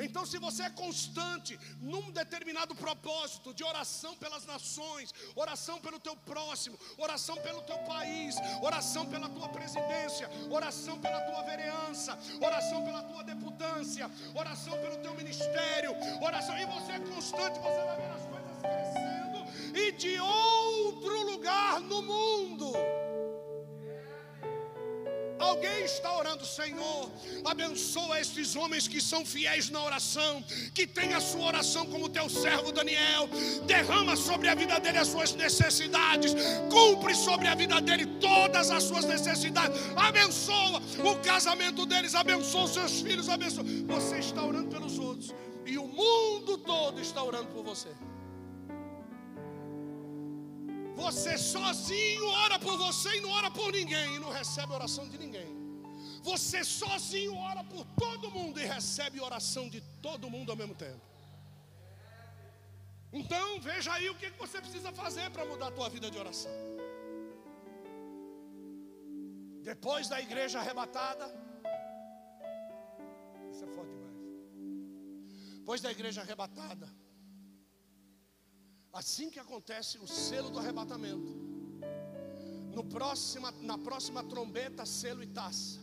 Então, 0.00 0.24
se 0.24 0.38
você 0.38 0.64
é 0.64 0.70
constante 0.70 1.58
num 1.80 2.10
determinado 2.10 2.74
propósito 2.74 3.52
de 3.54 3.62
oração 3.62 4.16
pelas 4.16 4.46
nações, 4.46 5.14
oração 5.34 5.80
pelo 5.80 5.98
teu 5.98 6.16
próximo, 6.16 6.78
oração 6.98 7.36
pelo 7.36 7.62
teu 7.62 7.78
país, 7.80 8.36
oração 8.62 9.06
pela 9.06 9.28
tua 9.28 9.48
presidência, 9.48 10.28
oração 10.50 10.98
pela 10.98 11.20
tua 11.20 11.42
vereança, 11.42 12.18
oração 12.40 12.84
pela 12.84 13.02
tua 13.02 13.22
deputância, 13.22 14.10
oração 14.34 14.78
pelo 14.80 14.96
teu 14.98 15.14
ministério, 15.14 15.92
oração, 16.22 16.56
e 16.58 16.64
você 16.66 16.92
é 16.92 17.00
constante, 17.00 17.58
você 17.58 17.84
vai 17.84 17.96
ver 17.96 18.10
as 18.10 18.26
coisas 18.26 18.60
crescendo, 18.60 19.78
e 19.78 19.92
de 19.92 20.18
outro 20.20 21.30
lugar 21.30 21.80
no 21.80 22.02
mundo. 22.02 22.72
Alguém 25.40 25.84
está 25.84 26.14
orando, 26.16 26.44
Senhor, 26.44 27.10
abençoa 27.46 28.20
estes 28.20 28.54
homens 28.54 28.86
que 28.86 29.00
são 29.00 29.24
fiéis 29.24 29.70
na 29.70 29.82
oração, 29.82 30.44
que 30.74 30.86
tem 30.86 31.14
a 31.14 31.20
sua 31.20 31.46
oração 31.46 31.86
como 31.86 32.10
teu 32.10 32.28
servo 32.28 32.70
Daniel, 32.70 33.26
derrama 33.66 34.16
sobre 34.16 34.48
a 34.48 34.54
vida 34.54 34.78
dele 34.78 34.98
as 34.98 35.08
suas 35.08 35.32
necessidades, 35.32 36.34
cumpre 36.70 37.14
sobre 37.14 37.48
a 37.48 37.54
vida 37.54 37.80
dele 37.80 38.04
todas 38.20 38.70
as 38.70 38.82
suas 38.82 39.06
necessidades, 39.06 39.80
abençoa 39.96 40.82
o 41.10 41.16
casamento 41.24 41.86
deles, 41.86 42.14
abençoa 42.14 42.64
os 42.64 42.74
seus 42.74 43.00
filhos, 43.00 43.28
abençoa. 43.30 43.64
Você 43.86 44.18
está 44.18 44.44
orando 44.44 44.68
pelos 44.68 44.98
outros, 44.98 45.34
e 45.64 45.78
o 45.78 45.86
mundo 45.86 46.58
todo 46.58 47.00
está 47.00 47.22
orando 47.22 47.46
por 47.46 47.64
você. 47.64 47.88
Você 51.04 51.38
sozinho 51.38 52.26
ora 52.44 52.58
por 52.58 52.76
você 52.76 53.10
e 53.16 53.20
não 53.24 53.30
ora 53.30 53.50
por 53.50 53.72
ninguém, 53.72 54.16
e 54.16 54.18
não 54.18 54.30
recebe 54.40 54.72
oração 54.72 55.08
de 55.08 55.16
ninguém. 55.16 55.50
Você 56.22 56.62
sozinho 56.62 57.34
ora 57.50 57.62
por 57.64 57.84
todo 58.02 58.30
mundo 58.30 58.60
e 58.60 58.64
recebe 58.64 59.20
oração 59.20 59.68
de 59.74 59.80
todo 60.02 60.30
mundo 60.34 60.50
ao 60.50 60.58
mesmo 60.62 60.74
tempo. 60.74 61.00
Então 63.12 63.60
veja 63.60 63.92
aí 63.94 64.08
o 64.10 64.14
que 64.14 64.28
você 64.42 64.60
precisa 64.60 64.92
fazer 64.92 65.30
para 65.30 65.44
mudar 65.44 65.68
a 65.68 65.76
tua 65.78 65.88
vida 65.88 66.10
de 66.10 66.18
oração. 66.18 66.52
Depois 69.62 70.06
da 70.08 70.20
igreja 70.20 70.60
arrebatada, 70.60 71.26
isso 73.50 73.64
é 73.64 73.68
forte 73.68 73.92
demais. 73.94 75.58
Depois 75.60 75.80
da 75.80 75.90
igreja 75.90 76.20
arrebatada, 76.20 76.88
Assim 78.92 79.30
que 79.30 79.38
acontece 79.38 79.98
o 79.98 80.06
selo 80.06 80.50
do 80.50 80.58
arrebatamento, 80.58 81.30
no 82.74 82.84
próxima, 82.84 83.52
na 83.52 83.78
próxima 83.78 84.22
trombeta, 84.24 84.84
selo 84.84 85.22
e 85.22 85.28
taça, 85.28 85.78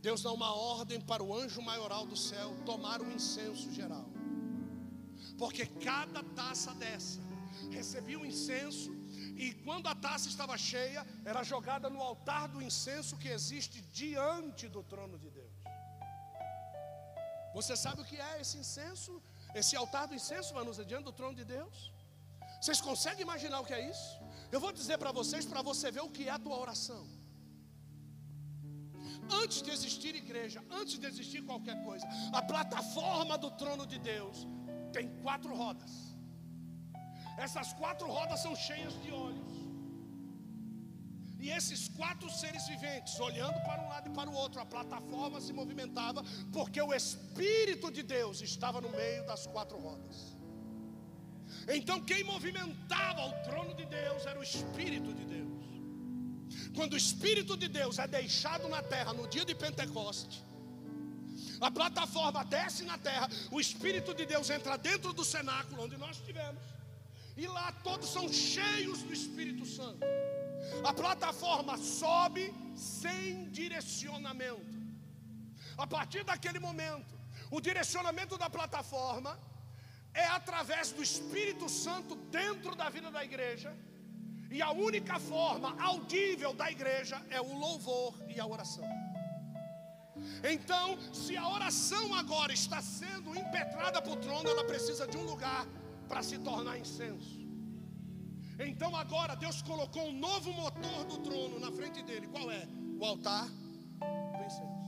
Deus 0.00 0.22
dá 0.22 0.32
uma 0.32 0.54
ordem 0.54 1.00
para 1.00 1.22
o 1.22 1.34
anjo 1.34 1.62
maioral 1.62 2.04
do 2.06 2.16
céu 2.16 2.54
tomar 2.66 3.00
o 3.00 3.04
um 3.04 3.12
incenso 3.12 3.72
geral, 3.72 4.06
porque 5.38 5.64
cada 5.66 6.22
taça 6.22 6.74
dessa 6.74 7.20
recebia 7.70 8.18
um 8.18 8.26
incenso, 8.26 8.90
e 9.36 9.54
quando 9.64 9.86
a 9.86 9.94
taça 9.94 10.28
estava 10.28 10.58
cheia, 10.58 11.06
era 11.24 11.42
jogada 11.42 11.88
no 11.88 12.02
altar 12.02 12.48
do 12.48 12.60
incenso 12.60 13.16
que 13.16 13.28
existe 13.28 13.80
diante 13.80 14.68
do 14.68 14.82
trono 14.82 15.18
de 15.18 15.30
Deus. 15.30 15.52
Você 17.54 17.74
sabe 17.76 18.02
o 18.02 18.04
que 18.04 18.16
é 18.20 18.40
esse 18.40 18.58
incenso? 18.58 19.22
Esse 19.54 19.76
altar 19.76 20.08
do 20.08 20.14
incenso, 20.14 20.54
Vanusa, 20.54 20.84
diante 20.84 21.04
do 21.04 21.12
trono 21.12 21.34
de 21.34 21.44
Deus? 21.44 21.92
Vocês 22.62 22.80
conseguem 22.80 23.22
imaginar 23.28 23.58
o 23.60 23.64
que 23.68 23.74
é 23.78 23.82
isso? 23.92 24.10
Eu 24.54 24.60
vou 24.64 24.72
dizer 24.80 24.96
para 25.02 25.10
vocês, 25.10 25.44
para 25.52 25.62
você 25.68 25.90
ver 25.90 26.02
o 26.08 26.12
que 26.16 26.28
é 26.28 26.32
a 26.34 26.38
tua 26.38 26.56
oração. 26.64 27.02
Antes 29.40 29.62
de 29.66 29.70
existir 29.76 30.14
igreja, 30.14 30.60
antes 30.80 30.96
de 31.00 31.06
existir 31.10 31.40
qualquer 31.48 31.76
coisa, 31.88 32.06
a 32.32 32.42
plataforma 32.52 33.36
do 33.36 33.50
trono 33.62 33.84
de 33.92 33.98
Deus 33.98 34.46
tem 34.92 35.08
quatro 35.24 35.52
rodas. 35.62 35.90
Essas 37.36 37.72
quatro 37.72 38.06
rodas 38.06 38.38
são 38.40 38.54
cheias 38.54 38.94
de 39.02 39.10
olhos. 39.10 39.52
E 41.40 41.50
esses 41.50 41.88
quatro 41.88 42.30
seres 42.30 42.68
viventes, 42.68 43.18
olhando 43.18 43.58
para 43.68 43.82
um 43.82 43.88
lado 43.88 44.08
e 44.08 44.14
para 44.18 44.30
o 44.30 44.34
outro, 44.34 44.60
a 44.60 44.66
plataforma 44.66 45.40
se 45.40 45.52
movimentava, 45.52 46.22
porque 46.52 46.80
o 46.80 46.94
Espírito 46.94 47.90
de 47.90 48.04
Deus 48.04 48.40
estava 48.40 48.80
no 48.80 48.90
meio 48.90 49.26
das 49.26 49.48
quatro 49.48 49.78
rodas. 49.78 50.31
Então 51.68 52.00
quem 52.00 52.24
movimentava 52.24 53.26
o 53.26 53.32
trono 53.44 53.74
de 53.74 53.84
Deus 53.84 54.26
era 54.26 54.38
o 54.38 54.42
Espírito 54.42 55.12
de 55.12 55.24
Deus. 55.24 55.52
Quando 56.74 56.94
o 56.94 56.96
Espírito 56.96 57.56
de 57.56 57.68
Deus 57.68 57.98
é 57.98 58.06
deixado 58.06 58.68
na 58.68 58.82
terra 58.82 59.12
no 59.12 59.28
dia 59.28 59.44
de 59.44 59.54
Pentecoste, 59.54 60.42
a 61.60 61.70
plataforma 61.70 62.44
desce 62.44 62.84
na 62.84 62.98
terra, 62.98 63.28
o 63.50 63.60
Espírito 63.60 64.14
de 64.14 64.26
Deus 64.26 64.50
entra 64.50 64.76
dentro 64.76 65.12
do 65.12 65.24
cenáculo 65.24 65.84
onde 65.84 65.96
nós 65.96 66.16
estivemos, 66.16 66.62
e 67.36 67.46
lá 67.46 67.72
todos 67.84 68.08
são 68.10 68.30
cheios 68.32 69.02
do 69.02 69.12
Espírito 69.12 69.64
Santo. 69.64 70.00
A 70.84 70.92
plataforma 70.92 71.76
sobe 71.78 72.52
sem 72.76 73.48
direcionamento. 73.50 74.82
A 75.76 75.86
partir 75.86 76.24
daquele 76.24 76.58
momento, 76.58 77.14
o 77.50 77.60
direcionamento 77.60 78.36
da 78.36 78.50
plataforma 78.50 79.38
é 80.14 80.26
através 80.26 80.92
do 80.92 81.02
Espírito 81.02 81.68
Santo 81.68 82.16
dentro 82.30 82.74
da 82.74 82.88
vida 82.88 83.10
da 83.10 83.24
igreja. 83.24 83.74
E 84.50 84.60
a 84.60 84.70
única 84.70 85.18
forma 85.18 85.74
audível 85.82 86.52
da 86.52 86.70
igreja 86.70 87.24
é 87.30 87.40
o 87.40 87.58
louvor 87.58 88.14
e 88.28 88.38
a 88.38 88.46
oração. 88.46 88.84
Então, 90.44 90.98
se 91.12 91.36
a 91.36 91.48
oração 91.48 92.14
agora 92.14 92.52
está 92.52 92.82
sendo 92.82 93.34
impetrada 93.34 94.02
para 94.02 94.12
o 94.12 94.16
trono, 94.16 94.48
ela 94.48 94.64
precisa 94.64 95.06
de 95.06 95.16
um 95.16 95.24
lugar 95.24 95.66
para 96.08 96.22
se 96.22 96.38
tornar 96.38 96.78
incenso. 96.78 97.40
Então 98.58 98.94
agora 98.94 99.34
Deus 99.34 99.62
colocou 99.62 100.08
um 100.08 100.12
novo 100.12 100.52
motor 100.52 101.04
do 101.04 101.18
trono 101.18 101.58
na 101.58 101.72
frente 101.72 102.02
dele. 102.02 102.28
Qual 102.28 102.50
é? 102.50 102.68
O 103.00 103.04
altar 103.04 103.48
do 103.48 104.44
incenso. 104.44 104.81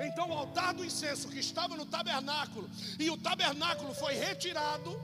Então 0.00 0.28
o 0.30 0.32
altar 0.32 0.74
do 0.74 0.84
incenso 0.84 1.28
que 1.28 1.38
estava 1.38 1.76
no 1.76 1.86
tabernáculo, 1.86 2.68
e 2.98 3.10
o 3.10 3.16
tabernáculo 3.16 3.94
foi 3.94 4.14
retirado, 4.14 5.00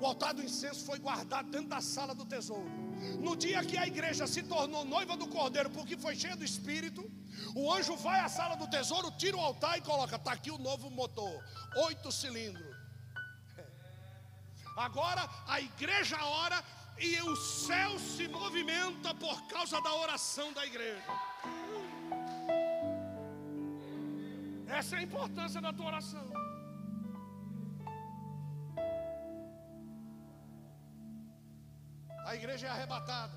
o 0.00 0.06
altar 0.06 0.34
do 0.34 0.42
incenso 0.42 0.84
foi 0.84 0.98
guardado 0.98 1.48
dentro 1.48 1.68
da 1.68 1.80
sala 1.80 2.14
do 2.14 2.24
tesouro. 2.24 2.68
No 3.20 3.36
dia 3.36 3.64
que 3.64 3.78
a 3.78 3.86
igreja 3.86 4.26
se 4.26 4.42
tornou 4.42 4.84
noiva 4.84 5.16
do 5.16 5.28
cordeiro, 5.28 5.70
porque 5.70 5.96
foi 5.96 6.16
cheia 6.16 6.36
do 6.36 6.44
espírito, 6.44 7.08
o 7.54 7.72
anjo 7.72 7.96
vai 7.96 8.20
à 8.20 8.28
sala 8.28 8.56
do 8.56 8.68
tesouro, 8.68 9.12
tira 9.12 9.36
o 9.36 9.40
altar 9.40 9.78
e 9.78 9.80
coloca: 9.80 10.16
está 10.16 10.32
aqui 10.32 10.50
o 10.50 10.58
novo 10.58 10.90
motor, 10.90 11.44
oito 11.86 12.10
cilindros. 12.10 12.76
Agora 14.76 15.28
a 15.46 15.60
igreja 15.60 16.16
ora 16.24 16.62
e 16.98 17.20
o 17.22 17.36
céu 17.36 17.98
se 17.98 18.26
movimenta 18.28 19.14
por 19.14 19.40
causa 19.46 19.80
da 19.80 19.94
oração 19.94 20.52
da 20.52 20.66
igreja. 20.66 21.04
Essa 24.78 24.96
é 24.96 24.98
a 25.00 25.06
importância 25.08 25.60
da 25.66 25.72
tua 25.78 25.86
oração. 25.92 26.26
A 32.30 32.34
igreja 32.34 32.66
é 32.68 32.70
arrebatada. 32.70 33.36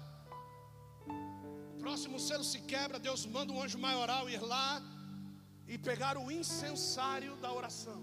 O 1.73 1.77
próximo 1.83 2.17
selo 2.27 2.45
se 2.51 2.59
quebra, 2.73 2.97
Deus 3.07 3.25
manda 3.25 3.51
um 3.51 3.61
anjo 3.61 3.77
maioral 3.77 4.29
ir 4.29 4.41
lá 4.53 4.81
e 5.67 5.77
pegar 5.77 6.15
o 6.17 6.31
incensário 6.31 7.35
da 7.43 7.51
oração. 7.51 8.01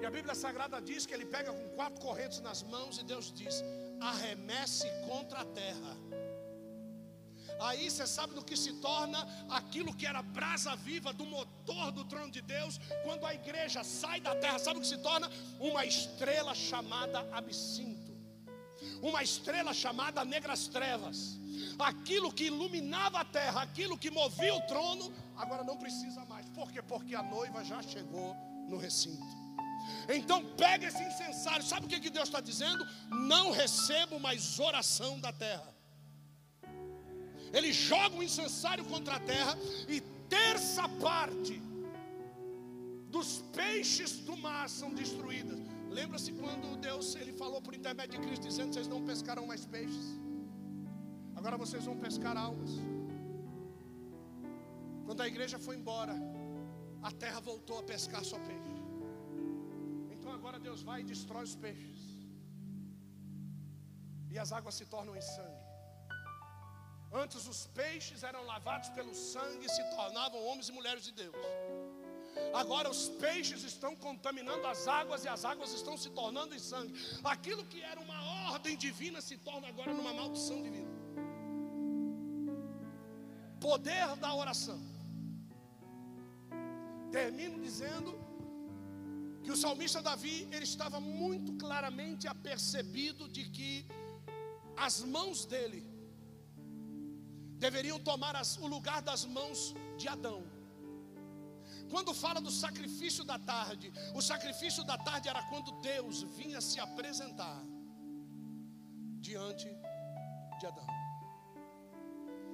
E 0.00 0.06
a 0.06 0.10
Bíblia 0.10 0.34
Sagrada 0.34 0.80
diz 0.80 1.06
que 1.06 1.14
ele 1.14 1.26
pega 1.26 1.52
com 1.52 1.68
quatro 1.76 2.00
correntes 2.06 2.40
nas 2.40 2.62
mãos 2.74 2.98
e 2.98 3.04
Deus 3.04 3.32
diz: 3.40 3.62
arremesse 4.00 4.88
contra 5.08 5.40
a 5.40 5.44
terra. 5.62 5.94
Aí 7.60 7.90
você 7.90 8.06
sabe 8.06 8.34
do 8.34 8.44
que 8.44 8.56
se 8.56 8.74
torna 8.74 9.26
aquilo 9.48 9.94
que 9.94 10.06
era 10.06 10.22
brasa 10.22 10.76
viva 10.76 11.12
do 11.12 11.24
motor 11.24 11.90
do 11.90 12.04
trono 12.04 12.30
de 12.30 12.40
Deus, 12.40 12.78
quando 13.04 13.26
a 13.26 13.34
igreja 13.34 13.82
sai 13.82 14.20
da 14.20 14.34
terra, 14.34 14.58
sabe 14.58 14.78
o 14.78 14.82
que 14.82 14.88
se 14.88 14.98
torna? 14.98 15.30
Uma 15.58 15.84
estrela 15.84 16.54
chamada 16.54 17.20
absinto, 17.32 18.12
uma 19.02 19.22
estrela 19.22 19.74
chamada 19.74 20.24
negras 20.24 20.68
trevas. 20.68 21.38
Aquilo 21.78 22.32
que 22.32 22.44
iluminava 22.44 23.20
a 23.20 23.24
terra, 23.24 23.62
aquilo 23.62 23.98
que 23.98 24.10
movia 24.10 24.54
o 24.54 24.60
trono, 24.62 25.12
agora 25.36 25.64
não 25.64 25.76
precisa 25.76 26.24
mais. 26.26 26.48
Por 26.50 26.70
quê? 26.70 26.80
Porque 26.82 27.14
a 27.14 27.22
noiva 27.22 27.64
já 27.64 27.82
chegou 27.82 28.36
no 28.68 28.76
recinto. 28.76 29.48
Então 30.08 30.44
pega 30.56 30.86
esse 30.86 31.02
incensário. 31.02 31.64
Sabe 31.64 31.86
o 31.86 31.88
que, 31.88 32.10
Deus 32.10 32.28
está 32.28 32.40
dizendo? 32.40 32.86
Não 33.08 33.50
recebo 33.50 34.20
mais 34.20 34.58
oração 34.58 35.18
da 35.18 35.32
terra. 35.32 35.77
Ele 37.52 37.72
joga 37.72 38.16
o 38.16 38.22
incensário 38.22 38.84
contra 38.84 39.16
a 39.16 39.20
terra 39.20 39.56
e 39.88 40.00
terça 40.28 40.88
parte 41.06 41.56
dos 43.10 43.42
peixes 43.60 44.12
do 44.28 44.36
mar 44.36 44.68
são 44.68 44.90
destruídas. 44.94 45.58
Lembra-se 45.98 46.32
quando 46.40 46.76
Deus 46.88 47.14
ele 47.20 47.32
falou 47.32 47.60
por 47.66 47.74
intermédio 47.74 48.14
de 48.18 48.26
Cristo 48.26 48.46
dizendo: 48.48 48.72
vocês 48.72 48.88
não 48.94 49.02
pescarão 49.04 49.46
mais 49.46 49.64
peixes. 49.64 50.08
Agora 51.38 51.56
vocês 51.56 51.84
vão 51.84 51.96
pescar 52.06 52.36
almas. 52.36 52.72
Quando 55.06 55.22
a 55.22 55.28
igreja 55.32 55.58
foi 55.66 55.74
embora, 55.76 56.14
a 57.08 57.10
terra 57.22 57.40
voltou 57.40 57.78
a 57.78 57.84
pescar 57.92 58.22
só 58.30 58.38
peixe. 58.50 58.76
Então 60.14 60.32
agora 60.38 60.58
Deus 60.68 60.82
vai 60.88 61.00
e 61.00 61.04
destrói 61.12 61.44
os 61.44 61.56
peixes. 61.56 62.00
E 64.32 64.38
as 64.38 64.52
águas 64.52 64.74
se 64.74 64.84
tornam 64.94 65.16
em 65.16 65.24
sangue. 65.34 65.57
Antes 67.12 67.46
os 67.46 67.66
peixes 67.68 68.22
eram 68.22 68.44
lavados 68.44 68.90
pelo 68.90 69.14
sangue 69.14 69.64
e 69.66 69.68
se 69.68 69.82
tornavam 69.96 70.44
homens 70.44 70.68
e 70.68 70.72
mulheres 70.72 71.02
de 71.02 71.12
Deus. 71.12 71.34
Agora 72.54 72.88
os 72.90 73.08
peixes 73.08 73.62
estão 73.64 73.96
contaminando 73.96 74.66
as 74.66 74.86
águas 74.86 75.24
e 75.24 75.28
as 75.28 75.44
águas 75.44 75.72
estão 75.72 75.96
se 75.96 76.10
tornando 76.10 76.54
em 76.54 76.58
sangue. 76.58 76.94
Aquilo 77.24 77.64
que 77.64 77.80
era 77.82 78.00
uma 78.00 78.50
ordem 78.52 78.76
divina 78.76 79.20
se 79.20 79.38
torna 79.38 79.68
agora 79.68 79.92
numa 79.92 80.12
maldição 80.12 80.62
divina. 80.62 80.88
Poder 83.60 84.14
da 84.16 84.34
oração. 84.34 84.80
Termino 87.10 87.58
dizendo 87.60 88.12
que 89.42 89.50
o 89.50 89.56
salmista 89.56 90.02
Davi 90.02 90.46
ele 90.52 90.64
estava 90.64 91.00
muito 91.00 91.54
claramente 91.54 92.28
apercebido 92.28 93.28
de 93.28 93.48
que 93.48 93.86
as 94.76 95.02
mãos 95.02 95.46
dele 95.46 95.97
deveriam 97.58 97.98
tomar 97.98 98.34
as, 98.36 98.56
o 98.56 98.66
lugar 98.66 99.02
das 99.02 99.24
mãos 99.24 99.74
de 99.96 100.08
Adão. 100.08 100.42
Quando 101.90 102.14
fala 102.14 102.40
do 102.40 102.50
sacrifício 102.50 103.24
da 103.24 103.38
tarde, 103.38 103.92
o 104.14 104.20
sacrifício 104.20 104.84
da 104.84 104.96
tarde 104.98 105.28
era 105.28 105.42
quando 105.50 105.72
Deus 105.80 106.22
vinha 106.22 106.60
se 106.60 106.78
apresentar 106.78 107.60
diante 109.20 109.68
de 110.60 110.66
Adão. 110.66 110.86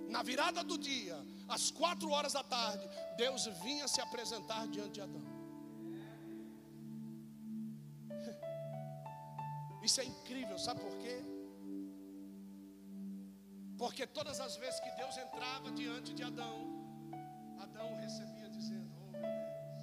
Na 0.09 0.23
virada 0.23 0.63
do 0.63 0.79
dia, 0.79 1.17
às 1.49 1.71
quatro 1.71 2.11
horas 2.11 2.35
da 2.35 2.43
tarde, 2.43 2.89
Deus 3.17 3.47
vinha 3.63 3.89
se 3.89 4.01
apresentar 4.01 4.67
diante 4.69 4.93
de 4.93 5.01
Adão. 5.01 5.25
Isso 9.83 10.01
é 10.01 10.05
incrível, 10.05 10.59
sabe 10.59 10.81
por 10.81 10.97
quê? 10.99 11.34
Porque 13.77 14.07
todas 14.07 14.39
as 14.41 14.57
vezes 14.57 14.79
que 14.81 14.91
Deus 14.93 15.17
entrava 15.17 15.71
diante 15.73 16.15
de 16.15 16.23
Adão, 16.23 16.59
Adão 17.59 17.97
recebia 17.97 18.49
dizendo: 18.49 18.93
Oh 19.03 19.11
meu 19.11 19.23
Deus. 19.23 19.81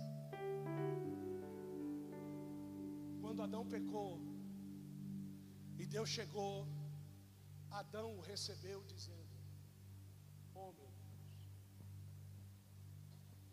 Quando 3.21 3.43
Adão 3.43 3.67
pecou 3.67 4.21
e 5.77 5.85
Deus 5.85 6.09
chegou, 6.09 6.67
Adão 7.69 8.17
o 8.17 8.21
recebeu 8.21 8.81
dizendo: 8.85 9.35
Oh 10.55 10.71
meu 10.71 10.91
Deus, 11.03 11.27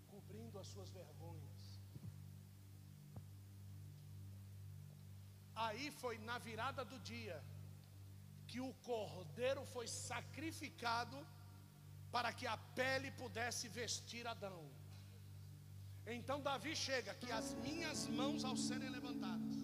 cobrindo 0.09 0.59
as 0.59 0.69
suas 0.69 0.91
vergonhas. 0.91 1.81
Aí 5.67 5.91
foi 5.91 6.19
na 6.19 6.39
virada 6.39 6.85
do 6.85 6.99
dia 7.01 7.43
que 8.49 8.61
o 8.61 8.73
cordeiro 8.91 9.63
foi 9.75 9.87
sacrificado 9.87 11.19
para 12.15 12.33
que 12.33 12.47
a 12.47 12.57
pele 12.79 13.11
pudesse 13.23 13.69
vestir 13.69 14.27
Adão. 14.27 14.61
Então 16.07 16.41
Davi 16.41 16.75
chega 16.75 17.15
que 17.23 17.31
as 17.31 17.49
minhas 17.67 18.07
mãos 18.19 18.45
ao 18.45 18.57
serem 18.57 18.89
levantadas 18.89 19.59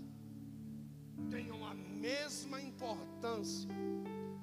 tenham 1.30 1.60
a 1.66 1.74
mesma 1.74 2.60
importância 2.60 3.70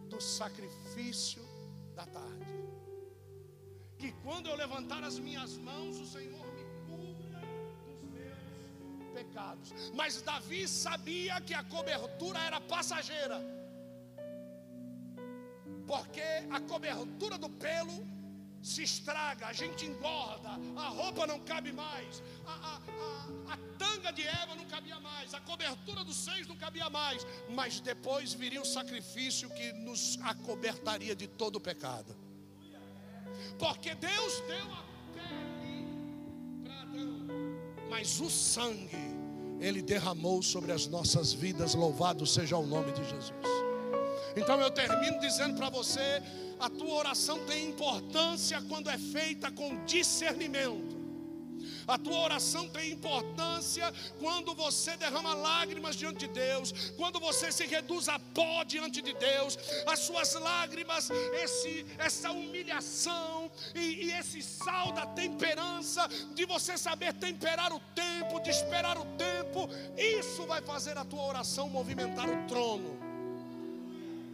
do 0.09 0.19
sacrifício 0.19 1.43
da 1.95 2.05
tarde. 2.07 2.55
Que 3.99 4.11
quando 4.23 4.47
eu 4.49 4.55
levantar 4.55 5.03
as 5.03 5.19
minhas 5.19 5.51
mãos, 5.69 5.99
o 5.99 6.07
Senhor 6.07 6.45
me 6.57 6.63
cubra 6.87 7.41
dos 7.91 8.01
meus 8.15 9.13
pecados. 9.13 9.91
Mas 9.93 10.21
Davi 10.23 10.67
sabia 10.67 11.39
que 11.39 11.53
a 11.53 11.63
cobertura 11.63 12.39
era 12.39 12.59
passageira 12.59 13.39
porque 15.91 16.21
a 16.49 16.61
cobertura 16.61 17.37
do 17.37 17.49
pelo 17.49 18.07
se 18.61 18.81
estraga, 18.81 19.47
a 19.47 19.51
gente 19.51 19.85
engorda, 19.85 20.51
a 20.77 20.87
roupa 20.87 21.27
não 21.27 21.37
cabe 21.39 21.73
mais, 21.73 22.23
a, 22.45 22.53
a, 22.53 22.75
a, 22.77 23.53
a 23.53 23.57
tanga 23.77 24.09
de 24.13 24.21
Eva 24.21 24.55
não 24.55 24.63
cabia 24.65 24.97
mais, 25.01 25.33
a 25.33 25.41
cobertura 25.41 26.05
dos 26.05 26.15
seios 26.15 26.47
não 26.47 26.55
cabia 26.55 26.89
mais, 26.89 27.27
mas 27.49 27.81
depois 27.81 28.33
viria 28.33 28.61
um 28.61 28.65
sacrifício 28.65 29.49
que 29.49 29.73
nos 29.73 30.17
acobertaria 30.21 31.13
de 31.13 31.27
todo 31.27 31.57
o 31.57 31.59
pecado, 31.59 32.15
porque 33.59 33.93
Deus 33.93 34.41
deu 34.47 34.73
a 34.73 34.83
pele 35.13 35.87
para 36.63 36.81
Adão, 36.83 37.27
mas 37.89 38.17
o 38.21 38.29
sangue 38.29 39.19
Ele 39.59 39.81
derramou 39.81 40.41
sobre 40.41 40.71
as 40.71 40.87
nossas 40.87 41.33
vidas, 41.33 41.75
louvado 41.75 42.25
seja 42.25 42.55
o 42.55 42.65
nome 42.65 42.93
de 42.93 43.03
Jesus. 43.03 43.70
Então 44.35 44.59
eu 44.59 44.71
termino 44.71 45.19
dizendo 45.19 45.55
para 45.55 45.69
você: 45.69 46.21
a 46.59 46.69
tua 46.69 46.93
oração 46.93 47.39
tem 47.45 47.69
importância 47.69 48.61
quando 48.69 48.89
é 48.89 48.97
feita 48.97 49.51
com 49.51 49.83
discernimento. 49.85 51.01
A 51.87 51.97
tua 51.97 52.19
oração 52.19 52.67
tem 52.69 52.91
importância 52.91 53.91
quando 54.19 54.53
você 54.53 54.95
derrama 54.97 55.33
lágrimas 55.33 55.95
diante 55.95 56.27
de 56.27 56.33
Deus, 56.33 56.91
quando 56.97 57.19
você 57.19 57.51
se 57.51 57.65
reduz 57.65 58.07
a 58.07 58.19
pó 58.19 58.63
diante 58.63 59.01
de 59.01 59.13
Deus, 59.13 59.57
as 59.87 59.99
suas 59.99 60.33
lágrimas, 60.35 61.09
esse, 61.09 61.85
essa 61.97 62.31
humilhação 62.31 63.51
e, 63.75 64.05
e 64.05 64.11
esse 64.13 64.41
sal 64.41 64.91
da 64.91 65.05
temperança, 65.07 66.07
de 66.33 66.45
você 66.45 66.77
saber 66.77 67.13
temperar 67.13 67.73
o 67.73 67.79
tempo, 67.95 68.39
de 68.39 68.49
esperar 68.49 68.97
o 68.97 69.05
tempo, 69.17 69.67
isso 69.97 70.45
vai 70.45 70.61
fazer 70.61 70.97
a 70.97 71.05
tua 71.05 71.23
oração 71.23 71.69
movimentar 71.69 72.29
o 72.29 72.47
trono. 72.47 73.10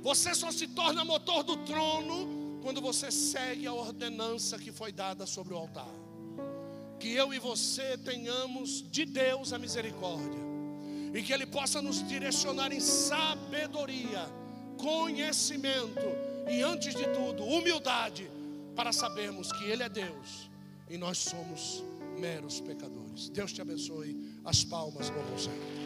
Você 0.01 0.33
só 0.35 0.51
se 0.51 0.67
torna 0.67 1.03
motor 1.03 1.43
do 1.43 1.57
trono 1.57 2.59
quando 2.61 2.81
você 2.81 3.11
segue 3.11 3.67
a 3.67 3.73
ordenança 3.73 4.57
que 4.57 4.71
foi 4.71 4.91
dada 4.91 5.25
sobre 5.25 5.53
o 5.53 5.57
altar. 5.57 5.93
Que 6.99 7.13
eu 7.13 7.33
e 7.33 7.39
você 7.39 7.97
tenhamos 7.97 8.83
de 8.89 9.05
Deus 9.05 9.53
a 9.53 9.59
misericórdia 9.59 10.47
e 11.13 11.21
que 11.21 11.31
Ele 11.31 11.45
possa 11.45 11.81
nos 11.81 12.05
direcionar 12.07 12.71
em 12.71 12.79
sabedoria, 12.79 14.25
conhecimento 14.77 16.05
e, 16.49 16.61
antes 16.61 16.93
de 16.95 17.05
tudo, 17.09 17.43
humildade 17.43 18.29
para 18.75 18.91
sabermos 18.91 19.51
que 19.51 19.65
Ele 19.65 19.83
é 19.83 19.89
Deus 19.89 20.49
e 20.89 20.97
nós 20.97 21.17
somos 21.17 21.83
meros 22.17 22.59
pecadores. 22.59 23.29
Deus 23.29 23.53
te 23.53 23.61
abençoe. 23.61 24.37
As 24.43 24.63
palmas, 24.63 25.09
vão 25.09 25.37
Senhor. 25.37 25.76